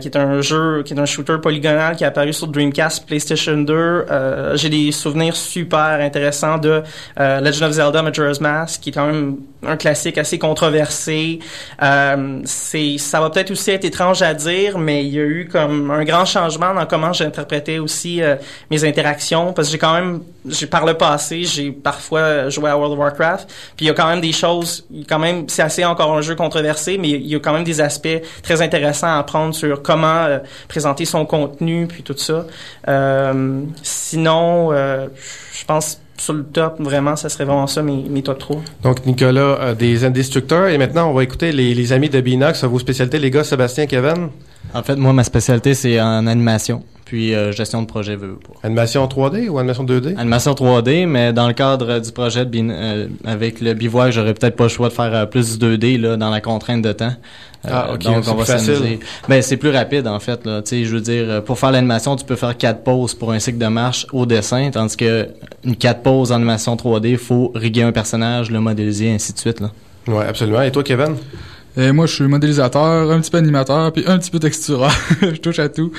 qui 0.00 0.08
est 0.08 0.16
un 0.16 0.40
jeu, 0.40 0.82
qui 0.84 0.94
est 0.94 0.98
un 0.98 1.04
shooter 1.06 1.36
polygonal 1.42 1.96
qui 1.96 2.04
est 2.04 2.06
apparu 2.06 2.32
sur 2.32 2.46
Dreamcast, 2.46 3.06
PlayStation 3.06 3.56
2. 3.58 3.74
Euh, 3.74 4.56
J'ai 4.56 4.68
des 4.70 4.92
souvenirs 4.92 5.36
super 5.36 5.98
intéressants 6.00 6.58
de 6.58 6.82
Legend 7.18 7.64
of 7.64 7.72
Zelda 7.72 8.02
Majora's 8.02 8.40
Mask, 8.40 8.80
qui 8.80 8.90
est 8.90 8.92
quand 8.92 9.06
même 9.06 9.36
un 9.62 9.76
classique 9.76 10.18
assez 10.18 10.38
controversé. 10.38 11.38
Euh, 11.82 12.40
c'est, 12.44 12.98
ça 12.98 13.20
va 13.20 13.30
peut-être 13.30 13.50
aussi 13.50 13.70
être 13.70 13.84
étrange 13.84 14.22
à 14.22 14.34
dire, 14.34 14.78
mais 14.78 15.04
il 15.04 15.14
y 15.14 15.18
a 15.18 15.24
eu 15.24 15.48
comme 15.50 15.90
un 15.90 16.04
grand 16.04 16.24
changement 16.24 16.74
dans 16.74 16.86
comment 16.86 17.12
j'interprétais 17.12 17.78
aussi 17.78 18.22
euh, 18.22 18.36
mes 18.70 18.84
interactions, 18.84 19.52
parce 19.52 19.68
que 19.68 19.72
j'ai 19.72 19.78
quand 19.78 19.94
même, 19.94 20.20
par 20.70 20.86
le 20.86 20.94
passé, 20.94 21.44
j'ai 21.44 21.72
parfois 21.72 22.48
joué 22.48 22.70
à 22.70 22.76
World 22.76 22.92
of 22.92 22.98
Warcraft, 22.98 23.48
puis 23.76 23.86
il 23.86 23.88
y 23.88 23.90
a 23.90 23.94
quand 23.94 24.08
même 24.08 24.20
des 24.20 24.32
choses, 24.32 24.86
quand 25.08 25.18
même, 25.18 25.48
c'est 25.48 25.62
assez 25.62 25.84
encore 25.84 26.16
un 26.16 26.20
jeu 26.20 26.34
controversé, 26.34 26.98
mais 26.98 27.10
il 27.10 27.26
y 27.26 27.34
a 27.34 27.40
quand 27.40 27.52
même 27.52 27.64
des 27.64 27.80
aspects 27.80 28.20
très 28.42 28.62
intéressants 28.62 29.08
à 29.08 29.18
apprendre 29.18 29.54
sur 29.54 29.82
comment 29.82 30.24
euh, 30.24 30.38
présenter 30.68 31.04
son 31.04 31.24
contenu, 31.26 31.86
puis 31.86 32.02
tout 32.02 32.16
ça. 32.16 32.46
Euh, 32.88 33.62
sinon, 33.82 34.70
je 34.72 35.64
pense 35.66 35.98
sur 36.18 36.32
le 36.32 36.44
top, 36.44 36.80
vraiment, 36.80 37.16
ça 37.16 37.28
serait 37.28 37.44
vraiment 37.44 37.66
ça, 37.66 37.82
mes, 37.82 38.04
mes 38.08 38.22
top 38.22 38.38
3. 38.38 38.62
Donc, 38.82 39.06
Nicolas, 39.06 39.58
euh, 39.60 39.74
des 39.74 40.04
Indestructeurs. 40.04 40.68
Et 40.68 40.78
maintenant, 40.78 41.10
on 41.10 41.14
va 41.14 41.22
écouter 41.22 41.52
les, 41.52 41.74
les 41.74 41.92
amis 41.92 42.08
de 42.08 42.20
Binox. 42.20 42.64
Vos 42.64 42.78
spécialités, 42.78 43.18
les 43.18 43.30
gars, 43.30 43.44
Sébastien, 43.44 43.86
Kevin? 43.86 44.28
En 44.74 44.82
fait, 44.82 44.96
moi, 44.96 45.12
ma 45.12 45.24
spécialité, 45.24 45.74
c'est 45.74 46.00
en 46.00 46.26
animation, 46.26 46.82
puis 47.06 47.34
euh, 47.34 47.50
gestion 47.52 47.80
de 47.80 47.86
projet, 47.86 48.14
veux, 48.16 48.26
veux 48.26 48.34
pas. 48.34 48.52
Animation 48.62 49.06
3D 49.06 49.48
ou 49.48 49.58
animation 49.58 49.84
2D? 49.84 50.14
Animation 50.18 50.52
3D, 50.52 51.06
mais 51.06 51.32
dans 51.32 51.46
le 51.48 51.54
cadre 51.54 51.98
du 52.00 52.12
projet 52.12 52.44
de 52.44 52.50
bin- 52.50 52.68
euh, 52.70 53.06
avec 53.24 53.62
le 53.62 53.72
bivouac, 53.72 54.12
j'aurais 54.12 54.34
peut-être 54.34 54.56
pas 54.56 54.64
le 54.64 54.68
choix 54.68 54.88
de 54.88 54.92
faire 54.92 55.14
euh, 55.14 55.24
plus 55.24 55.56
du 55.58 55.64
2D 55.78 55.98
là, 55.98 56.16
dans 56.18 56.28
la 56.30 56.40
contrainte 56.42 56.82
de 56.82 56.92
temps. 56.92 57.12
Euh, 57.64 57.68
Ah, 57.72 57.88
ok, 57.94 58.02
donc 58.02 58.24
c'est 58.24 58.30
on 58.30 58.34
va 58.34 58.44
s'amuser. 58.44 59.00
Ben 59.28 59.40
c'est 59.42 59.56
plus 59.56 59.70
rapide 59.70 60.06
en 60.06 60.20
fait. 60.20 60.44
Là. 60.44 60.60
Tu 60.62 60.68
sais, 60.68 60.84
je 60.84 60.94
veux 60.94 61.00
dire, 61.00 61.24
euh, 61.28 61.40
pour 61.40 61.58
faire 61.58 61.70
l'animation, 61.72 62.14
tu 62.16 62.24
peux 62.24 62.36
faire 62.36 62.56
quatre 62.56 62.84
pauses 62.84 63.14
pour 63.14 63.32
un 63.32 63.38
cycle 63.38 63.58
de 63.58 63.66
marche 63.66 64.06
au 64.12 64.26
dessin, 64.26 64.68
tandis 64.70 64.96
que 64.96 65.28
une 65.64 65.74
quatre 65.74 66.02
pauses 66.02 66.30
en 66.32 66.36
animation 66.36 66.76
3D, 66.76 67.16
faut 67.16 67.50
riguer 67.54 67.82
un 67.82 67.92
personnage, 67.92 68.50
le 68.50 68.60
modéliser, 68.60 69.10
ainsi 69.10 69.32
de 69.32 69.38
suite. 69.38 69.60
Là. 69.60 69.70
Ouais, 70.08 70.26
absolument. 70.26 70.62
Et 70.62 70.70
toi, 70.70 70.82
Kevin? 70.84 71.16
Et 71.76 71.92
moi, 71.92 72.06
je 72.06 72.14
suis 72.14 72.24
modélisateur, 72.24 73.10
un 73.10 73.20
petit 73.20 73.30
peu 73.30 73.38
animateur, 73.38 73.92
puis 73.92 74.04
un 74.06 74.18
petit 74.18 74.30
peu 74.30 74.38
textureur. 74.38 74.90
je 75.20 75.36
touche 75.36 75.58
à 75.58 75.68
tout. 75.68 75.92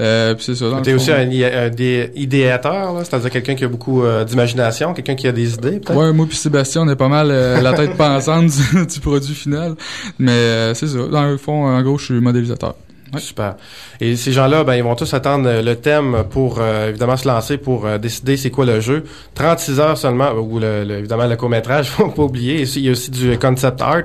Euh, 0.00 0.34
puis 0.34 0.44
c'est 0.44 0.54
ça. 0.56 0.66
T'es 0.82 0.92
aussi 0.92 1.12
un, 1.12 1.30
idéateur, 1.30 2.92
là, 2.92 3.04
c'est-à-dire 3.04 3.30
quelqu'un 3.30 3.54
qui 3.54 3.64
a 3.64 3.68
beaucoup 3.68 4.02
euh, 4.02 4.24
d'imagination, 4.24 4.92
quelqu'un 4.92 5.14
qui 5.14 5.28
a 5.28 5.32
des 5.32 5.54
idées, 5.54 5.78
peut-être? 5.78 5.96
Ouais, 5.96 6.12
moi 6.12 6.26
puis 6.26 6.36
Sébastien, 6.36 6.82
on 6.82 6.88
est 6.88 6.96
pas 6.96 7.08
mal 7.08 7.28
euh, 7.30 7.60
la 7.60 7.72
tête 7.74 7.94
pensante 7.96 8.46
du, 8.46 8.86
du 8.86 9.00
produit 9.00 9.34
final. 9.34 9.74
Mais 10.18 10.32
euh, 10.32 10.74
c'est 10.74 10.88
ça. 10.88 10.98
Dans 11.10 11.26
le 11.26 11.36
fond, 11.36 11.64
en 11.64 11.80
gros, 11.82 11.98
je 11.98 12.06
suis 12.06 12.20
modélisateur. 12.20 12.74
Super. 13.18 13.56
Et 14.00 14.14
ces 14.16 14.30
gens-là, 14.32 14.62
ben, 14.62 14.74
ils 14.76 14.84
vont 14.84 14.94
tous 14.94 15.12
attendre 15.14 15.48
euh, 15.48 15.62
le 15.62 15.74
thème 15.76 16.24
pour, 16.30 16.58
euh, 16.60 16.90
évidemment, 16.90 17.16
se 17.16 17.26
lancer 17.26 17.56
pour 17.58 17.84
euh, 17.86 17.98
décider 17.98 18.36
c'est 18.36 18.50
quoi 18.50 18.64
le 18.64 18.80
jeu. 18.80 19.04
36 19.34 19.80
heures 19.80 19.98
seulement, 19.98 20.30
ou 20.32 20.60
le, 20.60 20.84
le- 20.84 20.98
évidemment 20.98 21.26
le 21.26 21.36
court-métrage, 21.36 21.88
faut 21.90 22.08
pas 22.08 22.22
oublier. 22.22 22.62
Il 22.62 22.82
y 22.82 22.88
a 22.88 22.92
aussi 22.92 23.10
du 23.10 23.36
concept 23.38 23.82
art. 23.82 24.02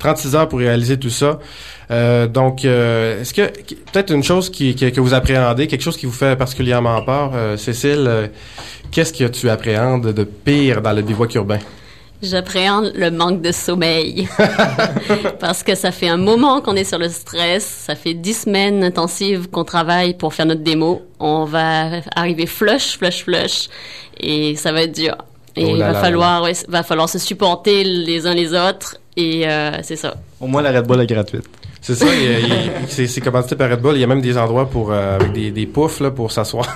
36 0.00 0.34
heures 0.36 0.48
pour 0.48 0.58
réaliser 0.58 0.98
tout 0.98 1.10
ça. 1.10 1.38
Euh, 1.90 2.26
donc, 2.26 2.64
euh, 2.64 3.20
est-ce 3.20 3.32
que, 3.32 3.42
peut-être 3.92 4.12
une 4.12 4.22
chose 4.24 4.50
qui, 4.50 4.74
que 4.74 5.00
vous 5.00 5.14
appréhendez, 5.14 5.66
quelque 5.68 5.82
chose 5.82 5.96
qui 5.96 6.06
vous 6.06 6.12
fait 6.12 6.36
particulièrement 6.36 7.00
peur, 7.02 7.32
euh, 7.34 7.56
Cécile, 7.56 8.30
qu'est-ce 8.90 9.12
que 9.12 9.24
tu 9.24 9.48
appréhendes 9.50 10.12
de 10.12 10.24
pire 10.24 10.82
dans 10.82 10.92
le 10.92 11.02
bivouac 11.02 11.34
urbain? 11.36 11.58
J'appréhende 12.20 12.92
le 12.96 13.10
manque 13.10 13.42
de 13.42 13.52
sommeil. 13.52 14.28
Parce 15.40 15.62
que 15.62 15.74
ça 15.76 15.92
fait 15.92 16.08
un 16.08 16.16
moment 16.16 16.60
qu'on 16.60 16.74
est 16.74 16.84
sur 16.84 16.98
le 16.98 17.08
stress. 17.08 17.64
Ça 17.64 17.94
fait 17.94 18.14
dix 18.14 18.42
semaines 18.42 18.82
intensives 18.82 19.48
qu'on 19.48 19.64
travaille 19.64 20.14
pour 20.14 20.34
faire 20.34 20.46
notre 20.46 20.62
démo. 20.62 21.02
On 21.20 21.44
va 21.44 22.00
arriver 22.16 22.46
flush, 22.46 22.98
flush, 22.98 23.22
flush. 23.22 23.68
Et 24.18 24.56
ça 24.56 24.72
va 24.72 24.82
être 24.82 24.94
dur. 24.96 25.16
Et 25.54 25.64
Oh 25.64 25.68
il 25.70 25.78
là 25.78 25.92
va 25.92 26.00
falloir, 26.00 26.42
ouais, 26.42 26.52
va 26.68 26.82
falloir 26.82 27.08
se 27.08 27.18
supporter 27.18 27.84
les 27.84 28.26
uns 28.26 28.34
les 28.34 28.52
autres. 28.52 28.96
Et 29.16 29.48
euh, 29.48 29.70
c'est 29.82 29.96
ça. 29.96 30.14
Au 30.40 30.46
moins 30.46 30.62
la 30.62 30.72
Red 30.72 30.86
Bull 30.86 31.00
est 31.00 31.06
gratuite. 31.06 31.44
C'est 31.80 31.94
ça, 31.94 32.06
c'est 33.06 33.20
commandité 33.20 33.54
par 33.56 33.70
Red 33.70 33.80
Bull. 33.80 33.94
Il 33.94 34.00
y 34.00 34.04
a 34.04 34.06
même 34.06 34.20
des 34.20 34.36
endroits 34.36 34.68
pour 34.68 34.90
euh, 34.92 35.16
avec 35.16 35.32
des, 35.32 35.50
des 35.50 35.66
poufs 35.66 36.00
là, 36.00 36.10
pour 36.10 36.32
s'asseoir. 36.32 36.66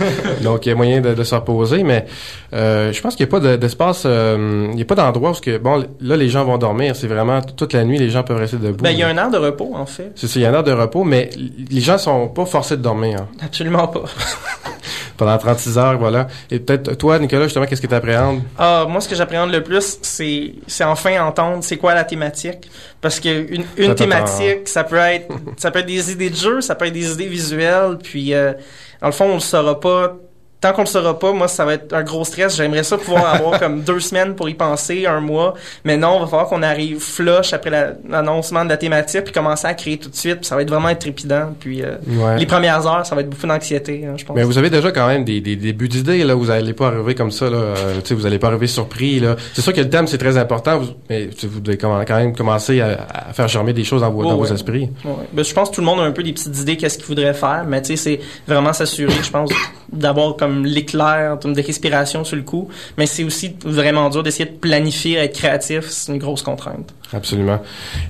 Donc, 0.42 0.66
il 0.66 0.68
y 0.68 0.72
a 0.72 0.74
moyen 0.74 1.00
de, 1.00 1.14
de 1.14 1.24
se 1.24 1.34
reposer. 1.34 1.82
Mais 1.82 2.04
euh, 2.52 2.92
je 2.92 3.00
pense 3.00 3.16
qu'il 3.16 3.24
n'y 3.26 3.30
a 3.30 3.32
pas 3.32 3.40
de- 3.40 3.56
d'espace, 3.56 4.02
euh, 4.06 4.66
il 4.70 4.76
n'y 4.76 4.82
a 4.82 4.84
pas 4.84 4.94
d'endroit 4.94 5.30
où 5.30 5.34
ce 5.34 5.40
que, 5.40 5.56
bon, 5.58 5.84
là, 6.00 6.16
les 6.16 6.28
gens 6.28 6.44
vont 6.44 6.58
dormir. 6.58 6.94
C'est 6.94 7.06
vraiment 7.08 7.40
toute 7.40 7.72
la 7.72 7.84
nuit, 7.84 7.98
les 7.98 8.10
gens 8.10 8.22
peuvent 8.22 8.36
rester 8.38 8.58
debout. 8.58 8.82
Ben, 8.84 8.90
il 8.90 8.98
y 8.98 9.02
a 9.02 9.08
un 9.08 9.16
air 9.16 9.30
de 9.30 9.38
repos, 9.38 9.72
en 9.74 9.86
fait. 9.86 10.12
C'est 10.14 10.26
ça, 10.26 10.38
il 10.38 10.42
y 10.42 10.46
a 10.46 10.50
un 10.50 10.54
heure 10.54 10.62
de 10.64 10.72
repos, 10.72 11.04
mais 11.04 11.30
les 11.70 11.80
gens 11.80 11.98
sont 11.98 12.28
pas 12.28 12.44
forcés 12.44 12.76
de 12.76 12.82
dormir. 12.82 13.20
hein. 13.22 13.28
Absolument 13.44 13.88
pas. 13.88 14.04
pendant 15.20 15.36
36 15.36 15.76
heures, 15.76 15.98
voilà. 15.98 16.28
Et 16.50 16.58
peut-être 16.58 16.94
toi, 16.94 17.18
Nicolas, 17.18 17.44
justement, 17.44 17.66
qu'est-ce 17.66 17.82
que 17.82 17.86
tu 17.86 17.94
appréhendes? 17.94 18.40
Ah, 18.58 18.86
moi, 18.88 19.02
ce 19.02 19.08
que 19.08 19.14
j'appréhende 19.14 19.52
le 19.52 19.62
plus, 19.62 19.98
c'est, 20.00 20.54
c'est 20.66 20.84
enfin 20.84 21.20
entendre 21.22 21.62
c'est 21.62 21.76
quoi 21.76 21.92
la 21.92 22.04
thématique. 22.04 22.70
Parce 23.02 23.20
que 23.20 23.52
une, 23.52 23.64
une 23.76 23.94
thématique, 23.94 24.66
ça 24.66 24.82
peut 24.82 24.96
être, 24.96 25.28
ça 25.58 25.70
peut 25.70 25.80
être 25.80 25.86
des 25.86 26.10
idées 26.10 26.30
de 26.30 26.36
jeu, 26.36 26.60
ça 26.62 26.74
peut 26.74 26.86
être 26.86 26.94
des 26.94 27.12
idées 27.12 27.26
visuelles, 27.26 27.98
puis 28.02 28.32
euh, 28.32 28.54
dans 29.02 29.08
le 29.08 29.12
fond, 29.12 29.26
on 29.26 29.34
le 29.34 29.40
saura 29.40 29.78
pas. 29.78 30.16
Tant 30.60 30.72
qu'on 30.72 30.82
le 30.82 30.86
saura 30.86 31.18
pas, 31.18 31.32
moi, 31.32 31.48
ça 31.48 31.64
va 31.64 31.74
être 31.74 31.94
un 31.94 32.02
gros 32.02 32.22
stress. 32.24 32.54
J'aimerais 32.56 32.82
ça 32.82 32.98
pouvoir 32.98 33.26
avoir 33.34 33.58
comme 33.58 33.80
deux 33.80 34.00
semaines 34.00 34.34
pour 34.34 34.48
y 34.48 34.54
penser, 34.54 35.06
un 35.06 35.20
mois. 35.20 35.54
Mais 35.84 35.96
non, 35.96 36.16
il 36.18 36.20
va 36.20 36.26
falloir 36.26 36.48
qu'on 36.48 36.62
arrive 36.62 37.00
flush 37.00 37.54
après 37.54 37.70
la- 37.70 37.92
l'annoncement 38.08 38.62
de 38.64 38.68
la 38.68 38.76
thématique, 38.76 39.24
puis 39.24 39.32
commencer 39.32 39.66
à 39.66 39.72
créer 39.72 39.96
tout 39.96 40.10
de 40.10 40.14
suite. 40.16 40.36
Puis 40.40 40.44
ça 40.46 40.56
va 40.56 40.62
être 40.62 40.68
vraiment 40.68 40.90
être 40.90 40.98
trépidant. 40.98 41.54
Puis 41.58 41.82
euh, 41.82 41.92
Ouais. 42.06 42.38
les 42.38 42.44
premières 42.44 42.86
heures, 42.86 43.06
ça 43.06 43.14
va 43.14 43.22
être 43.22 43.30
beaucoup 43.30 43.46
d'anxiété, 43.46 44.04
hein, 44.06 44.14
je 44.18 44.24
pense. 44.26 44.36
Mais 44.36 44.42
vous 44.42 44.58
avez 44.58 44.68
déjà 44.68 44.92
quand 44.92 45.06
même 45.06 45.24
des, 45.24 45.40
des 45.40 45.56
débuts 45.56 45.88
d'idées, 45.88 46.24
là. 46.24 46.34
Vous 46.34 46.50
allez 46.50 46.74
pas 46.74 46.88
arriver 46.88 47.14
comme 47.14 47.30
ça, 47.30 47.48
là. 47.48 47.56
Euh, 47.56 47.94
tu 48.02 48.08
sais, 48.08 48.14
vous 48.14 48.26
allez 48.26 48.38
pas 48.38 48.48
arriver 48.48 48.66
surpris, 48.66 49.18
là. 49.18 49.36
C'est 49.54 49.62
sûr 49.62 49.72
que 49.72 49.80
le 49.80 49.88
thème, 49.88 50.06
c'est 50.08 50.18
très 50.18 50.36
important, 50.36 50.78
vous- 50.78 50.90
mais 51.08 51.30
vous 51.42 51.60
devez 51.60 51.78
quand 51.78 52.04
même 52.06 52.36
commencer 52.36 52.82
à, 52.82 53.06
à 53.28 53.32
faire 53.32 53.48
germer 53.48 53.72
des 53.72 53.84
choses 53.84 54.02
dans 54.02 54.10
vos, 54.10 54.20
Oh, 54.24 54.28
dans 54.30 54.36
vos 54.36 54.44
esprits. 54.52 54.90
Ouais. 55.06 55.12
Ben, 55.32 55.42
je 55.42 55.54
pense 55.54 55.70
que 55.70 55.76
tout 55.76 55.80
le 55.80 55.86
monde 55.86 56.00
a 56.00 56.02
un 56.02 56.12
peu 56.12 56.22
des 56.22 56.32
petites 56.34 56.58
idées 56.60 56.76
qu'est-ce 56.76 56.98
qu'il 56.98 57.06
voudrait 57.06 57.32
faire, 57.32 57.64
mais 57.66 57.80
tu 57.80 57.96
sais, 57.96 57.96
c'est 57.96 58.20
vraiment 58.46 58.74
s'assurer, 58.74 59.14
je 59.22 59.30
pense, 59.30 59.50
d'avoir 59.90 60.36
comme 60.36 60.49
l'éclair, 60.64 61.32
en 61.32 61.36
termes 61.36 61.54
de 61.54 61.62
respiration 61.62 62.24
sur 62.24 62.36
le 62.36 62.42
coup. 62.42 62.68
Mais 62.98 63.06
c'est 63.06 63.24
aussi 63.24 63.54
vraiment 63.64 64.10
dur 64.10 64.22
d'essayer 64.22 64.46
de 64.46 64.56
planifier, 64.56 65.16
être 65.16 65.36
créatif, 65.36 65.86
c'est 65.88 66.12
une 66.12 66.18
grosse 66.18 66.42
contrainte. 66.42 66.92
Absolument. 67.12 67.60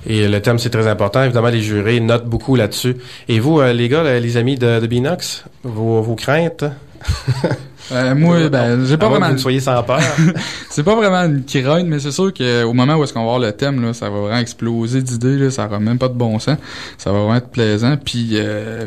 Et 0.05 0.27
le 0.27 0.41
thème, 0.41 0.59
c'est 0.59 0.69
très 0.69 0.87
important. 0.87 1.23
Évidemment, 1.23 1.49
les 1.49 1.61
jurés 1.61 1.99
notent 1.99 2.27
beaucoup 2.27 2.55
là-dessus. 2.55 2.97
Et 3.27 3.39
vous, 3.39 3.59
euh, 3.59 3.73
les 3.73 3.89
gars, 3.89 4.19
les 4.19 4.37
amis 4.37 4.57
de, 4.57 4.79
de 4.79 4.87
Binox, 4.87 5.43
vos, 5.63 6.01
vos 6.01 6.15
craintes? 6.15 6.65
Euh, 7.91 8.15
moi, 8.15 8.49
ben, 8.49 8.85
j'ai 8.85 8.97
pas 8.97 9.09
moins 9.09 9.17
que 9.17 9.19
vraiment. 9.19 9.27
vous 9.27 9.33
ne 9.33 9.37
soyez 9.39 9.59
sans 9.59 9.83
peur. 9.83 9.99
c'est 10.69 10.83
pas 10.83 10.95
vraiment 10.95 11.23
une 11.23 11.43
crainte, 11.43 11.87
mais 11.87 11.99
c'est 11.99 12.11
sûr 12.11 12.33
qu'au 12.33 12.73
moment 12.73 12.95
où 12.95 13.03
est-ce 13.03 13.13
qu'on 13.13 13.19
va 13.19 13.25
voir 13.25 13.39
le 13.39 13.51
thème, 13.51 13.81
là, 13.81 13.93
ça 13.93 14.09
va 14.09 14.19
vraiment 14.19 14.39
exploser 14.39 15.01
d'idées, 15.01 15.37
là, 15.37 15.51
ça 15.51 15.65
aura 15.65 15.79
même 15.79 15.97
pas 15.97 16.07
de 16.07 16.13
bon 16.13 16.39
sens. 16.39 16.57
Ça 16.97 17.11
va 17.11 17.19
vraiment 17.19 17.35
être 17.35 17.49
plaisant. 17.49 17.97
Puis 17.97 18.31
euh, 18.33 18.85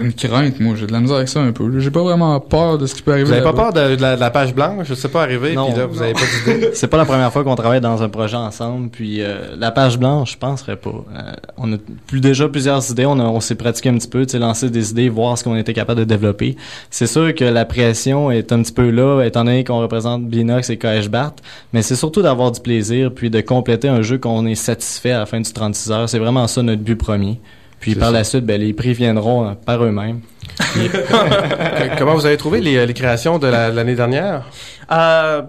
une 0.00 0.12
crainte, 0.12 0.60
moi, 0.60 0.74
j'ai 0.76 0.86
de 0.86 0.92
la 0.92 1.00
misère 1.00 1.16
avec 1.16 1.28
ça 1.28 1.40
un 1.40 1.52
peu. 1.52 1.78
J'ai 1.80 1.90
pas 1.90 2.02
vraiment 2.02 2.38
peur 2.40 2.78
de 2.78 2.86
ce 2.86 2.94
qui 2.94 3.02
peut 3.02 3.12
arriver. 3.12 3.26
Vous 3.26 3.32
avez 3.32 3.42
pas 3.42 3.52
peur 3.52 3.72
de, 3.72 3.96
de 3.96 4.02
la, 4.02 4.16
de 4.16 4.20
la 4.20 4.30
page 4.30 4.54
blanche? 4.54 4.86
Je 4.88 4.94
sais 4.94 5.08
pas 5.08 5.22
arriver, 5.22 5.54
Non. 5.54 5.66
puis 5.70 5.78
là, 5.78 5.86
vous 5.86 6.02
avez 6.02 6.12
pas 6.12 6.20
d'idée. 6.44 6.70
C'est 6.74 6.86
pas 6.88 6.96
la 6.96 7.04
première 7.04 7.32
fois 7.32 7.44
qu'on 7.44 7.54
travaille 7.54 7.80
dans 7.80 8.02
un 8.02 8.08
projet 8.08 8.36
ensemble. 8.36 8.88
Puis 8.90 9.22
euh, 9.22 9.54
la 9.56 9.70
page 9.70 9.98
blanche, 9.98 10.32
je 10.32 10.38
penserais 10.38 10.76
pas. 10.76 10.90
Euh, 10.90 11.32
on 11.56 11.72
a 11.72 11.76
plus 12.06 12.20
déjà 12.20 12.48
plusieurs 12.48 12.90
idées. 12.90 13.06
On, 13.06 13.18
a- 13.18 13.24
on 13.24 13.40
s'est 13.40 13.54
pratiqué 13.54 13.88
un 13.88 13.94
petit 13.98 14.08
peu, 14.08 14.26
tu 14.26 14.32
sais, 14.32 14.38
lancer 14.38 14.70
des 14.70 14.90
idées, 14.90 15.08
voir 15.08 15.36
ce 15.38 15.44
qu'on 15.44 15.56
était 15.56 15.74
capable 15.74 16.00
de 16.00 16.04
développer. 16.04 16.56
C'est 16.90 17.06
sûr 17.06 17.34
que 17.34 17.44
la 17.44 17.64
pression 17.64 18.30
est 18.30 18.52
un 18.52 18.62
petit 18.62 18.72
peu 18.72 18.90
là, 18.90 19.22
étant 19.24 19.44
donné 19.44 19.64
qu'on 19.64 19.80
représente 19.80 20.26
Binox 20.26 20.70
et 20.70 20.76
KH 20.76 21.08
Bart. 21.08 21.32
Mais 21.72 21.82
c'est 21.82 21.96
surtout 21.96 22.22
d'avoir 22.22 22.52
du 22.52 22.60
plaisir, 22.60 23.12
puis 23.14 23.30
de 23.30 23.40
compléter 23.40 23.88
un 23.88 24.02
jeu 24.02 24.18
qu'on 24.18 24.46
est 24.46 24.54
satisfait 24.54 25.12
à 25.12 25.18
la 25.20 25.26
fin 25.26 25.40
du 25.40 25.52
36 25.52 25.90
heures. 25.92 26.08
C'est 26.08 26.18
vraiment 26.18 26.46
ça 26.46 26.62
notre 26.62 26.82
but 26.82 26.96
premier. 26.96 27.40
Puis 27.80 27.94
par 27.94 28.08
ça. 28.08 28.14
la 28.14 28.24
suite, 28.24 28.44
ben, 28.44 28.60
les 28.60 28.72
prix 28.72 28.92
viendront 28.92 29.46
euh, 29.48 29.52
par 29.54 29.82
eux-mêmes. 29.84 30.20
Euh, 30.76 31.88
Comment 31.98 32.14
vous 32.14 32.26
avez 32.26 32.36
trouvé 32.36 32.60
les, 32.60 32.84
les 32.86 32.94
créations 32.94 33.38
de 33.38 33.46
la- 33.46 33.70
de 33.70 33.76
l'année 33.76 33.94
dernière? 33.94 34.42
Euh, 34.90 35.42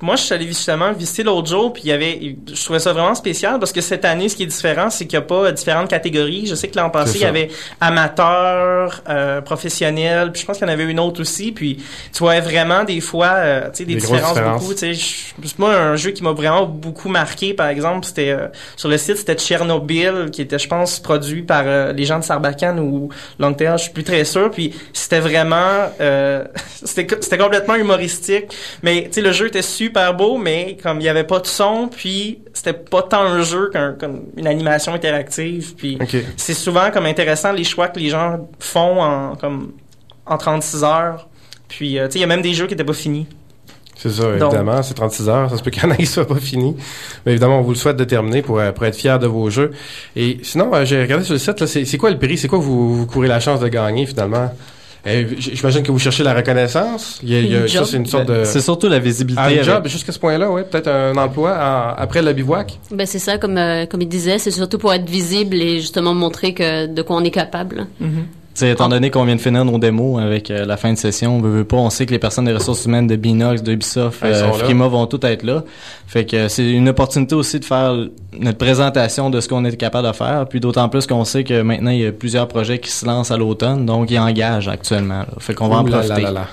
moi, 0.00 0.16
je 0.16 0.22
suis 0.22 0.34
allé 0.34 0.46
justement 0.46 0.92
visiter 0.92 1.22
l'autre 1.22 1.48
jour, 1.48 1.72
puis 1.72 1.82
il 1.84 1.88
y 1.88 1.92
avait, 1.92 2.36
je 2.52 2.64
trouvais 2.64 2.78
ça 2.78 2.92
vraiment 2.92 3.14
spécial 3.14 3.58
parce 3.58 3.72
que 3.72 3.80
cette 3.80 4.04
année, 4.04 4.28
ce 4.28 4.36
qui 4.36 4.44
est 4.44 4.46
différent, 4.46 4.90
c'est 4.90 5.06
qu'il 5.06 5.18
n'y 5.18 5.24
a 5.24 5.26
pas 5.26 5.50
différentes 5.52 5.88
catégories. 5.88 6.46
Je 6.46 6.54
sais 6.54 6.68
que 6.68 6.76
l'an 6.78 6.90
passé, 6.90 7.18
il 7.18 7.22
y 7.22 7.24
avait 7.24 7.48
amateur, 7.80 9.02
euh, 9.08 9.40
professionnel, 9.40 10.32
puis 10.32 10.42
je 10.42 10.46
pense 10.46 10.58
qu'il 10.58 10.66
y 10.66 10.70
en 10.70 10.72
avait 10.72 10.84
une 10.84 11.00
autre 11.00 11.20
aussi. 11.20 11.52
Puis 11.52 11.82
tu 12.12 12.18
vois 12.20 12.40
vraiment 12.40 12.84
des 12.84 13.00
fois, 13.00 13.32
euh, 13.36 13.70
tu 13.70 13.78
sais, 13.78 13.84
des, 13.84 13.96
différences 13.96 14.34
différences. 14.34 14.62
beaucoup. 14.62 14.74
Tu 14.74 14.94
sais, 14.94 15.28
moi, 15.58 15.74
un 15.74 15.96
jeu 15.96 16.12
qui 16.12 16.22
m'a 16.22 16.32
vraiment 16.32 16.66
beaucoup 16.66 17.08
marqué, 17.08 17.54
par 17.54 17.68
exemple, 17.68 18.06
c'était 18.06 18.30
euh, 18.30 18.48
sur 18.76 18.88
le 18.88 18.98
site, 18.98 19.16
c'était 19.16 19.34
Tchernobyl, 19.34 20.30
qui 20.32 20.42
était, 20.42 20.58
je 20.58 20.68
pense, 20.68 21.00
produit 21.00 21.42
par 21.42 21.64
euh, 21.66 21.92
les 21.92 22.04
gens 22.04 22.18
de 22.18 22.24
Sarbacane 22.24 22.78
ou 22.78 23.08
Longtail, 23.38 23.78
je 23.78 23.84
suis 23.84 23.92
plus 23.92 24.04
très 24.04 24.24
sûr. 24.24 24.50
Puis 24.50 24.74
c'était 24.92 25.20
vraiment, 25.20 25.90
euh, 26.00 26.44
c'était 26.84 27.06
c'était 27.20 27.38
complètement 27.38 27.74
humoristique. 27.74 28.46
Mais 28.82 29.04
tu 29.04 29.14
sais, 29.14 29.20
le 29.20 29.32
jeu 29.32 29.48
était 29.48 29.62
super 29.62 29.87
beau, 29.88 30.38
mais 30.38 30.76
comme 30.82 31.00
il 31.00 31.04
y 31.04 31.08
avait 31.08 31.24
pas 31.24 31.40
de 31.40 31.46
son, 31.46 31.88
puis 31.88 32.40
c'était 32.52 32.72
pas 32.72 33.02
tant 33.02 33.22
un 33.22 33.42
jeu 33.42 33.70
qu'un 33.70 33.92
comme 33.92 34.26
une 34.36 34.46
animation 34.46 34.94
interactive. 34.94 35.74
Puis 35.76 35.98
c'est 36.36 36.54
souvent 36.54 36.90
comme 36.90 37.06
intéressant 37.06 37.52
les 37.52 37.64
choix 37.64 37.88
que 37.88 37.98
les 37.98 38.08
gens 38.08 38.48
font 38.58 39.02
en 39.02 39.36
comme 39.36 39.72
en 40.26 40.38
36 40.38 40.84
heures. 40.84 41.28
Puis 41.68 41.98
euh, 41.98 42.06
tu 42.06 42.12
sais, 42.12 42.18
il 42.18 42.20
y 42.22 42.24
a 42.24 42.28
même 42.28 42.42
des 42.42 42.54
jeux 42.54 42.66
qui 42.66 42.74
étaient 42.74 42.84
pas 42.84 42.92
finis. 42.92 43.26
C'est 43.98 44.10
ça, 44.10 44.30
évidemment. 44.30 44.80
C'est 44.82 44.94
36 44.94 45.28
heures. 45.28 45.50
Ça 45.50 45.56
se 45.56 45.62
peut 45.62 45.70
qu'il 45.70 45.82
y 45.82 45.86
en 45.86 45.90
ait 45.90 45.96
qui 45.96 46.06
soient 46.06 46.26
pas 46.26 46.36
fini. 46.36 46.76
Mais 47.26 47.32
évidemment, 47.32 47.58
on 47.58 47.62
vous 47.62 47.70
le 47.70 47.76
souhaite 47.76 47.96
de 47.96 48.04
terminer 48.04 48.42
pour, 48.42 48.60
euh, 48.60 48.70
pour 48.70 48.84
être 48.86 48.94
fiers 48.94 49.18
de 49.18 49.26
vos 49.26 49.50
jeux. 49.50 49.72
Et 50.14 50.38
sinon, 50.42 50.72
euh, 50.72 50.84
j'ai 50.84 51.02
regardé 51.02 51.24
sur 51.24 51.34
le 51.34 51.40
site, 51.40 51.66
c'est 51.66 51.98
quoi 51.98 52.10
le 52.10 52.18
prix? 52.18 52.38
C'est 52.38 52.46
quoi 52.46 52.60
vous 52.60 53.06
courez 53.06 53.26
la 53.26 53.40
chance 53.40 53.58
de 53.58 53.66
gagner, 53.66 54.06
finalement? 54.06 54.52
J- 55.06 55.52
J'imagine 55.54 55.82
que 55.82 55.92
vous 55.92 55.98
cherchez 55.98 56.22
la 56.22 56.34
reconnaissance. 56.34 57.20
Il 57.22 57.30
y 57.30 57.36
a, 57.36 57.40
il 57.40 57.50
y 57.52 57.56
a- 57.56 57.68
ça, 57.68 57.84
c'est 57.84 57.96
une 57.96 58.06
sorte 58.06 58.26
de... 58.26 58.32
Ben, 58.34 58.44
C'est 58.44 58.60
surtout 58.60 58.88
la 58.88 58.98
visibilité. 58.98 59.40
Ah, 59.42 59.46
un 59.48 59.52
avec- 59.52 59.62
job 59.64 59.86
jusqu'à 59.88 60.12
ce 60.12 60.18
point-là, 60.18 60.50
oui. 60.50 60.62
Peut-être 60.70 60.88
un 60.88 61.16
emploi 61.16 61.52
en- 61.52 62.00
après 62.00 62.20
le 62.22 62.32
bivouac. 62.32 62.78
Ben 62.90 63.06
c'est 63.06 63.18
ça, 63.18 63.38
comme 63.38 63.56
euh, 63.58 63.86
comme 63.86 64.02
il 64.02 64.08
disait, 64.08 64.38
c'est 64.38 64.50
surtout 64.50 64.78
pour 64.78 64.92
être 64.92 65.08
visible 65.08 65.56
et 65.56 65.80
justement 65.80 66.14
montrer 66.14 66.52
que 66.54 66.86
de 66.86 67.02
quoi 67.02 67.16
on 67.16 67.24
est 67.24 67.30
capable. 67.30 67.86
Tu 67.98 68.04
sais, 68.58 68.70
étant 68.70 68.88
donné 68.88 69.10
qu'on 69.10 69.24
vient 69.24 69.36
de 69.36 69.40
finir 69.40 69.64
nos 69.64 69.78
démos 69.78 70.20
avec 70.20 70.50
euh, 70.50 70.64
la 70.64 70.76
fin 70.76 70.92
de 70.92 70.98
session, 70.98 71.36
on 71.36 71.40
veut, 71.40 71.50
veut 71.50 71.64
pas, 71.64 71.76
on 71.76 71.90
sait 71.90 72.06
que 72.06 72.10
les 72.12 72.18
personnes 72.18 72.44
des 72.44 72.52
ressources 72.52 72.84
humaines 72.84 73.06
de 73.06 73.16
Binox, 73.16 73.62
de 73.62 73.72
Ubisoft, 73.72 74.22
euh. 74.24 74.52
Frima 74.52 74.86
vont 74.88 75.06
toutes 75.06 75.24
être 75.24 75.42
là. 75.42 75.64
Fait 76.06 76.24
que 76.24 76.36
euh, 76.36 76.48
c'est 76.48 76.68
une 76.70 76.88
opportunité 76.88 77.34
aussi 77.34 77.60
de 77.60 77.64
faire 77.64 77.94
notre 78.38 78.58
présentation 78.58 79.30
de 79.30 79.40
ce 79.40 79.48
qu'on 79.48 79.64
est 79.64 79.76
capable 79.76 80.08
de 80.08 80.12
faire, 80.12 80.46
puis 80.48 80.60
d'autant 80.60 80.88
plus 80.88 81.06
qu'on 81.06 81.24
sait 81.24 81.44
que 81.44 81.62
maintenant 81.62 81.90
il 81.90 82.00
y 82.00 82.06
a 82.06 82.12
plusieurs 82.12 82.48
projets 82.48 82.78
qui 82.78 82.90
se 82.90 83.06
lancent 83.06 83.30
à 83.30 83.36
l'automne, 83.36 83.86
donc 83.86 84.10
ils 84.10 84.18
engagent 84.18 84.68
actuellement. 84.68 85.20
là. 85.20 85.28
Fait 85.38 85.54
qu'on 85.54 85.68
va 85.68 85.76
en 85.76 85.84
Ouh 85.84 85.90
profiter. 85.90 86.22
là 86.22 86.30
là. 86.30 86.46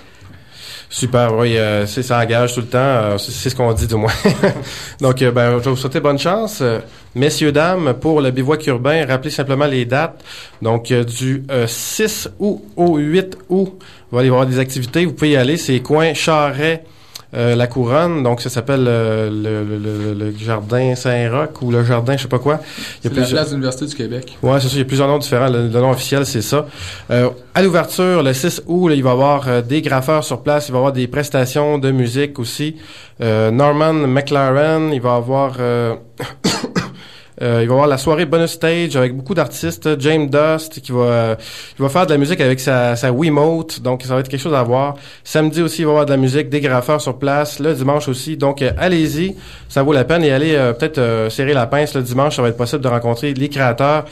Super, 0.97 1.35
oui, 1.35 1.57
euh, 1.57 1.85
c'est 1.87 2.03
ça 2.03 2.21
engage 2.21 2.53
tout 2.53 2.61
le 2.61 2.67
temps, 2.67 2.77
euh, 2.79 3.17
c'est 3.17 3.49
ce 3.49 3.53
qu'on 3.53 3.73
dit 3.73 3.85
du 3.85 3.95
moins. 3.95 4.13
Donc, 5.01 5.21
euh, 5.21 5.29
ben, 5.29 5.59
je 5.61 5.69
vous 5.69 5.75
souhaiter 5.75 5.99
bonne 5.99 6.17
chance, 6.17 6.59
euh, 6.61 6.79
messieurs, 7.15 7.51
dames, 7.51 7.95
pour 7.99 8.21
le 8.21 8.31
bivouac 8.31 8.65
urbain. 8.67 9.05
Rappelez 9.05 9.29
simplement 9.29 9.65
les 9.65 9.83
dates. 9.83 10.23
Donc, 10.61 10.91
euh, 10.91 11.03
du 11.03 11.43
euh, 11.51 11.67
6 11.67 12.29
août 12.39 12.61
au 12.77 12.95
8 12.95 13.37
août, 13.49 13.77
il 14.09 14.15
va 14.15 14.23
y 14.23 14.27
avoir 14.27 14.45
des 14.45 14.57
activités. 14.57 15.03
Vous 15.05 15.11
pouvez 15.11 15.31
y 15.31 15.35
aller, 15.35 15.57
c'est 15.57 15.81
coin 15.81 16.13
Charret. 16.13 16.85
Euh, 17.35 17.55
la 17.55 17.67
couronne, 17.67 18.23
donc 18.23 18.41
ça 18.41 18.49
s'appelle 18.49 18.85
euh, 18.87 19.29
le, 19.29 19.63
le, 19.77 20.13
le- 20.13 20.13
le 20.31 20.37
jardin 20.37 20.95
Saint-Roch 20.95 21.61
ou 21.61 21.71
le 21.71 21.83
jardin 21.83 22.15
je 22.17 22.23
sais 22.23 22.27
pas 22.27 22.39
quoi. 22.39 22.59
Il 22.59 22.59
y 22.59 22.61
a 22.61 22.85
C'est 23.01 23.09
la 23.09 23.09
plusieurs- 23.15 23.31
place 23.41 23.49
de 23.49 23.55
l'Université 23.55 23.85
du 23.87 23.95
Québec. 23.95 24.37
Ouais, 24.41 24.59
c'est 24.61 24.67
ça. 24.67 24.73
Il 24.75 24.79
y 24.79 24.81
a 24.81 24.85
plusieurs 24.85 25.07
noms 25.07 25.17
différents. 25.17 25.49
Le, 25.49 25.63
le 25.67 25.79
nom 25.79 25.91
officiel, 25.91 26.25
c'est 26.25 26.41
ça. 26.41 26.65
Euh, 27.11 27.29
à 27.53 27.61
l'ouverture, 27.61 28.23
le 28.23 28.33
6 28.33 28.63
août, 28.67 28.87
là, 28.89 28.95
il 28.95 29.03
va 29.03 29.09
y 29.09 29.13
avoir 29.13 29.47
euh, 29.47 29.61
des 29.61 29.81
graffeurs 29.81 30.23
sur 30.23 30.41
place. 30.41 30.69
Il 30.69 30.71
va 30.71 30.77
y 30.77 30.79
avoir 30.79 30.93
des 30.93 31.07
prestations 31.07 31.77
de 31.77 31.91
musique 31.91 32.39
aussi. 32.39 32.77
Euh, 33.21 33.51
Norman 33.51 33.93
McLaren, 33.93 34.91
il 34.93 35.01
va 35.01 35.09
y 35.15 35.17
avoir... 35.17 35.53
euh, 37.41 37.59
il 37.61 37.67
va 37.67 37.73
avoir 37.73 37.87
la 37.87 37.97
soirée 37.97 38.25
bonus 38.25 38.51
stage 38.51 38.95
avec 38.95 39.15
beaucoup 39.15 39.33
d'artistes. 39.33 39.99
James 39.99 40.29
Dust 40.29 40.81
qui 40.81 40.91
va 40.91 41.37
il 41.77 41.81
va 41.81 41.89
faire 41.89 42.05
de 42.05 42.11
la 42.11 42.17
musique 42.17 42.39
avec 42.41 42.59
sa, 42.59 42.95
sa 42.95 43.11
Wiimote, 43.11 43.81
donc 43.81 44.03
ça 44.03 44.13
va 44.13 44.21
être 44.21 44.29
quelque 44.29 44.41
chose 44.41 44.53
à 44.53 44.63
voir. 44.63 44.95
Samedi 45.23 45.61
aussi, 45.61 45.81
il 45.81 45.85
va 45.85 45.91
avoir 45.91 46.05
de 46.05 46.11
la 46.11 46.17
musique, 46.17 46.49
des 46.49 46.61
graffeurs 46.61 47.01
sur 47.01 47.17
place. 47.17 47.59
Le 47.59 47.73
dimanche 47.73 48.07
aussi, 48.07 48.37
donc 48.37 48.61
euh, 48.61 48.71
allez-y, 48.77 49.35
ça 49.69 49.83
vaut 49.83 49.93
la 49.93 50.03
peine 50.03 50.23
et 50.23 50.31
allez 50.31 50.55
euh, 50.55 50.73
peut-être 50.73 50.97
euh, 50.97 51.29
serrer 51.29 51.53
la 51.53 51.67
pince 51.67 51.93
le 51.95 52.01
dimanche, 52.01 52.35
ça 52.35 52.41
va 52.41 52.49
être 52.49 52.57
possible 52.57 52.81
de 52.81 52.87
rencontrer 52.87 53.33
les 53.33 53.49
créateurs. 53.49 54.05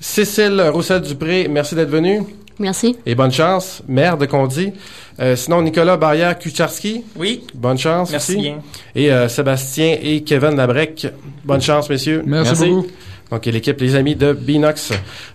Cécile 0.00 0.60
Roussel-Dupré, 0.72 1.48
merci 1.48 1.74
d'être 1.74 1.90
venue. 1.90 2.22
Merci. 2.58 2.96
Et 3.06 3.14
bonne 3.14 3.32
chance. 3.32 3.82
Merde 3.88 4.26
qu'on 4.26 4.46
dit. 4.46 4.72
Euh, 5.20 5.36
sinon, 5.36 5.62
Nicolas 5.62 5.96
Barrière-Kucharski. 5.96 7.04
Oui. 7.16 7.44
Bonne 7.54 7.78
chance 7.78 8.10
Merci 8.10 8.32
aussi. 8.32 8.40
bien. 8.40 8.58
Et 8.94 9.12
euh, 9.12 9.28
Sébastien 9.28 9.96
et 10.02 10.22
Kevin 10.22 10.56
Labrec. 10.56 11.06
Bonne 11.44 11.60
chance, 11.62 11.88
messieurs. 11.90 12.22
Merci 12.26 12.50
Merci. 12.52 12.68
beaucoup. 12.70 12.86
Donc, 13.30 13.44
et 13.46 13.50
l'équipe, 13.50 13.80
les 13.80 13.96
amis 13.96 14.14
de 14.14 14.32
Binox. 14.32 14.92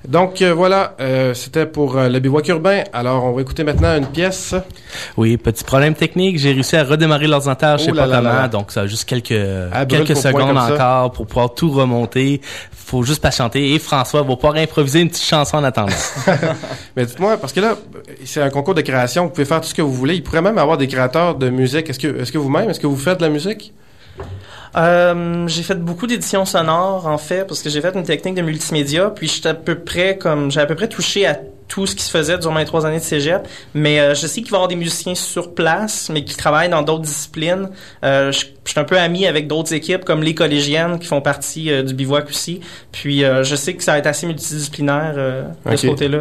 Donc, 0.07 0.41
euh, 0.41 0.53
voilà, 0.53 0.95
euh, 1.01 1.33
c'était 1.33 1.65
pour 1.65 1.97
euh, 1.97 2.07
le 2.07 2.19
bivouac 2.19 2.47
urbain. 2.47 2.83
Alors, 2.93 3.25
on 3.25 3.33
va 3.33 3.41
écouter 3.41 3.65
maintenant 3.65 3.97
une 3.97 4.05
pièce. 4.05 4.55
Oui, 5.17 5.35
petit 5.35 5.65
problème 5.65 5.93
technique. 5.93 6.39
J'ai 6.39 6.53
réussi 6.53 6.77
à 6.77 6.85
redémarrer 6.85 7.27
l'ordinateur, 7.27 7.79
sais 7.81 7.91
Oh 7.91 7.95
là. 7.95 8.47
Donc, 8.47 8.71
ça 8.71 8.81
a 8.81 8.87
juste 8.87 9.03
quelques, 9.03 9.35
quelques 9.89 10.15
secondes 10.15 10.57
encore 10.57 11.11
pour 11.11 11.27
pouvoir 11.27 11.53
tout 11.53 11.69
remonter. 11.69 12.39
Faut 12.71 13.03
juste 13.03 13.21
patienter. 13.21 13.73
Et 13.73 13.79
François 13.79 14.21
va 14.21 14.35
pouvoir 14.35 14.55
improviser 14.55 15.01
une 15.01 15.09
petite 15.09 15.25
chanson 15.25 15.57
en 15.57 15.63
attendant. 15.65 15.91
Mais 16.95 17.05
dites-moi, 17.05 17.37
parce 17.37 17.51
que 17.51 17.59
là, 17.59 17.75
c'est 18.23 18.41
un 18.41 18.49
concours 18.49 18.75
de 18.75 18.81
création. 18.81 19.25
Vous 19.25 19.31
pouvez 19.31 19.45
faire 19.45 19.59
tout 19.59 19.67
ce 19.67 19.73
que 19.73 19.81
vous 19.81 19.93
voulez. 19.93 20.15
Il 20.15 20.23
pourrait 20.23 20.41
même 20.41 20.57
avoir 20.57 20.77
des 20.77 20.87
créateurs 20.87 21.35
de 21.35 21.49
musique. 21.49 21.89
Est-ce 21.89 21.99
que, 21.99 22.21
est-ce 22.21 22.31
que 22.31 22.37
vous-même, 22.37 22.69
est-ce 22.69 22.79
que 22.79 22.87
vous 22.87 22.97
faites 22.97 23.19
de 23.19 23.25
la 23.25 23.29
musique? 23.29 23.73
Euh, 24.78 25.47
j'ai 25.47 25.63
fait 25.63 25.76
beaucoup 25.76 26.07
d'éditions 26.07 26.45
sonores 26.45 27.05
en 27.05 27.17
fait 27.17 27.45
parce 27.45 27.61
que 27.61 27.69
j'ai 27.69 27.82
fait 27.82 27.93
une 27.93 28.03
technique 28.03 28.36
de 28.36 28.41
multimédia 28.41 29.09
puis 29.09 29.28
j'étais 29.28 29.49
à 29.49 29.53
peu 29.53 29.76
près 29.76 30.17
comme 30.17 30.49
j'ai 30.49 30.61
à 30.61 30.65
peu 30.65 30.76
près 30.76 30.88
touché 30.88 31.28
à 31.28 31.38
tout 31.72 31.88
ce 31.88 31.95
qui 31.95 32.03
se 32.03 32.11
faisait 32.11 32.38
durant 32.38 32.53
mes 32.53 32.65
trois 32.65 32.86
années 32.86 32.99
de 32.99 33.03
cégep. 33.03 33.47
Mais 33.74 33.99
euh, 33.99 34.13
je 34.13 34.28
sais 34.28 34.41
qu'il 34.41 34.51
va 34.51 34.55
y 34.55 34.59
avoir 34.59 34.67
des 34.67 34.76
musiciens 34.76 35.15
sur 35.15 35.53
place, 35.53 36.09
mais 36.13 36.26
qui 36.26 36.36
travaillent 36.36 36.69
dans 36.69 36.82
d'autres 36.82 37.03
disciplines. 37.03 37.69
Euh, 38.03 38.32
je, 38.34 38.45
je 38.65 38.72
suis 38.72 38.80
un 38.80 38.84
peu 38.84 38.99
ami 38.99 39.26
avec 39.26 39.47
d'autres 39.47 39.74
équipes, 39.74 40.03
comme 40.03 40.22
les 40.22 40.36
collégiennes, 40.36 40.99
qui 40.99 41.07
font 41.07 41.22
partie 41.22 41.72
euh, 41.72 41.82
du 41.82 41.93
bivouac 41.93 42.30
aussi. 42.30 42.59
Puis 42.91 43.24
euh, 43.24 43.43
je 43.43 43.55
sais 43.55 43.74
que 43.74 43.84
ça 43.84 43.93
va 43.93 43.99
être 43.99 44.07
assez 44.07 44.28
multidisciplinaire 44.28 45.13
euh, 45.15 45.43
de 45.65 45.76
ce 45.78 45.88
côté-là. 45.88 46.19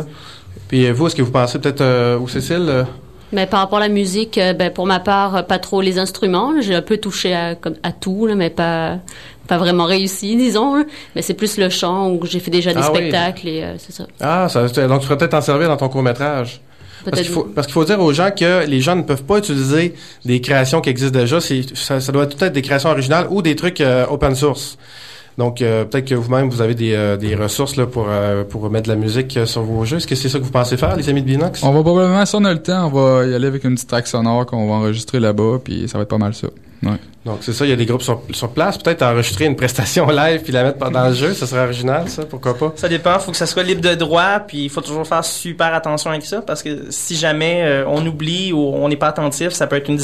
Puis 0.68 0.88
vous, 0.92 1.09
est-ce 1.09 1.16
que 1.16 1.22
vous 1.22 1.32
pensez 1.32 1.59
peut-être, 1.59 1.80
euh, 1.80 2.16
ou 2.16 2.28
Cécile, 2.28 2.66
euh, 2.68 2.84
Mais 3.32 3.46
par 3.46 3.60
rapport 3.60 3.78
à 3.78 3.82
la 3.82 3.88
musique, 3.88 4.38
euh, 4.38 4.52
ben, 4.52 4.70
pour 4.72 4.86
ma 4.86 4.98
part, 5.00 5.36
euh, 5.36 5.42
pas 5.42 5.58
trop 5.58 5.80
les 5.80 5.98
instruments. 5.98 6.52
J'ai 6.60 6.74
un 6.74 6.82
peu 6.82 6.96
touché 6.96 7.34
à, 7.34 7.54
comme, 7.54 7.76
à 7.82 7.92
tout, 7.92 8.26
là, 8.26 8.34
mais 8.34 8.50
pas, 8.50 8.98
pas 9.46 9.56
vraiment 9.58 9.84
réussi, 9.84 10.36
disons. 10.46 10.74
là. 10.76 10.84
Mais 11.14 11.22
c'est 11.22 11.34
plus 11.34 11.56
le 11.58 11.68
chant 11.68 12.10
où 12.10 12.20
j'ai 12.26 12.40
fait 12.40 12.50
déjà 12.50 12.72
des 12.72 12.80
Ah 12.82 12.90
oui. 12.92 12.98
spectacles 12.98 13.48
et 13.48 13.62
euh, 13.62 13.74
c'est 13.78 13.92
ça. 13.92 14.06
Ah, 14.20 14.48
ça, 14.48 14.62
donc 14.66 15.00
tu 15.00 15.06
pourrais 15.06 15.18
peut-être 15.18 15.30
t'en 15.30 15.40
servir 15.40 15.68
dans 15.68 15.76
ton 15.76 15.88
court-métrage. 15.88 16.60
Parce 17.04 17.12
Peut-être 17.16 17.24
qu'il 17.24 17.34
faut, 17.34 17.44
parce 17.44 17.66
qu'il 17.66 17.72
faut 17.74 17.84
dire 17.84 17.98
aux 18.00 18.12
gens 18.12 18.30
que 18.30 18.66
les 18.66 18.80
gens 18.82 18.94
ne 18.94 19.02
peuvent 19.02 19.22
pas 19.24 19.38
utiliser 19.38 19.94
des 20.26 20.40
créations 20.42 20.82
qui 20.82 20.90
existent 20.90 21.18
déjà. 21.18 21.40
C'est, 21.40 21.62
ça, 21.74 21.98
ça 21.98 22.12
doit 22.12 22.26
tout 22.26 22.42
être 22.44 22.52
des 22.52 22.60
créations 22.62 22.90
originales 22.90 23.26
ou 23.30 23.40
des 23.40 23.56
trucs 23.56 23.80
euh, 23.80 24.04
open 24.10 24.34
source. 24.34 24.76
Donc 25.41 25.62
euh, 25.62 25.86
peut-être 25.86 26.05
que 26.05 26.14
vous-même 26.14 26.51
vous 26.51 26.61
avez 26.61 26.74
des, 26.74 26.93
euh, 26.93 27.16
des 27.16 27.34
ressources 27.34 27.76
là 27.76 27.86
pour 27.86 28.09
euh, 28.11 28.45
pour 28.45 28.68
mettre 28.68 28.91
de 28.91 28.95
la 28.95 29.01
musique 29.01 29.38
euh, 29.38 29.47
sur 29.47 29.62
vos 29.62 29.86
jeux. 29.86 29.97
Est-ce 29.97 30.07
que 30.07 30.14
c'est 30.14 30.28
ça 30.28 30.38
que 30.38 30.45
vous 30.45 30.51
pensez 30.51 30.76
faire, 30.76 30.95
les 30.97 31.09
amis 31.09 31.22
de 31.22 31.26
Binox? 31.26 31.62
On 31.62 31.72
va 31.72 31.80
probablement, 31.80 32.26
si 32.26 32.36
on 32.36 32.45
a 32.45 32.53
le 32.53 32.62
temps, 32.62 32.88
on 32.88 32.91
va 32.91 33.24
y 33.24 33.32
aller 33.32 33.47
avec 33.47 33.64
une 33.64 33.74
petite 33.74 33.88
track 33.88 34.07
sonore 34.07 34.45
qu'on 34.45 34.68
va 34.68 34.74
enregistrer 34.74 35.18
là-bas, 35.18 35.61
puis 35.64 35.88
ça 35.88 35.97
va 35.97 36.03
être 36.03 36.11
pas 36.11 36.18
mal 36.18 36.34
ça. 36.34 36.49
Ouais. 36.82 36.91
Donc 37.26 37.38
c'est 37.42 37.52
ça, 37.52 37.66
il 37.66 37.70
y 37.70 37.72
a 37.72 37.76
des 37.76 37.84
groupes 37.84 38.00
sur, 38.02 38.22
sur 38.32 38.48
place. 38.50 38.78
Peut-être 38.78 39.02
enregistrer 39.02 39.44
une 39.44 39.54
prestation 39.56 40.08
live 40.10 40.40
puis 40.42 40.52
la 40.52 40.64
mettre 40.64 40.90
dans 40.90 41.08
le 41.08 41.12
jeu, 41.14 41.34
ça 41.34 41.46
serait 41.46 41.64
original, 41.64 42.08
ça. 42.08 42.24
Pourquoi 42.24 42.56
pas? 42.56 42.72
Ça 42.76 42.88
dépend, 42.88 43.18
faut 43.18 43.30
que 43.30 43.36
ça 43.36 43.44
soit 43.46 43.62
libre 43.62 43.82
de 43.82 43.94
droit, 43.94 44.40
puis 44.40 44.64
il 44.64 44.70
faut 44.70 44.80
toujours 44.80 45.06
faire 45.06 45.22
super 45.24 45.74
attention 45.74 46.10
avec 46.10 46.24
ça, 46.24 46.40
parce 46.40 46.62
que 46.62 46.86
si 46.90 47.16
jamais 47.16 47.62
euh, 47.64 47.84
on 47.86 48.06
oublie 48.06 48.52
ou 48.54 48.58
on 48.60 48.88
n'est 48.88 48.96
pas 48.96 49.08
attentif, 49.08 49.50
ça 49.50 49.66
peut 49.66 49.76
être 49.76 49.88
une 49.90 49.98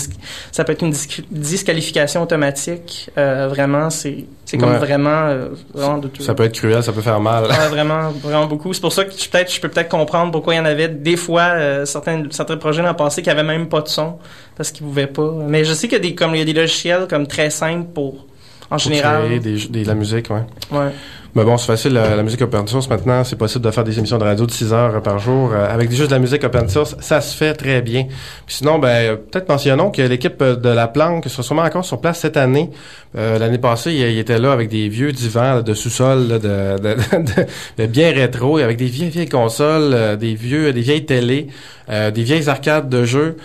ça 0.53 0.65
peut 0.65 0.73
être 0.73 0.83
une 0.83 0.91
dis- 0.91 1.25
disqualification 1.31 2.23
automatique. 2.23 3.11
Euh, 3.17 3.49
vraiment, 3.49 3.89
c'est 3.89 4.27
c'est 4.45 4.59
comme 4.59 4.71
Ouais. 4.73 4.79
vraiment 4.79 5.27
euh, 5.29 5.49
vraiment 5.75 5.99
de 5.99 6.09
tout. 6.09 6.23
Ça 6.23 6.35
peut 6.35 6.45
être 6.45 6.55
cruel, 6.55 6.83
ça 6.83 6.93
peut 6.93 7.01
faire 7.01 7.19
mal. 7.19 7.45
Ouais, 7.45 7.69
vraiment, 7.69 8.11
vraiment 8.11 8.47
beaucoup. 8.47 8.73
C'est 8.75 8.81
pour 8.81 8.93
ça 8.93 9.05
que 9.05 9.11
je, 9.13 9.29
peut-être, 9.29 9.53
je 9.53 9.61
peux 9.61 9.69
peut-être 9.69 9.89
comprendre 9.89 10.31
pourquoi 10.33 10.55
il 10.55 10.59
y 10.59 10.61
en 10.61 10.65
avait 10.67 10.89
des 10.89 11.17
fois 11.17 11.43
euh, 11.55 11.85
certains, 11.87 12.23
certains 12.31 12.57
projets 12.57 12.83
dans 12.83 12.91
le 12.91 12.95
passé 12.97 13.23
qui 13.23 13.31
avaient 13.31 13.43
même 13.43 13.69
pas 13.69 13.81
de 13.81 13.89
son 13.89 14.19
parce 14.57 14.71
qu'ils 14.71 14.87
pouvaient 14.87 15.07
pas. 15.09 15.33
Mais 15.49 15.65
je 15.65 15.73
sais 15.73 15.89
qu'il 15.89 15.99
y 15.99 16.01
a 16.01 16.05
des 16.09 16.15
comme 16.15 16.35
il 16.35 16.39
y 16.39 16.43
a 16.43 16.45
des 16.45 16.53
logiciels 16.53 17.06
comme 17.07 17.27
très 17.27 17.51
simples 17.51 17.89
pour 17.95 18.27
en 18.69 18.77
Pour 18.77 18.79
général. 18.79 19.25
créer 19.27 19.39
des, 19.41 19.57
jeux- 19.59 19.69
des- 19.69 19.83
de 19.85 19.89
la 19.89 19.95
musique, 19.95 20.29
ouais. 20.31 20.43
Ouais. 20.77 20.91
Mais 21.37 21.45
bon, 21.45 21.59
c'est 21.59 21.67
facile, 21.67 21.93
la, 21.93 22.17
la 22.17 22.23
musique 22.23 22.41
open 22.41 22.67
source 22.67 22.89
maintenant, 22.89 23.23
c'est 23.23 23.37
possible 23.37 23.63
de 23.63 23.71
faire 23.71 23.85
des 23.85 23.99
émissions 23.99 24.17
de 24.17 24.25
radio 24.25 24.47
de 24.47 24.51
6 24.51 24.73
heures 24.73 25.03
par 25.03 25.19
jour 25.19 25.51
euh, 25.53 25.73
avec 25.73 25.91
juste 25.91 26.07
de 26.09 26.15
la 26.15 26.19
musique 26.19 26.43
open 26.45 26.67
source, 26.71 26.97
ça 27.01 27.21
se 27.21 27.37
fait 27.37 27.53
très 27.53 27.83
bien. 27.83 28.05
Puis 28.47 28.57
sinon, 28.57 28.79
ben 28.79 28.89
euh, 28.89 29.17
peut-être 29.17 29.47
mentionnons 29.51 29.91
que 29.91 30.01
l'équipe 30.01 30.41
euh, 30.41 30.57
de 30.57 30.71
La 30.71 30.89
Planque 30.89 31.29
sera 31.29 31.43
sûrement 31.43 31.63
encore 31.63 31.85
sur 31.85 32.01
place 32.01 32.21
cette 32.21 32.39
année. 32.39 32.71
Euh, 33.19 33.39
L'année 33.39 33.59
passée, 33.59 33.93
il, 33.93 34.01
il 34.01 34.19
était 34.19 34.39
là 34.39 34.51
avec 34.51 34.71
des 34.71 34.89
vieux 34.89 35.13
divans 35.13 35.57
là, 35.57 35.63
de 35.63 35.75
sous-sol 35.75 36.27
de, 36.27 36.39
de, 36.39 36.79
de- 36.79 37.83
de 37.83 37.87
bien 37.87 38.13
rétro, 38.13 38.57
avec 38.57 38.79
des 38.79 38.87
vieilles 38.87 39.11
vieilles 39.11 39.29
consoles, 39.29 39.93
euh, 39.93 40.17
des 40.17 40.35
vieux, 40.35 40.73
des 40.73 40.81
vieilles 40.81 41.05
télés, 41.05 41.49
euh, 41.91 42.11
des 42.11 42.23
vieilles 42.23 42.49
arcades 42.49 42.89
de 42.89 43.05
jeux. 43.05 43.37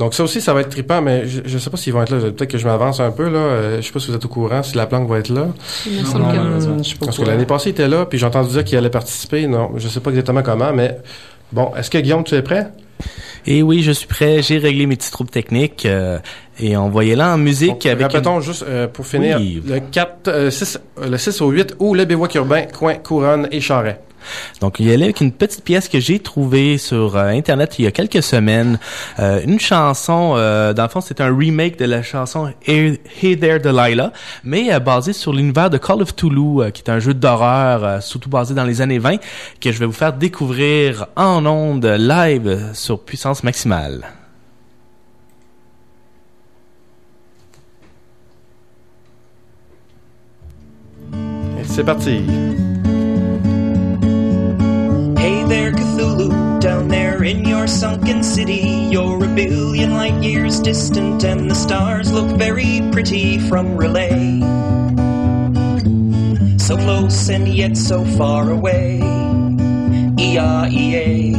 Donc 0.00 0.14
ça 0.14 0.24
aussi, 0.24 0.40
ça 0.40 0.54
va 0.54 0.62
être 0.62 0.70
trippant, 0.70 1.02
mais 1.02 1.28
je, 1.28 1.42
je 1.44 1.58
sais 1.58 1.68
pas 1.70 1.76
s'ils 1.76 1.92
vont 1.92 2.02
être 2.02 2.10
là. 2.10 2.18
Peut-être 2.32 2.46
que 2.50 2.56
je 2.58 2.66
m'avance 2.66 2.98
un 3.00 3.10
peu 3.10 3.28
là. 3.28 3.38
Euh, 3.38 3.76
je 3.82 3.86
sais 3.86 3.92
pas 3.92 4.00
si 4.00 4.08
vous 4.08 4.16
êtes 4.16 4.24
au 4.24 4.28
courant, 4.28 4.62
si 4.62 4.74
la 4.76 4.86
planque 4.86 5.08
va 5.08 5.18
être 5.18 5.28
là. 5.28 5.48
Semble 6.06 6.32
que- 6.32 6.38
Hum, 6.38 6.82
je 6.82 6.88
sais 6.88 6.94
pas 6.96 7.04
Parce 7.06 7.18
que 7.18 7.24
l'année 7.24 7.44
passée, 7.46 7.68
il 7.68 7.72
était 7.72 7.86
là, 7.86 8.06
puis 8.06 8.18
j'ai 8.18 8.24
entendu 8.26 8.50
dire 8.50 8.64
qu'il 8.64 8.78
allait 8.78 8.88
participer. 8.90 9.46
Non, 9.46 9.72
je 9.76 9.86
sais 9.88 10.00
pas 10.00 10.10
exactement 10.10 10.42
comment, 10.42 10.72
mais 10.72 10.96
bon, 11.52 11.70
est-ce 11.76 11.90
que 11.90 11.98
Guillaume, 11.98 12.24
tu 12.24 12.34
es 12.34 12.42
prêt? 12.42 12.68
Et 13.46 13.62
oui, 13.62 13.82
je 13.82 13.92
suis 13.92 14.06
prêt. 14.06 14.42
J'ai 14.42 14.58
réglé 14.58 14.86
mes 14.86 14.96
petits 14.96 15.10
troubles 15.10 15.30
techniques 15.30 15.84
euh, 15.86 16.18
et 16.58 16.76
on 16.76 16.90
y 17.02 17.12
aller 17.12 17.22
en 17.22 17.38
musique 17.38 17.84
avec. 17.86 18.06
Répétons 18.12 18.36
une- 18.36 18.42
juste 18.42 18.64
euh, 18.68 18.86
pour 18.88 19.06
finir 19.06 19.36
Oui. 19.38 19.62
le 19.66 19.80
4, 19.80 20.28
euh, 20.28 20.50
6, 20.50 20.78
euh, 20.98 21.08
le 21.10 21.18
6 21.18 21.40
au 21.40 21.48
8 21.50 21.76
ou 21.78 21.94
le 21.94 22.04
bivouac 22.06 22.34
urbain, 22.34 22.62
coin, 22.66 22.94
couronne 22.94 23.48
et 23.52 23.60
charret. 23.60 24.00
Donc, 24.60 24.80
il 24.80 24.88
y 24.88 24.92
allait 24.92 25.04
avec 25.04 25.20
une 25.20 25.32
petite 25.32 25.64
pièce 25.64 25.88
que 25.88 26.00
j'ai 26.00 26.18
trouvée 26.18 26.78
sur 26.78 27.16
euh, 27.16 27.28
Internet 27.28 27.78
il 27.78 27.84
y 27.84 27.88
a 27.88 27.90
quelques 27.90 28.22
semaines. 28.22 28.78
Euh, 29.18 29.40
une 29.44 29.60
chanson, 29.60 30.34
euh, 30.36 30.72
dans 30.72 30.84
le 30.84 30.88
fond, 30.88 31.00
c'est 31.00 31.20
un 31.20 31.34
remake 31.34 31.78
de 31.78 31.84
la 31.84 32.02
chanson 32.02 32.52
Hey, 32.66 32.98
There 33.38 33.60
Delilah, 33.60 34.12
mais 34.44 34.72
euh, 34.72 34.80
basée 34.80 35.12
sur 35.12 35.32
l'univers 35.32 35.70
de 35.70 35.78
Call 35.78 36.02
of 36.02 36.10
euh, 36.22 36.70
qui 36.70 36.82
est 36.82 36.90
un 36.90 36.98
jeu 36.98 37.14
d'horreur, 37.14 38.02
surtout 38.02 38.30
basé 38.30 38.54
dans 38.54 38.64
les 38.64 38.80
années 38.80 38.98
20, 38.98 39.16
que 39.60 39.72
je 39.72 39.78
vais 39.78 39.86
vous 39.86 39.92
faire 39.92 40.12
découvrir 40.12 41.06
en 41.16 41.44
ondes 41.46 41.86
live 41.86 42.70
sur 42.74 43.00
puissance 43.00 43.42
maximale. 43.42 44.06
C'est 51.64 51.84
parti. 51.84 52.49
Sunken 58.10 58.24
city. 58.24 58.88
You're 58.90 59.24
a 59.24 59.28
billion 59.28 59.94
light 59.94 60.20
years 60.22 60.58
distant, 60.58 61.22
and 61.22 61.48
the 61.48 61.54
stars 61.54 62.12
look 62.12 62.36
very 62.36 62.80
pretty 62.90 63.38
from 63.38 63.76
relay. 63.76 64.40
So 66.58 66.76
close 66.76 67.28
and 67.28 67.46
yet 67.46 67.76
so 67.76 68.04
far 68.04 68.50
away. 68.50 68.98
E-R-E-A. 70.18 71.32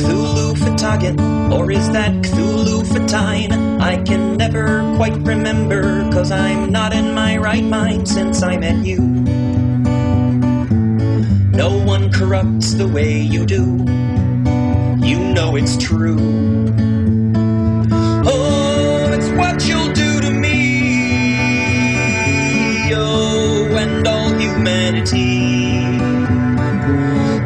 Cthulhu 0.00 0.54
Fatagan, 0.56 1.52
or 1.52 1.70
is 1.70 1.88
that 1.90 2.12
Cthulhu 2.24 2.84
Fatine? 2.86 3.80
I 3.80 4.02
can 4.02 4.36
never 4.36 4.82
quite 4.96 5.16
remember, 5.18 6.10
cause 6.10 6.32
I'm 6.32 6.72
not 6.72 6.92
in 6.92 7.14
my 7.14 7.36
right 7.36 7.64
mind 7.64 8.08
since 8.08 8.42
I 8.42 8.56
met 8.56 8.84
you. 8.84 9.00
No 11.52 11.70
one 11.84 12.10
corrupts 12.10 12.74
the 12.74 12.88
way 12.88 13.20
you 13.20 13.46
do. 13.46 14.09
Know 15.34 15.54
it's 15.56 15.76
true. 15.76 16.18
Oh, 18.26 19.10
it's 19.12 19.28
what 19.30 19.66
you'll 19.66 19.92
do 19.92 20.20
to 20.20 20.30
me. 20.30 20.92
Oh, 22.92 23.68
and 23.78 24.06
all 24.06 24.32
humanity. 24.34 25.98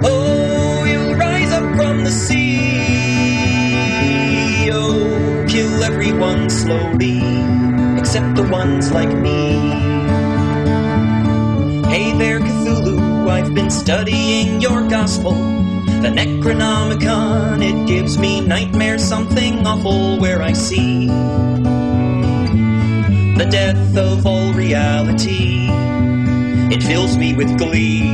Oh, 0.02 0.84
you'll 0.84 1.14
rise 1.14 1.52
up 1.52 1.76
from 1.76 2.04
the 2.04 2.10
sea. 2.10 2.70
Oh, 4.72 5.44
kill 5.46 5.84
everyone 5.84 6.48
slowly, 6.48 7.20
except 7.98 8.34
the 8.34 8.48
ones 8.50 8.90
like 8.92 9.14
me. 9.16 9.60
Hey 11.88 12.12
there, 12.16 12.40
Cthulhu, 12.40 13.28
I've 13.28 13.52
been 13.54 13.70
studying 13.70 14.60
your 14.62 14.88
gospel. 14.88 15.34
The 16.04 16.10
Necronomicon, 16.10 17.62
it 17.62 17.88
gives 17.88 18.18
me 18.18 18.42
nightmares, 18.42 19.02
something 19.02 19.66
awful 19.66 20.20
where 20.20 20.42
I 20.42 20.52
see 20.52 21.06
the 23.38 23.48
death 23.50 23.96
of 23.96 24.26
all 24.26 24.52
reality. 24.52 25.66
It 26.70 26.82
fills 26.82 27.16
me 27.16 27.34
with 27.34 27.56
glee. 27.56 28.10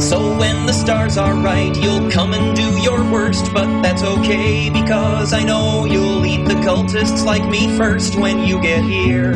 So 0.00 0.38
when 0.38 0.64
the 0.64 0.72
stars 0.72 1.18
are 1.18 1.34
right, 1.34 1.76
you'll 1.76 2.10
come 2.10 2.32
and 2.32 2.56
do 2.56 2.80
your 2.80 3.04
worst, 3.12 3.52
but 3.52 3.82
that's 3.82 4.02
okay 4.02 4.70
because 4.70 5.34
I 5.34 5.42
know 5.42 5.84
you'll 5.84 6.24
eat 6.24 6.48
the 6.48 6.54
cultists 6.64 7.26
like 7.26 7.46
me 7.50 7.76
first 7.76 8.16
when 8.16 8.46
you 8.46 8.58
get 8.62 8.82
here. 8.84 9.34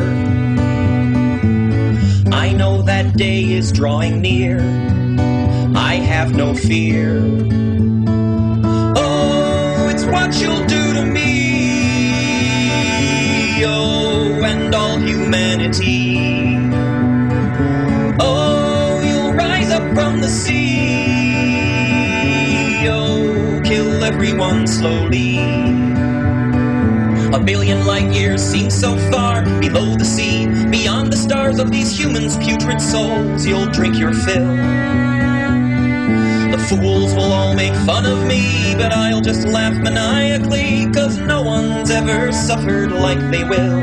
I 2.33 2.53
know 2.53 2.81
that 2.81 3.15
day 3.15 3.43
is 3.43 3.71
drawing 3.71 4.19
near. 4.21 4.98
Have 6.09 6.33
no 6.35 6.53
fear. 6.53 7.21
Oh, 8.97 9.87
it's 9.89 10.03
what 10.05 10.41
you'll 10.41 10.65
do 10.65 10.93
to 10.95 11.05
me. 11.05 11.29
Oh, 13.63 14.41
and 14.43 14.73
all 14.75 14.97
humanity. 14.97 16.57
Oh, 18.19 18.99
you'll 19.05 19.33
rise 19.33 19.69
up 19.69 19.83
from 19.93 20.19
the 20.19 20.27
sea. 20.27 21.05
Oh, 22.89 23.61
kill 23.63 24.03
everyone 24.03 24.67
slowly. 24.67 25.37
A 27.33 27.39
billion 27.39 27.85
light 27.85 28.11
years 28.11 28.41
seems 28.41 28.73
so 28.77 28.97
far 29.11 29.45
below 29.61 29.95
the 29.95 30.05
sea, 30.05 30.47
beyond 30.69 31.13
the 31.13 31.17
stars 31.17 31.59
of 31.59 31.71
these 31.71 31.97
humans' 31.97 32.35
putrid 32.37 32.81
souls. 32.81 33.45
You'll 33.45 33.71
drink 33.71 33.97
your 33.97 34.13
fill. 34.13 35.08
Fools 36.69 37.15
will 37.15 37.33
all 37.33 37.55
make 37.55 37.73
fun 37.73 38.05
of 38.05 38.27
me, 38.27 38.75
but 38.75 38.91
I'll 38.91 39.21
just 39.21 39.47
laugh 39.47 39.73
maniacally, 39.81 40.87
cause 40.93 41.17
no 41.17 41.41
one's 41.41 41.89
ever 41.89 42.31
suffered 42.31 42.91
like 42.91 43.17
they 43.31 43.43
will. 43.43 43.81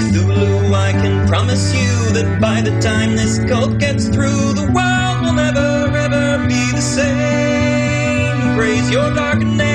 Cthulhu, 0.00 0.72
I 0.72 0.92
can 0.92 1.28
promise 1.28 1.74
you 1.74 2.10
that 2.14 2.40
by 2.40 2.62
the 2.62 2.70
time 2.80 3.16
this 3.16 3.38
cult 3.50 3.76
gets 3.78 4.08
through, 4.08 4.54
the 4.54 4.72
world 4.72 5.20
will 5.20 5.34
never, 5.34 5.94
ever 5.94 6.48
be 6.48 6.72
the 6.72 6.80
same. 6.80 8.56
praise 8.56 8.90
your 8.90 9.14
dark 9.14 9.40
name. 9.40 9.68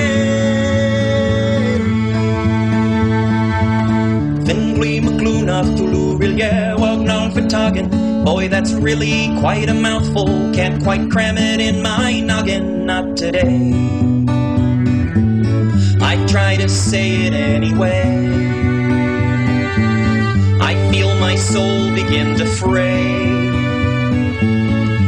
Gleam 4.73 5.03
McClune 5.05 5.77
Tulu, 5.77 6.17
Rillier, 6.17 6.75
Wagnon, 6.77 7.31
Fitagen. 7.31 8.12
Boy, 8.23 8.47
that's 8.47 8.71
really 8.71 9.37
quite 9.39 9.67
a 9.67 9.73
mouthful. 9.73 10.27
Can't 10.53 10.81
quite 10.81 11.11
cram 11.11 11.37
it 11.37 11.59
in 11.59 11.81
my 11.81 12.21
noggin, 12.21 12.85
not 12.85 13.17
today. 13.17 13.73
I 16.01 16.25
try 16.27 16.55
to 16.55 16.69
say 16.69 17.25
it 17.25 17.33
anyway. 17.33 18.01
I 20.61 20.73
feel 20.89 21.13
my 21.19 21.35
soul 21.35 21.93
begin 21.93 22.37
to 22.37 22.45
fray. 22.45 23.11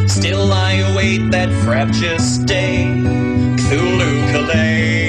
Still 0.08 0.52
I 0.52 0.74
await 0.92 1.32
that 1.32 1.50
fraptious 1.64 2.38
day, 2.40 2.86
Cthulhu 3.58 4.32
Calais. 4.32 5.05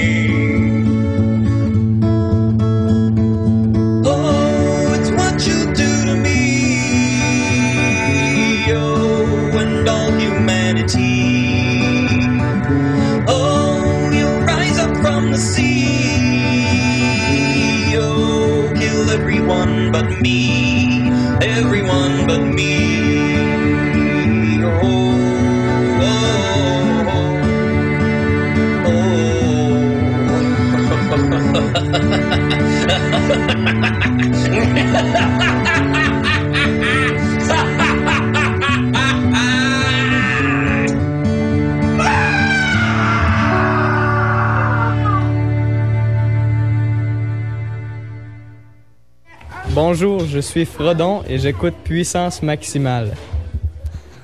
Bonjour, 50.26 50.42
je 50.42 50.46
suis 50.46 50.64
Frodon 50.64 51.22
et 51.28 51.38
j'écoute 51.38 51.74
Puissance 51.84 52.42
Maximale. 52.42 53.12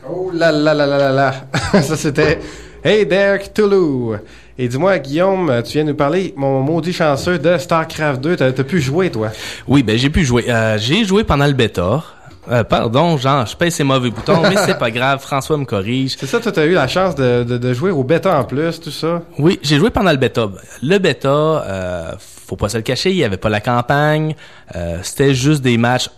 Oh 0.08 0.32
là 0.34 0.50
là 0.50 0.74
là 0.74 0.84
là 0.84 0.98
là 0.98 1.12
là. 1.12 1.34
Ça 1.80 1.96
c'était 1.96 2.40
Hey 2.82 3.06
there 3.06 3.38
Cthulhu. 3.38 4.16
Et 4.58 4.66
dis-moi 4.66 4.98
Guillaume, 4.98 5.62
tu 5.64 5.74
viens 5.74 5.84
nous 5.84 5.94
parler, 5.94 6.34
mon 6.36 6.60
maudit 6.60 6.92
chanceux, 6.92 7.38
de 7.38 7.56
StarCraft 7.56 8.20
2. 8.20 8.36
T'as 8.36 8.50
t'as 8.50 8.64
pu 8.64 8.80
jouer 8.80 9.10
toi? 9.10 9.28
Oui, 9.68 9.84
ben 9.84 9.96
j'ai 9.96 10.10
pu 10.10 10.24
jouer. 10.24 10.44
Euh, 10.48 10.76
j'ai 10.76 11.04
joué 11.04 11.22
pendant 11.22 11.46
le 11.46 11.52
bêta. 11.52 12.02
Euh, 12.50 12.64
pardon, 12.64 13.16
genre, 13.16 13.46
je 13.46 13.56
pèse 13.56 13.74
ces 13.74 13.84
mauvais 13.84 14.10
boutons, 14.10 14.42
mais 14.42 14.56
c'est 14.56 14.78
pas 14.78 14.90
grave, 14.90 15.20
François 15.20 15.56
me 15.56 15.64
corrige. 15.64 16.16
C'est 16.18 16.26
ça, 16.26 16.40
toi 16.40 16.50
t'as 16.50 16.66
eu 16.66 16.72
la 16.72 16.88
chance 16.88 17.14
de, 17.14 17.44
de, 17.44 17.56
de 17.56 17.72
jouer 17.72 17.92
au 17.92 18.02
bêta 18.02 18.36
en 18.36 18.44
plus, 18.44 18.80
tout 18.80 18.90
ça? 18.90 19.22
Oui, 19.38 19.60
j'ai 19.62 19.78
joué 19.78 19.90
pendant 19.90 20.10
le 20.10 20.16
bêta. 20.16 20.48
Le 20.82 20.98
bêta, 20.98 21.28
euh, 21.28 22.12
faut 22.18 22.56
pas 22.56 22.68
se 22.68 22.76
le 22.76 22.82
cacher, 22.82 23.10
il 23.10 23.16
y 23.16 23.24
avait 23.24 23.36
pas 23.36 23.48
la 23.48 23.60
campagne, 23.60 24.34
euh, 24.74 24.98
c'était 25.02 25.34
juste 25.34 25.62
des 25.62 25.78
matchs 25.78 26.10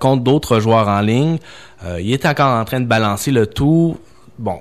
contre 0.00 0.22
d'autres 0.22 0.60
joueurs 0.60 0.88
en 0.88 1.00
ligne. 1.00 1.38
Il 1.98 2.12
était 2.12 2.28
encore 2.28 2.58
en 2.58 2.64
train 2.64 2.80
de 2.80 2.86
balancer 2.86 3.30
le 3.30 3.46
tout. 3.46 3.98
Bon, 4.38 4.60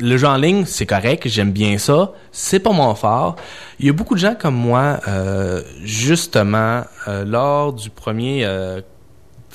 le 0.00 0.16
jeu 0.16 0.26
en 0.26 0.36
ligne, 0.36 0.64
c'est 0.66 0.86
correct, 0.86 1.26
j'aime 1.26 1.52
bien 1.52 1.78
ça. 1.78 2.12
C'est 2.32 2.60
pas 2.60 2.72
mon 2.72 2.94
fort. 2.94 3.36
Il 3.78 3.86
y 3.86 3.88
a 3.88 3.92
beaucoup 3.92 4.14
de 4.14 4.20
gens 4.20 4.34
comme 4.38 4.54
moi, 4.54 5.00
euh, 5.08 5.62
justement, 5.82 6.82
euh, 7.08 7.24
lors 7.24 7.72
du 7.72 7.90
premier 7.90 8.44
euh, 8.44 8.80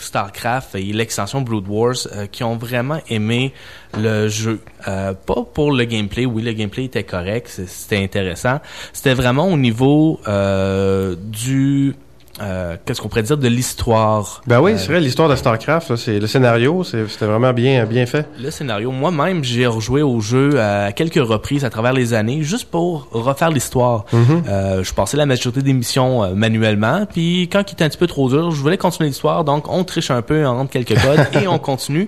StarCraft 0.01 0.75
et 0.75 0.93
l'extension 0.93 1.41
Brood 1.41 1.67
Wars, 1.67 1.95
euh, 2.13 2.27
qui 2.27 2.43
ont 2.43 2.57
vraiment 2.57 2.99
aimé 3.09 3.53
le 3.97 4.27
jeu. 4.27 4.59
Euh, 4.87 5.13
pas 5.13 5.43
pour 5.53 5.71
le 5.71 5.83
gameplay, 5.85 6.25
oui, 6.25 6.41
le 6.41 6.53
gameplay 6.53 6.85
était 6.85 7.03
correct, 7.03 7.47
c'était 7.67 7.97
intéressant. 7.97 8.59
C'était 8.93 9.13
vraiment 9.13 9.47
au 9.47 9.57
niveau 9.57 10.19
euh, 10.27 11.15
du... 11.17 11.95
euh, 12.41 12.75
Qu'est-ce 12.85 13.01
qu'on 13.01 13.07
pourrait 13.09 13.23
dire 13.23 13.37
de 13.37 13.47
l'histoire. 13.47 14.41
Ben 14.47 14.61
oui, 14.61 14.73
Euh, 14.73 14.77
c'est 14.77 14.87
vrai, 14.87 14.99
l'histoire 15.01 15.27
de 15.29 15.35
StarCraft, 15.35 15.89
là, 15.89 15.97
c'est 15.97 16.19
le 16.19 16.27
scénario, 16.27 16.83
c'est- 16.83 17.07
c'était 17.07 17.25
vraiment 17.25 17.51
bien, 17.53 17.85
bien 17.85 18.05
fait. 18.05 18.27
le 18.41 18.49
scénario. 18.51 18.91
Moi-même, 18.91 19.43
j'ai 19.43 19.67
rejoué 19.67 20.01
au 20.01 20.19
jeu 20.21 20.59
à 20.61 20.91
quelques 20.91 21.15
reprises 21.25 21.65
à 21.65 21.69
travers 21.69 21.93
les 21.93 22.13
années, 22.13 22.41
juste 22.43 22.69
pour 22.71 23.07
refaire 23.11 23.49
l'histoire. 23.49 24.05
Mhm. 24.13 24.43
Euh, 24.47 24.83
je 24.83 24.93
passais 24.93 25.17
la 25.17 25.25
majorité 25.25 25.61
des 25.61 25.73
missions 25.73 26.23
euh, 26.23 26.33
manuellement, 26.33 27.05
puis 27.11 27.49
quand 27.51 27.63
il 27.69 27.73
était 27.73 27.83
un 27.83 27.89
petit 27.89 27.97
peu 27.97 28.07
trop 28.07 28.29
dur, 28.29 28.51
je 28.51 28.61
voulais 28.61 28.77
continuer 28.77 29.09
l'histoire, 29.09 29.43
donc 29.43 29.69
on 29.71 29.83
triche 29.83 30.11
un 30.11 30.21
peu, 30.21 30.45
on 30.45 30.55
rentre 30.57 30.71
quelques 30.71 30.99
codes 31.01 31.27
et 31.43 31.47
on 31.47 31.59
continue. 31.59 32.07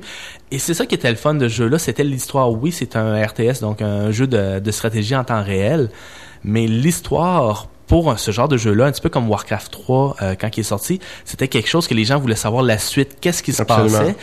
Et 0.51 0.59
c'est 0.59 0.73
ça 0.75 0.85
qui 0.85 0.93
était 0.95 1.09
le 1.09 1.15
fun 1.17 1.33
de 1.33 1.47
ce 1.47 1.53
jeu-là, 1.55 1.79
c'était 1.79 2.03
l'histoire. 2.03 2.51
Oui, 2.51 2.71
c'est 2.71 2.95
un 2.95 3.19
RTS, 3.25 3.59
donc 3.61 3.81
un 3.81 4.11
jeu 4.11 4.27
de, 4.27 4.59
de 4.59 4.71
stratégie 4.71 5.15
en 5.15 5.23
temps 5.23 5.41
réel, 5.43 5.89
mais 6.43 6.67
l'histoire 6.67 7.67
pour 7.87 8.17
ce 8.17 8.31
genre 8.31 8.47
de 8.47 8.57
jeu-là, 8.57 8.85
un 8.85 8.91
petit 8.91 9.01
peu 9.01 9.09
comme 9.09 9.29
Warcraft 9.29 9.71
3 9.71 10.15
euh, 10.21 10.35
quand 10.39 10.55
il 10.55 10.61
est 10.61 10.63
sorti, 10.63 10.99
c'était 11.25 11.47
quelque 11.47 11.69
chose 11.69 11.87
que 11.87 11.93
les 11.93 12.05
gens 12.05 12.17
voulaient 12.19 12.35
savoir 12.35 12.63
la 12.63 12.77
suite, 12.77 13.17
qu'est-ce 13.21 13.43
qui 13.43 13.53
se 13.53 13.61
Absolument. 13.61 13.99
passait. 13.99 14.15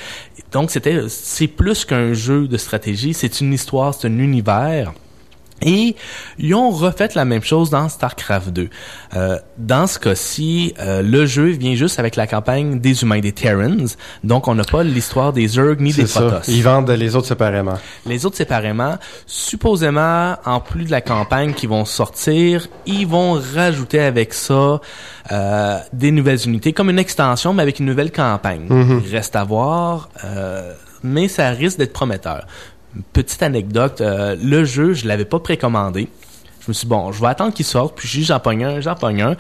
Donc 0.51 0.71
c'était 0.71 1.03
c'est 1.09 1.47
plus 1.47 1.85
qu'un 1.85 2.13
jeu 2.13 2.49
de 2.49 2.57
stratégie, 2.57 3.15
c'est 3.15 3.41
une 3.41 3.53
histoire, 3.53 3.95
c'est 3.95 4.09
un 4.09 4.19
univers. 4.19 4.93
Et 5.63 5.97
ils 6.39 6.55
ont 6.55 6.71
refait 6.71 7.11
la 7.15 7.25
même 7.25 7.43
chose 7.43 7.71
dans 7.71 7.89
StarCraft 7.89 8.51
2. 8.51 8.69
Euh, 9.15 9.39
dans 9.59 9.87
ce 9.87 9.99
cas-ci, 9.99 10.75
euh, 10.79 11.03
le 11.03 11.27
jeu 11.27 11.47
vient 11.47 11.75
juste 11.75 11.99
avec 11.99 12.17
la 12.17 12.27
campagne 12.27 12.81
des 12.81 13.03
humains, 13.03 13.21
des 13.21 13.33
Terrans. 13.33 13.87
Donc, 14.25 14.49
on 14.49 14.55
n'a 14.55 14.65
pas 14.65 14.83
l'histoire 14.83 15.33
des 15.33 15.47
Zerg 15.49 15.81
ni 15.81 15.93
des. 15.93 16.05
Protoss. 16.05 16.49
Ils 16.49 16.63
vendent 16.63 16.91
les 16.91 17.17
autres 17.17 17.29
séparément. 17.29 17.79
Les 18.07 18.27
autres 18.27 18.37
séparément, 18.37 18.97
supposément, 19.27 20.37
en 20.45 20.61
plus 20.61 20.85
de 20.85 20.91
la 20.91 21.01
campagne 21.01 21.53
qui 21.53 21.67
vont 21.67 21.85
sortir, 21.85 22.67
ils 22.87 23.07
vont 23.07 23.41
rajouter 23.55 24.01
avec 24.01 24.35
ça 24.35 24.81
euh, 25.33 25.79
des 25.93 26.11
nouvelles 26.11 26.45
unités, 26.47 26.73
comme 26.73 26.91
une 26.91 26.99
extension, 26.99 27.53
mais 27.53 27.63
avec 27.63 27.81
une 27.81 27.87
nouvelle 27.87 28.13
campagne. 28.13 28.67
Il 28.71 29.11
Reste 29.11 29.37
à 29.37 29.45
voir, 29.45 30.09
euh, 30.25 30.73
mais 31.03 31.29
ça 31.29 31.51
risque 31.51 31.79
d'être 31.79 31.93
prometteur. 31.93 32.47
Petite 33.13 33.43
anecdote, 33.43 34.01
euh, 34.01 34.37
le 34.43 34.65
jeu, 34.65 34.93
je 34.95 35.07
l'avais 35.07 35.25
pas 35.25 35.39
précommandé. 35.39 36.09
Je 36.61 36.67
me 36.69 36.73
suis 36.75 36.87
dit, 36.87 36.91
bon, 36.91 37.13
je 37.13 37.21
vais 37.21 37.29
attendre 37.29 37.55
qu'il 37.55 37.65
sorte, 37.65 37.97
puis 37.97 38.23
j'en 38.25 38.41
pogne 38.41 38.65
un, 38.65 38.81
j'en 38.81 38.95
pogne 38.95 39.23
un. 39.23 39.37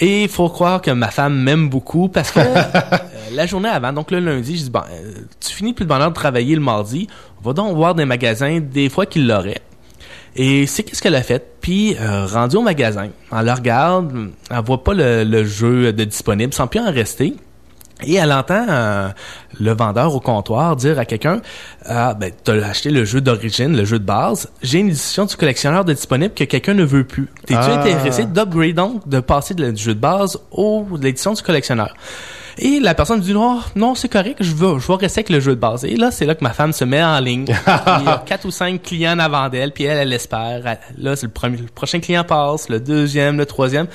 Et 0.00 0.24
il 0.24 0.28
faut 0.28 0.48
croire 0.48 0.80
que 0.80 0.90
ma 0.90 1.10
femme 1.10 1.36
m'aime 1.36 1.68
beaucoup 1.68 2.08
parce 2.08 2.30
que 2.30 2.40
euh, 2.40 2.98
la 3.32 3.46
journée 3.46 3.68
avant, 3.68 3.92
donc 3.92 4.10
le 4.10 4.20
lundi, 4.20 4.56
je 4.56 4.64
dis, 4.64 4.70
bon, 4.70 4.82
euh, 4.90 5.12
tu 5.38 5.54
finis 5.54 5.72
plus 5.72 5.84
de 5.84 5.88
bonheur 5.88 6.08
de 6.08 6.14
travailler 6.14 6.54
le 6.54 6.60
mardi, 6.60 7.06
va 7.42 7.52
donc 7.52 7.76
voir 7.76 7.94
des 7.94 8.06
magasins 8.06 8.60
des 8.60 8.88
fois 8.88 9.06
qu'ils 9.06 9.26
l'auraient. 9.26 9.62
Et 10.36 10.66
c'est 10.66 10.82
qu'est-ce 10.82 11.00
qu'elle 11.00 11.14
a 11.14 11.22
fait? 11.22 11.44
Puis, 11.60 11.96
rendu 12.00 12.56
au 12.56 12.62
magasin, 12.62 13.08
elle 13.30 13.44
le 13.46 13.52
regarde, 13.52 14.30
elle 14.50 14.64
voit 14.64 14.82
pas 14.82 14.92
le, 14.92 15.22
le 15.22 15.44
jeu 15.44 15.92
de 15.92 16.02
disponible, 16.04 16.52
sans 16.52 16.66
plus 16.66 16.80
en 16.80 16.90
rester. 16.90 17.36
Et 18.02 18.14
elle 18.14 18.32
entend 18.32 18.66
euh, 18.68 19.08
le 19.60 19.72
vendeur 19.72 20.14
au 20.14 20.20
comptoir 20.20 20.74
dire 20.76 20.98
à 20.98 21.04
quelqu'un 21.04 21.40
ah 21.86 22.14
ben 22.14 22.32
t'as 22.42 22.54
acheté 22.66 22.90
le 22.90 23.04
jeu 23.04 23.20
d'origine, 23.20 23.76
le 23.76 23.84
jeu 23.84 23.98
de 24.00 24.04
base, 24.04 24.50
j'ai 24.62 24.80
une 24.80 24.88
édition 24.88 25.24
du 25.26 25.36
collectionneur 25.36 25.84
de 25.84 25.92
disponible 25.92 26.34
que 26.34 26.44
quelqu'un 26.44 26.74
ne 26.74 26.84
veut 26.84 27.04
plus. 27.04 27.28
T'es-tu 27.46 27.60
Ah. 27.60 27.80
intéressé 27.80 28.24
d'upgrade 28.26 28.72
donc, 28.74 29.08
de 29.08 29.20
passer 29.20 29.54
de- 29.54 29.70
du 29.70 29.82
jeu 29.82 29.94
de 29.94 30.00
base 30.00 30.38
au 30.50 30.84
de 30.98 31.04
l'édition 31.04 31.32
du 31.34 31.42
collectionneur? 31.42 31.94
Et 32.56 32.78
la 32.78 32.94
personne 32.94 33.18
dit 33.20 33.32
non, 33.32 33.58
non, 33.74 33.96
c'est 33.96 34.08
correct, 34.08 34.36
je 34.40 34.52
veux, 34.54 34.78
je 34.78 34.86
vais 34.86 34.94
rester 34.94 35.20
avec 35.20 35.30
le 35.30 35.40
jeu 35.40 35.56
de 35.56 35.60
base. 35.60 35.84
Et 35.84 35.96
là, 35.96 36.12
c'est 36.12 36.24
là 36.24 36.36
que 36.36 36.44
ma 36.44 36.52
femme 36.52 36.72
se 36.72 36.84
met 36.84 37.02
en 37.02 37.18
ligne. 37.18 37.46
Il 37.48 38.04
y 38.04 38.08
a 38.08 38.22
quatre 38.24 38.44
ou 38.44 38.52
cinq 38.52 38.80
clients 38.80 39.14
en 39.14 39.18
avant 39.18 39.48
d'elle, 39.48 39.72
puis 39.72 39.84
elle, 39.84 39.98
elle 39.98 40.12
espère. 40.12 40.62
Là, 40.96 41.16
c'est 41.16 41.26
le 41.26 41.32
premier, 41.32 41.56
le 41.56 41.64
prochain 41.66 41.98
client 41.98 42.22
passe, 42.22 42.68
le 42.68 42.78
deuxième, 42.78 43.38
le 43.38 43.46
troisième. 43.46 43.88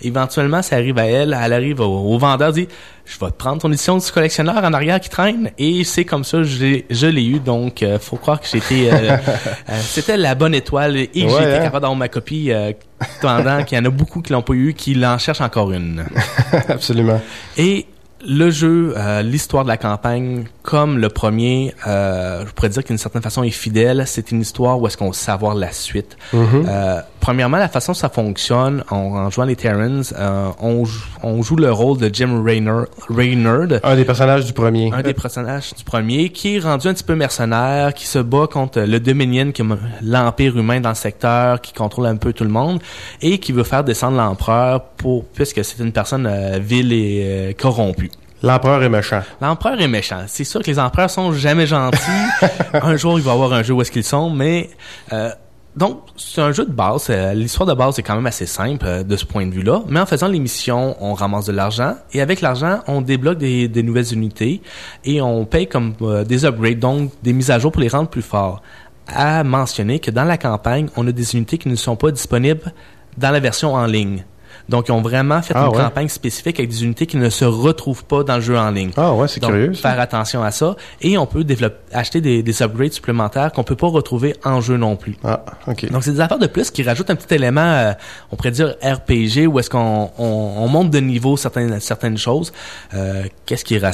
Éventuellement, 0.00 0.62
ça 0.62 0.76
arrive 0.76 0.98
à 0.98 1.04
elle. 1.04 1.36
Elle 1.38 1.52
arrive 1.52 1.80
au, 1.80 1.84
au 2.14 2.18
vendeur, 2.18 2.52
dit, 2.52 2.68
je 3.06 3.18
vais 3.18 3.30
te 3.30 3.36
prendre 3.36 3.62
ton 3.62 3.70
édition 3.70 3.96
du 3.96 4.10
collectionneur 4.12 4.56
en 4.62 4.72
arrière 4.74 5.00
qui 5.00 5.08
traîne. 5.08 5.50
Et 5.58 5.84
c'est 5.84 6.04
comme 6.04 6.24
ça, 6.24 6.42
je 6.42 6.58
l'ai- 6.62 6.86
je 6.90 7.06
l'ai 7.06 7.24
eu. 7.24 7.38
Donc, 7.38 7.82
euh, 7.82 7.98
faut 7.98 8.16
croire 8.16 8.40
que 8.40 8.46
j'étais, 8.52 8.90
euh, 8.92 9.16
euh, 9.70 9.80
c'était 9.80 10.16
la 10.16 10.34
bonne 10.34 10.54
étoile 10.54 10.96
et 10.96 11.06
que 11.08 11.18
Ouais, 11.20 11.30
j'étais 11.30 11.54
hein? 11.54 11.58
capable 11.58 11.82
d'avoir 11.82 11.94
ma 11.96 12.08
copie. 12.08 12.50
Euh, 12.50 12.72
pendant 13.20 13.62
qu'il 13.64 13.78
y 13.78 13.80
en 13.80 13.84
a 13.84 13.90
beaucoup 13.90 14.22
qui 14.22 14.32
l'ont 14.32 14.42
pas 14.42 14.54
eu, 14.54 14.74
qui 14.74 14.94
l'en 14.94 15.18
cherchent 15.18 15.40
encore 15.40 15.70
une. 15.72 16.04
Absolument. 16.68 17.20
Et 17.56 17.86
le 18.26 18.50
jeu, 18.50 18.94
l'histoire 19.22 19.62
de 19.64 19.68
la 19.68 19.76
campagne 19.76 20.44
comme 20.66 20.98
le 20.98 21.08
premier, 21.08 21.72
euh, 21.86 22.44
je 22.44 22.52
pourrais 22.52 22.68
dire 22.68 22.82
qu'une 22.82 22.98
certaine 22.98 23.22
façon 23.22 23.44
est 23.44 23.50
fidèle. 23.50 24.02
C'est 24.06 24.32
une 24.32 24.40
histoire 24.40 24.80
où 24.80 24.86
est-ce 24.88 24.96
qu'on 24.96 25.06
veut 25.06 25.12
savoir 25.12 25.54
la 25.54 25.70
suite. 25.70 26.18
Mhm. 26.32 26.66
Euh, 26.68 27.00
premièrement, 27.20 27.56
la 27.56 27.68
façon 27.68 27.92
dont 27.92 27.98
ça 27.98 28.08
fonctionne, 28.08 28.82
en, 28.90 28.96
en 28.96 29.30
jouant 29.30 29.44
les 29.44 29.54
Terrans, 29.54 30.02
euh, 30.18 30.48
on, 30.60 30.84
joue, 30.84 31.04
on 31.22 31.40
joue 31.40 31.54
le 31.54 31.70
rôle 31.70 31.98
de 31.98 32.10
Jim 32.12 32.42
Raynor, 32.44 32.86
Raynard. 33.08 33.78
Un 33.84 33.94
des 33.94 34.04
personnages 34.04 34.44
du 34.44 34.52
premier. 34.52 34.90
Un 34.92 35.02
des 35.02 35.14
personnages 35.14 35.72
du 35.72 35.84
premier, 35.84 36.30
qui 36.30 36.56
est 36.56 36.58
rendu 36.58 36.88
un 36.88 36.94
petit 36.94 37.04
peu 37.04 37.14
mercenaire, 37.14 37.94
qui 37.94 38.06
se 38.08 38.18
bat 38.18 38.48
contre 38.48 38.80
le 38.80 38.98
Dominion, 38.98 39.52
qui 39.52 39.62
est 39.62 39.66
l'empire 40.02 40.58
humain 40.58 40.80
dans 40.80 40.88
le 40.88 40.96
secteur, 40.96 41.60
qui 41.60 41.74
contrôle 41.74 42.06
un 42.06 42.16
peu 42.16 42.32
tout 42.32 42.44
le 42.44 42.50
monde, 42.50 42.80
et 43.22 43.38
qui 43.38 43.52
veut 43.52 43.62
faire 43.62 43.84
descendre 43.84 44.16
l'empereur 44.16 44.82
pour, 44.96 45.26
puisque 45.26 45.64
c'est 45.64 45.78
une 45.78 45.92
personne 45.92 46.28
vile 46.58 46.92
et 46.92 47.54
corrompue. 47.56 48.10
L'empereur 48.42 48.82
est 48.82 48.88
méchant. 48.88 49.22
L'empereur 49.40 49.80
est 49.80 49.88
méchant. 49.88 50.24
C'est 50.26 50.44
sûr 50.44 50.62
que 50.62 50.66
les 50.70 50.78
empereurs 50.78 51.10
sont 51.10 51.32
jamais 51.32 51.66
gentils. 51.66 51.98
un 52.74 52.96
jour, 52.96 53.18
il 53.18 53.24
va 53.24 53.32
y 53.32 53.34
avoir 53.34 53.52
un 53.52 53.62
jeu 53.62 53.74
où 53.74 53.80
est-ce 53.80 53.90
qu'ils 53.90 54.04
sont, 54.04 54.30
mais 54.30 54.70
euh, 55.12 55.30
donc 55.76 56.00
c'est 56.16 56.40
un 56.40 56.52
jeu 56.52 56.64
de 56.64 56.72
base. 56.72 57.08
Euh, 57.10 57.34
L'histoire 57.34 57.68
de 57.68 57.74
base 57.74 57.98
est 57.98 58.02
quand 58.02 58.16
même 58.16 58.26
assez 58.26 58.46
simple 58.46 58.86
euh, 58.86 59.02
de 59.02 59.14
ce 59.16 59.26
point 59.26 59.46
de 59.46 59.52
vue-là. 59.52 59.82
Mais 59.88 60.00
en 60.00 60.06
faisant 60.06 60.26
les 60.26 60.38
missions, 60.38 60.96
on 61.00 61.12
ramasse 61.12 61.46
de 61.46 61.52
l'argent 61.52 61.94
et 62.12 62.22
avec 62.22 62.40
l'argent, 62.40 62.80
on 62.86 63.02
débloque 63.02 63.38
des, 63.38 63.68
des 63.68 63.82
nouvelles 63.82 64.12
unités 64.12 64.62
et 65.04 65.20
on 65.20 65.44
paye 65.44 65.68
comme 65.68 65.92
euh, 66.00 66.24
des 66.24 66.46
upgrades, 66.46 66.78
donc 66.78 67.12
des 67.22 67.34
mises 67.34 67.50
à 67.50 67.58
jour 67.58 67.72
pour 67.72 67.82
les 67.82 67.88
rendre 67.88 68.08
plus 68.08 68.22
forts. 68.22 68.62
À 69.06 69.44
mentionner 69.44 69.98
que 70.00 70.10
dans 70.10 70.24
la 70.24 70.38
campagne, 70.38 70.88
on 70.96 71.06
a 71.06 71.12
des 71.12 71.36
unités 71.36 71.58
qui 71.58 71.68
ne 71.68 71.76
sont 71.76 71.94
pas 71.94 72.10
disponibles 72.10 72.72
dans 73.18 73.30
la 73.30 73.40
version 73.40 73.74
en 73.74 73.86
ligne. 73.86 74.24
Donc, 74.68 74.88
ils 74.88 74.92
ont 74.92 75.00
vraiment 75.02 75.42
fait 75.42 75.54
Ah 75.56 75.66
une 75.66 75.76
ouais? 75.76 75.82
campagne 75.82 76.08
spécifique 76.08 76.58
avec 76.58 76.70
des 76.70 76.82
unités 76.84 77.06
qui 77.06 77.16
ne 77.16 77.30
se 77.30 77.44
retrouvent 77.44 78.04
pas 78.04 78.24
dans 78.24 78.36
le 78.36 78.40
jeu 78.40 78.58
en 78.58 78.70
ligne. 78.70 78.90
Ah 78.96 79.12
ouais, 79.14 79.28
c'est 79.28 79.40
curieux. 79.40 79.74
ça. 79.74 79.90
faire 79.90 80.00
attention 80.00 80.42
à 80.42 80.50
ça. 80.50 80.74
Et 81.00 81.16
on 81.18 81.26
peut 81.26 81.44
développer, 81.44 81.76
acheter 81.92 82.20
des, 82.20 82.42
des 82.42 82.62
upgrades 82.62 82.92
supplémentaires 82.92 83.52
qu'on 83.52 83.62
peut 83.64 83.76
pas 83.76 83.86
retrouver 83.86 84.34
en 84.44 84.60
jeu 84.60 84.76
non 84.76 84.96
plus. 84.96 85.16
Ah, 85.24 85.44
ok. 85.68 85.90
Donc, 85.92 86.02
c'est 86.04 86.12
des 86.12 86.20
affaires 86.20 86.38
de 86.38 86.46
plus 86.48 86.70
qui 86.70 86.82
rajoutent 86.82 87.10
un 87.10 87.16
petit 87.16 87.34
élément, 87.34 87.60
euh, 87.60 87.92
on 88.32 88.36
pourrait 88.36 88.50
dire 88.50 88.74
RPG, 88.82 89.46
où 89.46 89.58
est-ce 89.58 89.70
qu'on 89.70 90.10
on, 90.18 90.24
on 90.58 90.68
monte 90.68 90.90
de 90.90 90.98
niveau 91.00 91.36
certaines, 91.36 91.78
certaines 91.80 92.18
choses. 92.18 92.52
Euh, 92.94 93.22
Qu'est-ce 93.46 93.64
qui 93.64 93.78
rend 93.78 93.92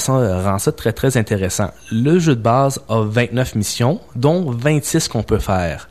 ça 0.59 0.71
très, 0.71 0.91
très 0.93 1.17
intéressant? 1.17 1.69
Le 1.91 2.17
jeu 2.19 2.35
de 2.35 2.41
base 2.41 2.81
a 2.89 3.01
29 3.03 3.55
missions, 3.55 3.99
dont 4.15 4.49
26 4.49 5.07
qu'on 5.07 5.23
peut 5.23 5.37
faire. 5.39 5.87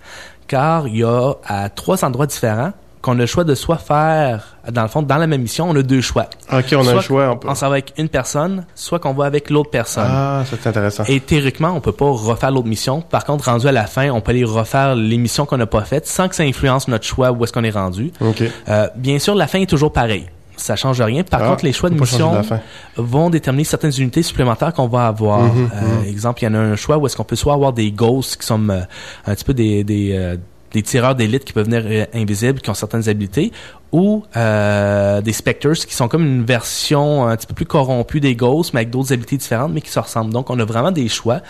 Car 0.49 0.89
il 0.89 0.99
y 0.99 1.05
a 1.05 1.35
à 1.47 1.69
trois 1.71 2.05
endroits 2.05 2.27
différents 2.27 2.73
qu'on 3.03 3.13
a 3.13 3.23
le 3.23 3.27
choix 3.27 3.43
de 3.45 3.55
soit 3.55 3.79
faire, 3.79 4.57
dans 4.71 4.83
le 4.83 4.89
fond, 4.89 5.03
dans 5.03 5.17
la 5.17 5.27
même 5.27 5.43
mission, 5.43 5.69
on 5.69 5.75
a 5.77 5.83
deux 5.83 6.01
choix. 6.01 6.27
Ok, 6.53 6.67
on 6.77 6.87
a 6.87 6.95
le 6.95 7.01
choix. 7.01 7.31
On 7.33 7.37
peut... 7.37 7.49
On 7.49 7.55
s'en 7.57 7.67
va 7.69 7.75
avec 7.75 7.93
une 7.99 8.09
personne, 8.09 8.65
soit 8.77 9.01
qu'on 9.01 9.13
va 9.13 9.25
avec 9.27 9.51
l'autre 9.51 9.71
personne. 9.71 10.07
Ah, 10.09 10.45
c'est 10.49 10.65
intéressant. 10.67 11.03
Et 11.09 11.19
théoriquement, 11.21 11.73
on 11.75 11.81
peut 11.81 11.93
pas 11.93 12.09
refaire 12.11 12.53
l'autre 12.53 12.69
mission. 12.69 13.01
Par 13.03 13.25
contre, 13.25 13.47
rendu 13.47 13.67
à 13.67 13.73
la 13.73 13.87
fin, 13.87 14.11
on 14.11 14.21
peut 14.21 14.31
aller 14.31 14.45
refaire 14.45 14.95
les 14.95 15.19
missions 15.19 15.45
qu'on 15.47 15.57
n'a 15.59 15.67
pas 15.67 15.83
faites 15.83 16.07
sans 16.07 16.29
que 16.29 16.37
ça 16.37 16.45
influence 16.45 16.87
notre 16.89 17.05
choix 17.05 17.33
où 17.33 17.43
est-ce 17.45 17.53
qu'on 17.53 17.65
est 17.65 17.71
rendu. 17.71 18.13
Ok. 18.21 18.43
Euh, 18.69 18.87
bien 18.97 19.19
sûr, 19.19 19.35
la 19.35 19.49
fin 19.49 19.59
est 19.61 19.67
toujours 19.67 19.93
pareille. 19.93 20.27
Ça 20.57 20.77
change 20.77 21.01
rien. 21.01 21.25
Par 21.25 21.43
Ah, 21.43 21.49
contre, 21.49 21.65
les 21.65 21.73
choix 21.73 21.91
de 21.91 21.99
mission 21.99 22.31
vont 22.97 23.31
déterminer 23.31 23.65
certaines 23.65 23.91
unités 23.99 24.23
supplémentaires 24.23 24.73
qu'on 24.73 24.87
va 24.87 25.07
avoir. 25.07 25.41
Mhm, 25.41 25.71
Euh, 25.75 26.01
mhm. 26.03 26.09
Exemple, 26.09 26.43
il 26.43 26.45
y 26.45 26.49
en 26.49 26.55
a 26.55 26.59
un 26.59 26.77
choix 26.77 26.99
où 26.99 27.07
est-ce 27.07 27.17
qu'on 27.17 27.25
peut 27.25 27.37
soit 27.37 27.55
avoir 27.55 27.73
des 27.73 27.91
ghosts 27.91 28.37
qui 28.41 28.47
sont 28.47 28.69
euh, 28.69 28.83
un 29.27 29.35
petit 29.35 29.45
peu 29.45 29.55
des, 29.55 29.83
des, 29.83 30.13
euh, 30.13 30.37
des 30.73 30.83
tireurs 30.83 31.15
d'élite 31.15 31.45
qui 31.45 31.53
peuvent 31.53 31.67
venir 31.67 31.83
euh, 31.87 32.05
invisibles, 32.15 32.61
qui 32.61 32.71
ont 32.71 32.75
certaines 32.75 33.09
habiletés, 33.09 33.53
ou 33.93 34.23
euh, 34.37 35.21
des 35.21 35.33
specters 35.33 35.75
qui 35.75 35.95
sont 35.95 36.09
comme 36.09 36.25
une 36.25 36.45
version 36.45 37.29
un 37.29 37.37
petit 37.37 37.47
peu 37.47 37.55
plus 37.55 37.67
corrompue 37.67 38.21
des 38.21 38.35
ghosts, 38.35 38.73
mais 38.73 38.81
avec 38.81 38.91
d'autres 38.91 39.13
habiletés 39.13 39.37
différentes, 39.37 39.73
mais 39.73 39.83
qui 39.83 39.91
se 39.91 39.99
ressemblent. 39.99 40.33
Donc, 40.33 40.49
on 40.49 40.59
a 40.59 40.65
vraiment 40.65 40.91
des 40.91 41.09
choix. 41.09 41.41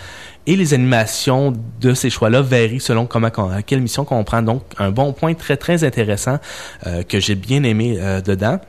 Et 0.45 0.57
les 0.57 0.73
animations 0.73 1.53
de 1.79 1.93
ces 1.93 2.09
choix-là 2.09 2.41
varient 2.41 2.81
selon 2.81 3.05
comment, 3.05 3.29
à 3.29 3.61
quelle 3.61 3.81
mission 3.81 4.03
qu'on 4.03 4.25
prend. 4.25 4.41
Donc, 4.41 4.63
un 4.77 4.91
bon 4.91 5.13
point 5.13 5.33
très, 5.33 5.55
très 5.55 5.85
intéressant 5.85 6.37
euh, 6.85 7.03
que 7.03 7.21
j'ai 7.21 7.35
bien 7.35 7.63
aimé 7.63 7.97
euh, 7.97 8.19
dedans. 8.19 8.59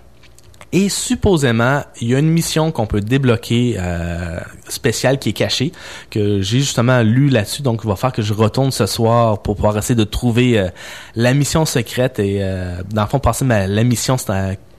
Et 0.77 0.89
supposément, 0.89 1.83
il 2.01 2.09
y 2.09 2.16
a 2.16 2.18
une 2.18 2.31
mission 2.31 2.72
qu'on 2.72 2.87
peut 2.87 3.01
débloquer 3.01 3.77
euh, 3.79 4.41
spéciale 4.68 5.20
qui 5.20 5.29
est 5.29 5.33
cachée, 5.33 5.70
que 6.11 6.43
j'ai 6.43 6.59
justement 6.59 7.01
lu 7.01 7.29
là-dessus, 7.29 7.62
donc 7.62 7.83
il 7.85 7.89
va 7.89 7.95
falloir 7.95 8.12
que 8.12 8.22
je 8.22 8.35
retourne 8.35 8.72
ce 8.72 8.87
soir 8.87 9.41
pour 9.41 9.55
pouvoir 9.55 9.79
essayer 9.79 9.95
de 9.95 10.03
trouver 10.03 10.59
euh, 10.59 10.68
la 11.14 11.33
mission 11.33 11.64
secrète. 11.64 12.18
Et 12.18 12.39
euh, 12.41 12.83
dans 12.91 13.03
le 13.03 13.09
fond 13.09 13.20
passer 13.20 13.45
la 13.45 13.85
mission 13.85 14.16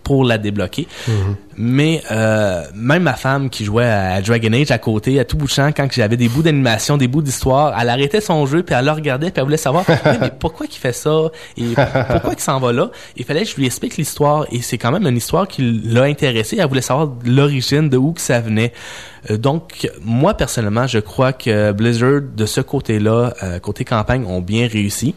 pour 0.05 0.23
la 0.23 0.37
débloquer. 0.37 0.87
Mais 1.57 2.03
euh, 2.11 2.63
même 2.75 3.03
ma 3.03 3.13
femme 3.13 3.49
qui 3.49 3.65
jouait 3.65 3.85
à 3.85 4.21
Dragon 4.21 4.53
Age 4.53 4.71
à 4.71 4.77
côté, 4.77 5.19
à 5.19 5.25
tout 5.25 5.35
bout 5.35 5.45
de 5.45 5.51
champ, 5.51 5.71
quand 5.75 5.87
j'avais 5.91 6.15
des 6.15 6.27
bouts 6.27 6.43
d'animation, 6.43 6.95
des 6.95 7.07
bouts 7.07 7.23
d'histoire, 7.23 7.75
elle 7.79 7.89
arrêtait 7.89 8.21
son 8.21 8.45
jeu, 8.45 8.61
puis 8.61 8.75
elle 8.75 8.85
le 8.85 8.91
regardait, 8.91 9.31
puis 9.31 9.39
elle 9.39 9.45
voulait 9.45 9.57
savoir 9.57 9.83
mais 10.21 10.31
pourquoi 10.37 10.67
il 10.69 10.75
fait 10.75 10.93
ça? 10.93 11.31
Et 11.57 11.73
pourquoi 11.73 12.33
il 12.33 12.39
s'en 12.39 12.59
va 12.59 12.71
là? 12.71 12.91
Il 13.15 13.25
fallait 13.25 13.43
que 13.43 13.49
je 13.49 13.55
lui 13.55 13.65
explique 13.65 13.97
l'histoire, 13.97 14.45
et 14.51 14.61
c'est 14.61 14.77
quand 14.77 14.91
même 14.91 15.07
une 15.07 15.17
histoire 15.17 15.47
qui 15.47 15.81
l'a 15.85 16.03
intéressée. 16.03 16.57
Elle 16.59 16.67
voulait 16.67 16.81
savoir 16.81 17.09
l'origine, 17.25 17.89
de 17.89 17.97
où 17.97 18.13
que 18.13 18.21
ça 18.21 18.39
venait. 18.41 18.73
Euh, 19.31 19.37
donc, 19.37 19.89
moi 20.03 20.35
personnellement, 20.35 20.85
je 20.85 20.99
crois 20.99 21.33
que 21.33 21.71
Blizzard, 21.71 22.21
de 22.35 22.45
ce 22.45 22.61
côté-là, 22.61 23.33
euh, 23.41 23.59
côté 23.59 23.85
campagne, 23.85 24.25
ont 24.25 24.41
bien 24.41 24.67
réussi. 24.67 25.15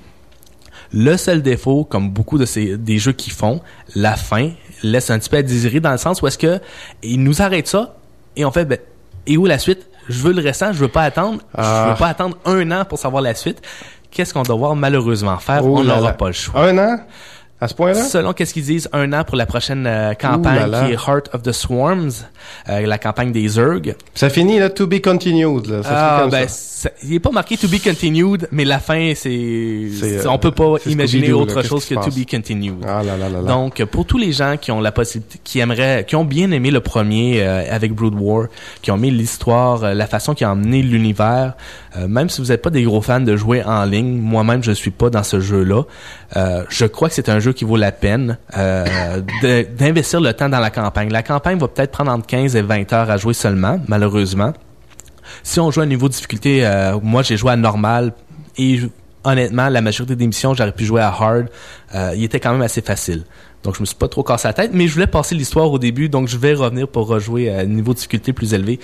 Le 0.93 1.17
seul 1.17 1.43
défaut, 1.43 1.85
comme 1.85 2.11
beaucoup 2.11 2.39
de 2.39 2.47
ces 2.47 2.79
des 2.79 2.99
jeux 2.99 3.13
qui 3.13 3.31
font, 3.31 3.61
la 3.95 4.17
fin 4.17 4.51
laisse 4.83 5.11
un 5.11 5.19
petit 5.19 5.29
peu 5.31 5.37
à 5.39 5.43
désirer 5.43 5.81
dans 5.81 5.93
le 5.93 5.99
sens 5.99 6.23
où 6.23 6.27
est-ce 6.27 6.39
que 6.39 6.61
ils 7.03 7.23
nous 7.23 7.41
arrêtent 7.43 7.69
ça 7.69 7.97
et 8.37 8.45
on 8.45 8.51
fait 8.51 8.65
ben, 8.65 8.79
et 9.27 9.37
où 9.37 9.47
la 9.47 9.59
suite? 9.59 9.87
Je 10.09 10.21
veux 10.23 10.33
le 10.33 10.41
restant, 10.43 10.73
je 10.73 10.79
veux 10.79 10.89
pas 10.89 11.03
attendre, 11.03 11.41
je 11.55 11.61
Ah. 11.63 11.89
veux 11.91 11.99
pas 11.99 12.07
attendre 12.09 12.39
un 12.47 12.71
an 12.71 12.85
pour 12.87 12.99
savoir 12.99 13.23
la 13.23 13.35
suite. 13.35 13.61
Qu'est-ce 14.11 14.33
qu'on 14.33 14.43
doit 14.43 14.57
voir 14.57 14.75
malheureusement 14.75 15.37
faire? 15.37 15.61
Oh 15.65 15.79
On 15.81 15.85
n'aura 15.85 16.13
pas 16.13 16.29
le 16.29 16.33
choix. 16.33 16.63
Un 16.63 16.79
an? 16.79 16.99
À 17.61 17.67
ce 17.67 17.75
point-là? 17.75 18.03
Selon 18.05 18.33
qu'est-ce 18.35 18.55
qu'ils 18.55 18.63
disent, 18.65 18.89
un 18.93 19.13
an 19.13 19.25
pour 19.25 19.37
la 19.37 19.45
prochaine 19.47 19.85
euh, 19.87 20.09
là 20.11 20.15
campagne 20.15 20.71
là. 20.71 20.85
qui 20.87 20.93
est 20.93 20.95
Heart 20.95 21.31
of 21.35 21.43
the 21.43 21.51
Swarms, 21.51 22.11
euh, 22.69 22.87
la 22.87 22.99
campagne 22.99 23.33
des 23.33 23.49
Zerg. 23.49 23.97
Ça 24.15 24.31
finit, 24.31 24.61
là, 24.61 24.71
to 24.71 24.87
be 24.87 25.01
continued, 25.03 25.67
là. 25.67 25.83
Ça 25.83 25.89
Ah, 25.93 26.21
comme 26.23 26.31
ben, 26.31 26.47
ça. 26.47 26.89
ça- 26.89 26.91
il 27.03 27.15
est 27.15 27.19
pas 27.19 27.33
marqué 27.33 27.57
to 27.57 27.67
be 27.67 27.83
continued, 27.83 28.47
mais 28.53 28.65
la 28.65 28.79
fin, 28.79 29.13
c'est, 29.17 29.89
C'est, 29.93 30.27
on 30.29 30.39
peut 30.39 30.53
pas 30.53 30.75
imaginer 30.87 31.33
autre 31.33 31.63
chose 31.63 31.85
que 31.85 31.95
to 31.97 32.11
be 32.13 32.25
continued. 32.31 32.77
Ah 32.87 33.03
là 33.03 33.17
là 33.17 33.29
là 33.29 33.41
là. 33.41 33.49
Donc, 33.49 33.83
pour 33.87 34.07
tous 34.07 34.19
les 34.19 34.31
gens 34.31 34.57
qui 34.57 34.71
ont 34.71 34.81
la 34.81 34.93
possibilité, 34.93 35.41
qui 35.43 35.59
aimeraient, 35.59 36.05
qui 36.07 36.15
ont 36.15 36.25
bien 36.25 36.53
aimé 36.53 36.71
le 36.71 36.81
premier 36.81 37.43
euh, 37.43 37.65
avec 37.69 37.93
Brood 37.93 38.15
War, 38.17 38.47
qui 38.83 38.93
ont 38.93 38.97
aimé 38.97 39.11
l'histoire, 39.11 39.83
euh, 39.83 39.95
la 39.95 40.07
façon 40.07 40.33
qui 40.35 40.45
a 40.45 40.53
emmené 40.53 40.81
l'univers, 40.83 41.55
euh, 41.97 42.07
même 42.07 42.29
si 42.29 42.41
vous 42.41 42.49
n'êtes 42.49 42.63
pas 42.63 42.71
des 42.71 42.85
gros 42.85 43.03
fans 43.03 43.19
de 43.21 43.35
jouer 43.37 43.65
en 43.65 43.85
ligne, 43.85 44.17
moi-même 44.21 44.63
je 44.63 44.71
suis 44.71 44.93
pas 44.93 45.11
dans 45.11 45.25
ce 45.25 45.41
jeu-là. 45.41 45.83
euh, 46.37 46.63
je 46.69 46.85
crois 46.85 47.09
que 47.09 47.15
c'est 47.17 47.29
un 47.29 47.41
jeu 47.41 47.48
qui 47.53 47.65
vaut 47.65 47.77
la 47.77 47.93
peine 47.93 48.39
euh, 48.57 49.21
d'investir 49.77 50.21
le 50.21 50.33
temps 50.33 50.49
dans 50.49 50.61
la 50.61 50.71
campagne. 50.71 51.11
La 51.11 51.23
campagne 51.23 51.59
va 51.59 51.69
peut-être 51.69 51.93
prendre 51.93 52.11
entre 52.11 52.27
15 52.27 52.57
et 52.57 52.63
20 52.63 52.93
heures 52.93 53.11
à 53.11 53.17
jouer 53.17 53.35
seulement, 53.35 53.81
malheureusement. 53.89 54.53
Si 55.43 55.61
on 55.61 55.71
joue 55.71 55.81
à 55.81 55.85
un 55.85 55.87
niveau 55.87 56.09
de 56.09 56.15
difficulté, 56.15 56.67
euh, 56.67 56.99
moi 57.03 57.23
j'ai 57.23 57.37
joué 57.37 57.53
à 57.53 57.57
normal 57.57 58.13
et 58.57 58.81
honnêtement, 59.25 59.69
la 59.69 59.81
majorité 59.81 60.17
des 60.17 60.27
missions, 60.27 60.55
j'aurais 60.55 60.73
pu 60.73 60.85
jouer 60.85 61.01
à 61.01 61.09
hard. 61.09 61.49
Euh, 61.95 62.13
il 62.17 62.25
était 62.25 62.41
quand 62.41 62.53
même 62.53 62.63
assez 62.63 62.81
facile. 62.81 63.25
Donc 63.63 63.75
je 63.75 63.81
me 63.81 63.87
suis 63.87 63.97
pas 63.97 64.09
trop 64.09 64.23
cassé 64.23 64.49
la 64.49 64.55
tête, 64.55 64.71
mais 64.73 64.87
je 64.87 64.95
voulais 64.95 65.07
passer 65.07 65.35
l'histoire 65.35 65.71
au 65.71 65.79
début, 65.79 66.09
donc 66.09 66.29
je 66.29 66.37
vais 66.37 66.55
revenir 66.55 66.89
pour 66.89 67.07
rejouer 67.07 67.51
à 67.51 67.61
un 67.61 67.65
niveau 67.65 67.93
de 67.93 67.97
difficulté 67.97 68.33
plus 68.33 68.55
élevé. 68.55 68.79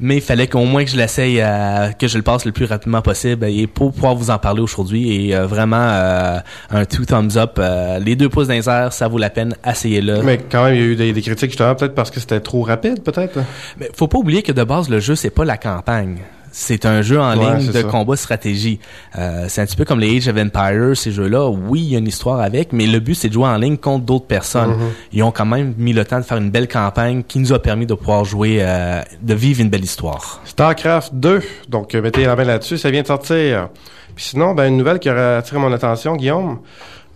Mais 0.00 0.16
il 0.16 0.20
fallait 0.20 0.46
qu'au 0.46 0.64
moins 0.64 0.84
que 0.84 0.90
je 0.90 0.96
l'essaye, 0.96 1.40
euh, 1.40 1.90
que 1.92 2.06
je 2.06 2.16
le 2.16 2.22
passe 2.22 2.44
le 2.44 2.52
plus 2.52 2.66
rapidement 2.66 3.02
possible 3.02 3.46
et 3.46 3.66
pour 3.66 3.92
pouvoir 3.92 4.14
vous 4.14 4.30
en 4.30 4.38
parler 4.38 4.60
aujourd'hui. 4.60 5.28
Et 5.28 5.34
euh, 5.34 5.46
vraiment, 5.46 5.76
euh, 5.80 6.38
un 6.70 6.84
two 6.84 7.04
thumbs 7.04 7.36
up, 7.36 7.56
euh, 7.58 7.98
les 7.98 8.16
deux 8.16 8.28
pouces 8.28 8.50
airs, 8.50 8.92
ça 8.92 9.08
vaut 9.08 9.18
la 9.18 9.30
peine, 9.30 9.54
essayez-le. 9.66 10.22
Mais 10.22 10.38
quand 10.38 10.64
même, 10.64 10.74
il 10.74 10.80
y 10.80 10.82
a 10.82 10.86
eu 10.86 10.96
des, 10.96 11.12
des 11.12 11.22
critiques 11.22 11.50
justement, 11.50 11.74
peut-être 11.74 11.94
parce 11.94 12.10
que 12.10 12.20
c'était 12.20 12.40
trop 12.40 12.62
rapide, 12.62 13.02
peut-être? 13.02 13.38
Mais 13.80 13.90
faut 13.94 14.08
pas 14.08 14.18
oublier 14.18 14.42
que 14.42 14.52
de 14.52 14.64
base, 14.64 14.88
le 14.88 15.00
jeu, 15.00 15.14
c'est 15.14 15.30
pas 15.30 15.44
la 15.44 15.56
campagne. 15.56 16.18
C'est 16.58 16.86
un 16.86 17.02
jeu 17.02 17.20
en 17.20 17.36
Ouais, 17.38 17.58
ligne 17.58 17.66
de 17.66 17.72
ça. 17.72 17.82
combat 17.82 18.16
stratégie. 18.16 18.80
Euh, 19.18 19.44
c'est 19.48 19.60
un 19.60 19.66
petit 19.66 19.76
peu 19.76 19.84
comme 19.84 20.00
les 20.00 20.16
Age 20.16 20.26
of 20.28 20.36
Empires, 20.38 20.96
ces 20.96 21.12
jeux-là. 21.12 21.50
Oui, 21.50 21.82
il 21.82 21.92
y 21.92 21.96
a 21.96 21.98
une 21.98 22.06
histoire 22.06 22.40
avec, 22.40 22.72
mais 22.72 22.86
le 22.86 22.98
but, 22.98 23.14
c'est 23.14 23.28
de 23.28 23.34
jouer 23.34 23.46
en 23.46 23.58
ligne 23.58 23.76
contre 23.76 24.06
d'autres 24.06 24.24
personnes. 24.26 24.70
Mhm. 24.70 24.88
Ils 25.12 25.22
ont 25.22 25.32
quand 25.32 25.44
même 25.44 25.74
mis 25.76 25.92
le 25.92 26.06
temps 26.06 26.16
de 26.18 26.24
faire 26.24 26.38
une 26.38 26.48
belle 26.50 26.66
campagne 26.66 27.24
qui 27.28 27.40
nous 27.40 27.52
a 27.52 27.58
permis 27.58 27.84
de 27.84 27.92
pouvoir 27.92 28.24
jouer, 28.24 28.60
euh, 28.62 29.02
de 29.20 29.34
vivre 29.34 29.60
une 29.60 29.68
belle 29.68 29.84
histoire. 29.84 30.40
StarCraft 30.46 31.14
2, 31.14 31.42
donc 31.68 31.94
euh, 31.94 32.00
mettez 32.00 32.24
la 32.24 32.34
main 32.34 32.44
là-dessus, 32.44 32.78
ça 32.78 32.90
vient 32.90 33.02
de 33.02 33.06
sortir. 33.06 33.68
Puis 34.14 34.24
sinon, 34.24 34.54
ben, 34.54 34.68
une 34.68 34.78
nouvelle 34.78 34.98
qui 34.98 35.10
aurait 35.10 35.36
attiré 35.36 35.58
mon 35.60 35.70
attention, 35.74 36.16
Guillaume, 36.16 36.60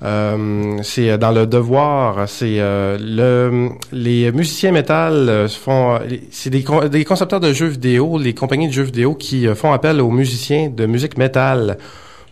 euh, 0.03 0.79
c'est 0.83 1.11
euh, 1.11 1.19
dans 1.19 1.31
le 1.31 1.47
devoir, 1.47 2.29
c'est 2.29 2.57
euh, 2.59 2.97
le 2.99 3.69
les 3.93 4.33
musiciens 4.33 4.73
métal 4.73 5.29
euh, 5.29 5.49
font, 5.49 5.99
c'est 6.31 6.49
des, 6.49 6.65
des 6.91 7.05
concepteurs 7.05 7.41
de 7.41 7.53
jeux 7.53 7.67
vidéo, 7.67 8.19
les 8.19 8.33
compagnies 8.33 8.69
de 8.69 8.73
jeux 8.73 8.85
vidéo 8.85 9.15
qui 9.15 9.47
font 9.55 9.73
appel 9.73 10.01
aux 10.01 10.11
musiciens 10.11 10.71
de 10.71 10.87
musique 10.87 11.19
métal 11.19 11.77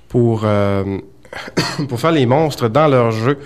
pour 0.09 0.43
euh, 0.45 0.99
pour 1.89 2.01
faire 2.01 2.13
les 2.13 2.25
monstres 2.25 2.69
dans 2.69 2.89
leurs 2.89 3.11
jeux. 3.11 3.39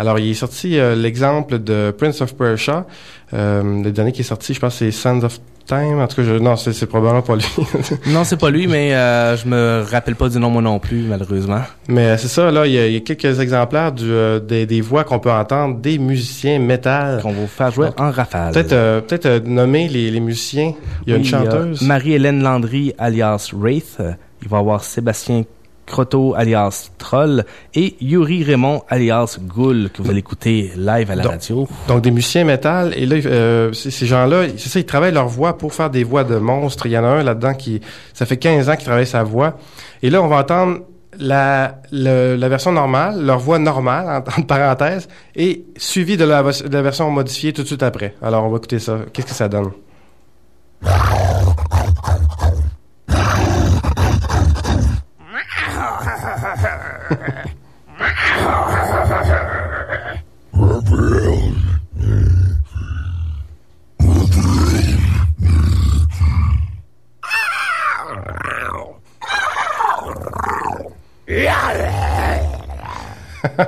Alors, 0.00 0.18
il 0.18 0.30
est 0.30 0.34
sorti 0.34 0.78
euh, 0.78 0.94
l'exemple 0.96 1.58
de 1.58 1.94
Prince 1.96 2.22
of 2.22 2.34
Persia. 2.34 2.86
Euh, 3.34 3.82
le 3.84 3.90
dernier 3.92 4.12
qui 4.12 4.22
est 4.22 4.24
sorti, 4.24 4.54
je 4.54 4.58
pense, 4.60 4.76
c'est 4.76 4.90
Sands 4.92 5.22
of 5.24 5.38
Time. 5.66 5.98
En 6.00 6.06
tout 6.06 6.16
cas, 6.16 6.22
je, 6.22 6.32
non, 6.38 6.56
c'est 6.56 6.86
probablement 6.86 7.20
pas 7.20 7.36
lui. 7.36 7.44
Non, 8.06 8.24
c'est 8.24 8.38
pas 8.40 8.48
lui, 8.48 8.66
mais 8.66 8.94
euh, 8.94 9.36
je 9.36 9.46
me 9.46 9.84
rappelle 9.90 10.16
pas 10.16 10.30
du 10.30 10.38
nom 10.38 10.48
moi 10.48 10.62
non 10.62 10.78
plus, 10.78 11.02
malheureusement. 11.02 11.60
Mais 11.86 12.06
euh, 12.06 12.16
c'est 12.16 12.28
ça, 12.28 12.50
là, 12.50 12.66
il 12.66 12.72
y, 12.72 12.78
a, 12.78 12.86
il 12.86 12.94
y 12.94 12.96
a 12.96 13.00
quelques 13.00 13.40
exemplaires 13.40 13.92
du, 13.92 14.10
euh, 14.10 14.40
des, 14.40 14.64
des 14.64 14.80
voix 14.80 15.04
qu'on 15.04 15.18
peut 15.18 15.30
entendre 15.30 15.76
des 15.76 15.98
musiciens 15.98 16.58
métal. 16.58 17.20
Qu'on 17.20 17.32
va 17.32 17.40
vous 17.42 17.46
faire 17.46 17.70
jouer 17.70 17.88
en 17.98 18.10
rafale. 18.10 18.54
Peut-être 18.54 19.06
peut-être 19.06 19.46
nommer 19.46 19.86
les, 19.86 20.10
les 20.10 20.20
musiciens. 20.20 20.72
Il 21.06 21.10
y 21.10 21.12
a 21.12 21.16
Oui, 21.18 21.22
une 21.24 21.28
chanteuse. 21.28 21.82
Marie-Hélène 21.82 22.42
Landry, 22.42 22.94
alias 22.96 23.50
Wraith. 23.52 23.98
Il 24.42 24.48
va 24.48 24.56
y 24.56 24.60
avoir 24.60 24.82
Sébastien 24.82 25.42
Croteau, 25.90 26.34
alias 26.36 26.90
Troll. 26.98 27.44
Et 27.74 27.96
Yuri 28.00 28.44
Raymond, 28.44 28.82
alias 28.88 29.38
Ghoul, 29.40 29.90
que 29.92 30.00
vous 30.02 30.08
allez 30.10 30.20
écouter 30.20 30.72
live 30.76 31.10
à 31.10 31.14
la 31.16 31.22
Donc- 31.24 31.32
radio. 31.32 31.68
Donc 31.88 32.00
des 32.02 32.10
musiciens 32.10 32.44
métal 32.44 32.92
et 32.96 33.04
là 33.06 33.16
euh, 33.26 33.72
ces 33.72 34.06
gens-là, 34.06 34.44
c'est 34.56 34.68
ça 34.70 34.78
ils 34.78 34.86
travaillent 34.86 35.12
leur 35.12 35.28
voix 35.28 35.58
pour 35.58 35.74
faire 35.74 35.90
des 35.90 36.04
voix 36.04 36.24
de 36.24 36.36
monstres. 36.36 36.86
Il 36.86 36.92
y 36.92 36.98
en 36.98 37.04
a 37.04 37.08
un 37.08 37.22
là-dedans 37.22 37.54
qui 37.54 37.80
ça 38.14 38.24
fait 38.24 38.36
15 38.38 38.68
ans 38.70 38.76
qu'il 38.76 38.84
travaille 38.86 39.06
sa 39.06 39.22
voix 39.22 39.58
et 40.02 40.08
là 40.10 40.22
on 40.22 40.28
va 40.28 40.36
entendre 40.38 40.80
la 41.18 41.80
le- 41.90 42.36
la 42.36 42.48
version 42.48 42.70
normale, 42.72 43.20
leur 43.24 43.38
voix 43.40 43.58
normale 43.58 44.06
en- 44.08 44.18
entre 44.38 44.46
parenthèses 44.46 45.08
et 45.34 45.64
suivi 45.76 46.16
de 46.16 46.24
la, 46.24 46.42
de 46.42 46.72
la 46.72 46.82
version 46.82 47.10
modifiée 47.10 47.52
tout 47.52 47.62
de 47.62 47.66
suite 47.66 47.82
après. 47.82 48.14
Alors 48.22 48.44
on 48.44 48.48
va 48.50 48.56
écouter 48.58 48.78
ça. 48.78 48.98
Qu'est-ce 49.12 49.26
que 49.26 49.34
ça 49.34 49.48
donne? 49.48 49.70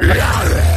Yeah. 0.00 0.71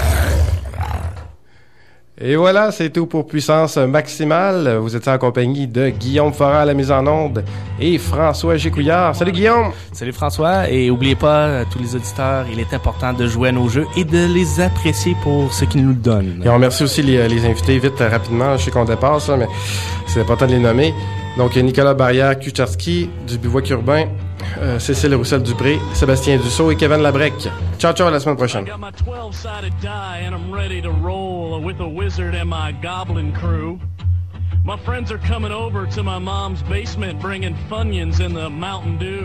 Et 2.28 2.38
voilà, 2.38 2.72
c'est 2.72 2.90
tout 2.90 3.06
pour 3.06 3.28
Puissance 3.28 3.78
Maximale. 3.78 4.78
Vous 4.82 4.96
étiez 4.96 5.12
en 5.12 5.20
compagnie 5.20 5.68
de 5.68 5.90
Guillaume 5.90 6.34
Forant 6.34 6.62
à 6.62 6.66
la 6.66 6.74
mise 6.74 6.90
en 6.90 7.06
onde 7.06 7.44
et 7.80 8.00
François 8.00 8.58
Gécouillard. 8.58 9.16
Salut 9.16 9.32
Guillaume! 9.32 9.74
Salut 9.92 10.12
François, 10.12 10.68
et 10.68 10.90
oubliez 10.90 11.14
pas, 11.14 11.46
euh, 11.46 11.64
tous 11.72 11.78
les 11.78 11.96
auditeurs, 11.96 12.48
il 12.52 12.60
est 12.60 12.74
important 12.74 13.14
de 13.14 13.28
jouer 13.28 13.50
à 13.50 13.52
nos 13.52 13.70
jeux 13.70 13.86
et 13.96 14.04
de 14.04 14.26
les 14.34 14.60
apprécier 14.60 15.16
pour 15.22 15.54
ce 15.54 15.66
qu'ils 15.66 15.86
nous 15.86 15.94
donnent. 15.94 16.42
Et 16.44 16.50
on 16.50 16.56
remercie 16.56 16.82
aussi 16.82 17.04
les, 17.04 17.28
les 17.28 17.46
invités 17.46 17.78
vite, 17.78 18.02
euh, 18.02 18.10
rapidement. 18.10 18.58
Je 18.58 18.64
sais 18.64 18.72
qu'on 18.72 18.86
dépasse, 18.86 19.30
là, 19.30 19.38
mais 19.38 19.48
c'est 20.08 20.22
important 20.22 20.48
de 20.48 20.54
les 20.54 20.60
nommer. 20.60 20.96
Donc, 21.38 21.56
Nicolas 21.56 21.94
Barrière 21.94 22.40
Kucharski 22.40 23.08
du 23.28 23.38
Bivouac 23.38 23.70
Urbain, 23.70 24.06
euh, 24.58 24.80
Cécile 24.80 25.16
Roussel-Dupré, 25.16 25.80
Sébastien 25.94 26.38
Dussault 26.38 26.72
et 26.72 26.76
Kevin 26.76 27.02
Labrec. 27.02 27.34
Ciao, 27.78 27.94
ciao, 27.94 28.08
à 28.08 28.12
la 28.12 28.20
semaine 28.20 28.38
prochaine. 28.38 28.66
Got 28.66 28.80
my 28.80 28.92
12-sided 28.92 29.74
die 29.82 30.24
and 30.26 30.34
I'm 30.34 30.52
ready 30.52 30.82
to 30.82 30.90
roll 30.92 31.62
with 31.62 31.80
a 31.80 31.88
wizard 31.88 32.36
and 32.36 32.50
my 32.50 32.74
goblin 32.82 33.34
crew. 33.34 33.80
My 34.66 34.78
friends 34.78 35.12
are 35.12 35.20
coming 35.20 35.52
over 35.52 35.86
to 35.86 36.02
my 36.02 36.18
mom's 36.18 36.64
basement 36.64 37.22
bringing 37.22 37.56
Funyuns 37.70 38.20
in 38.20 38.34
the 38.34 38.50
Mountain 38.50 38.98
Dew. 38.98 39.24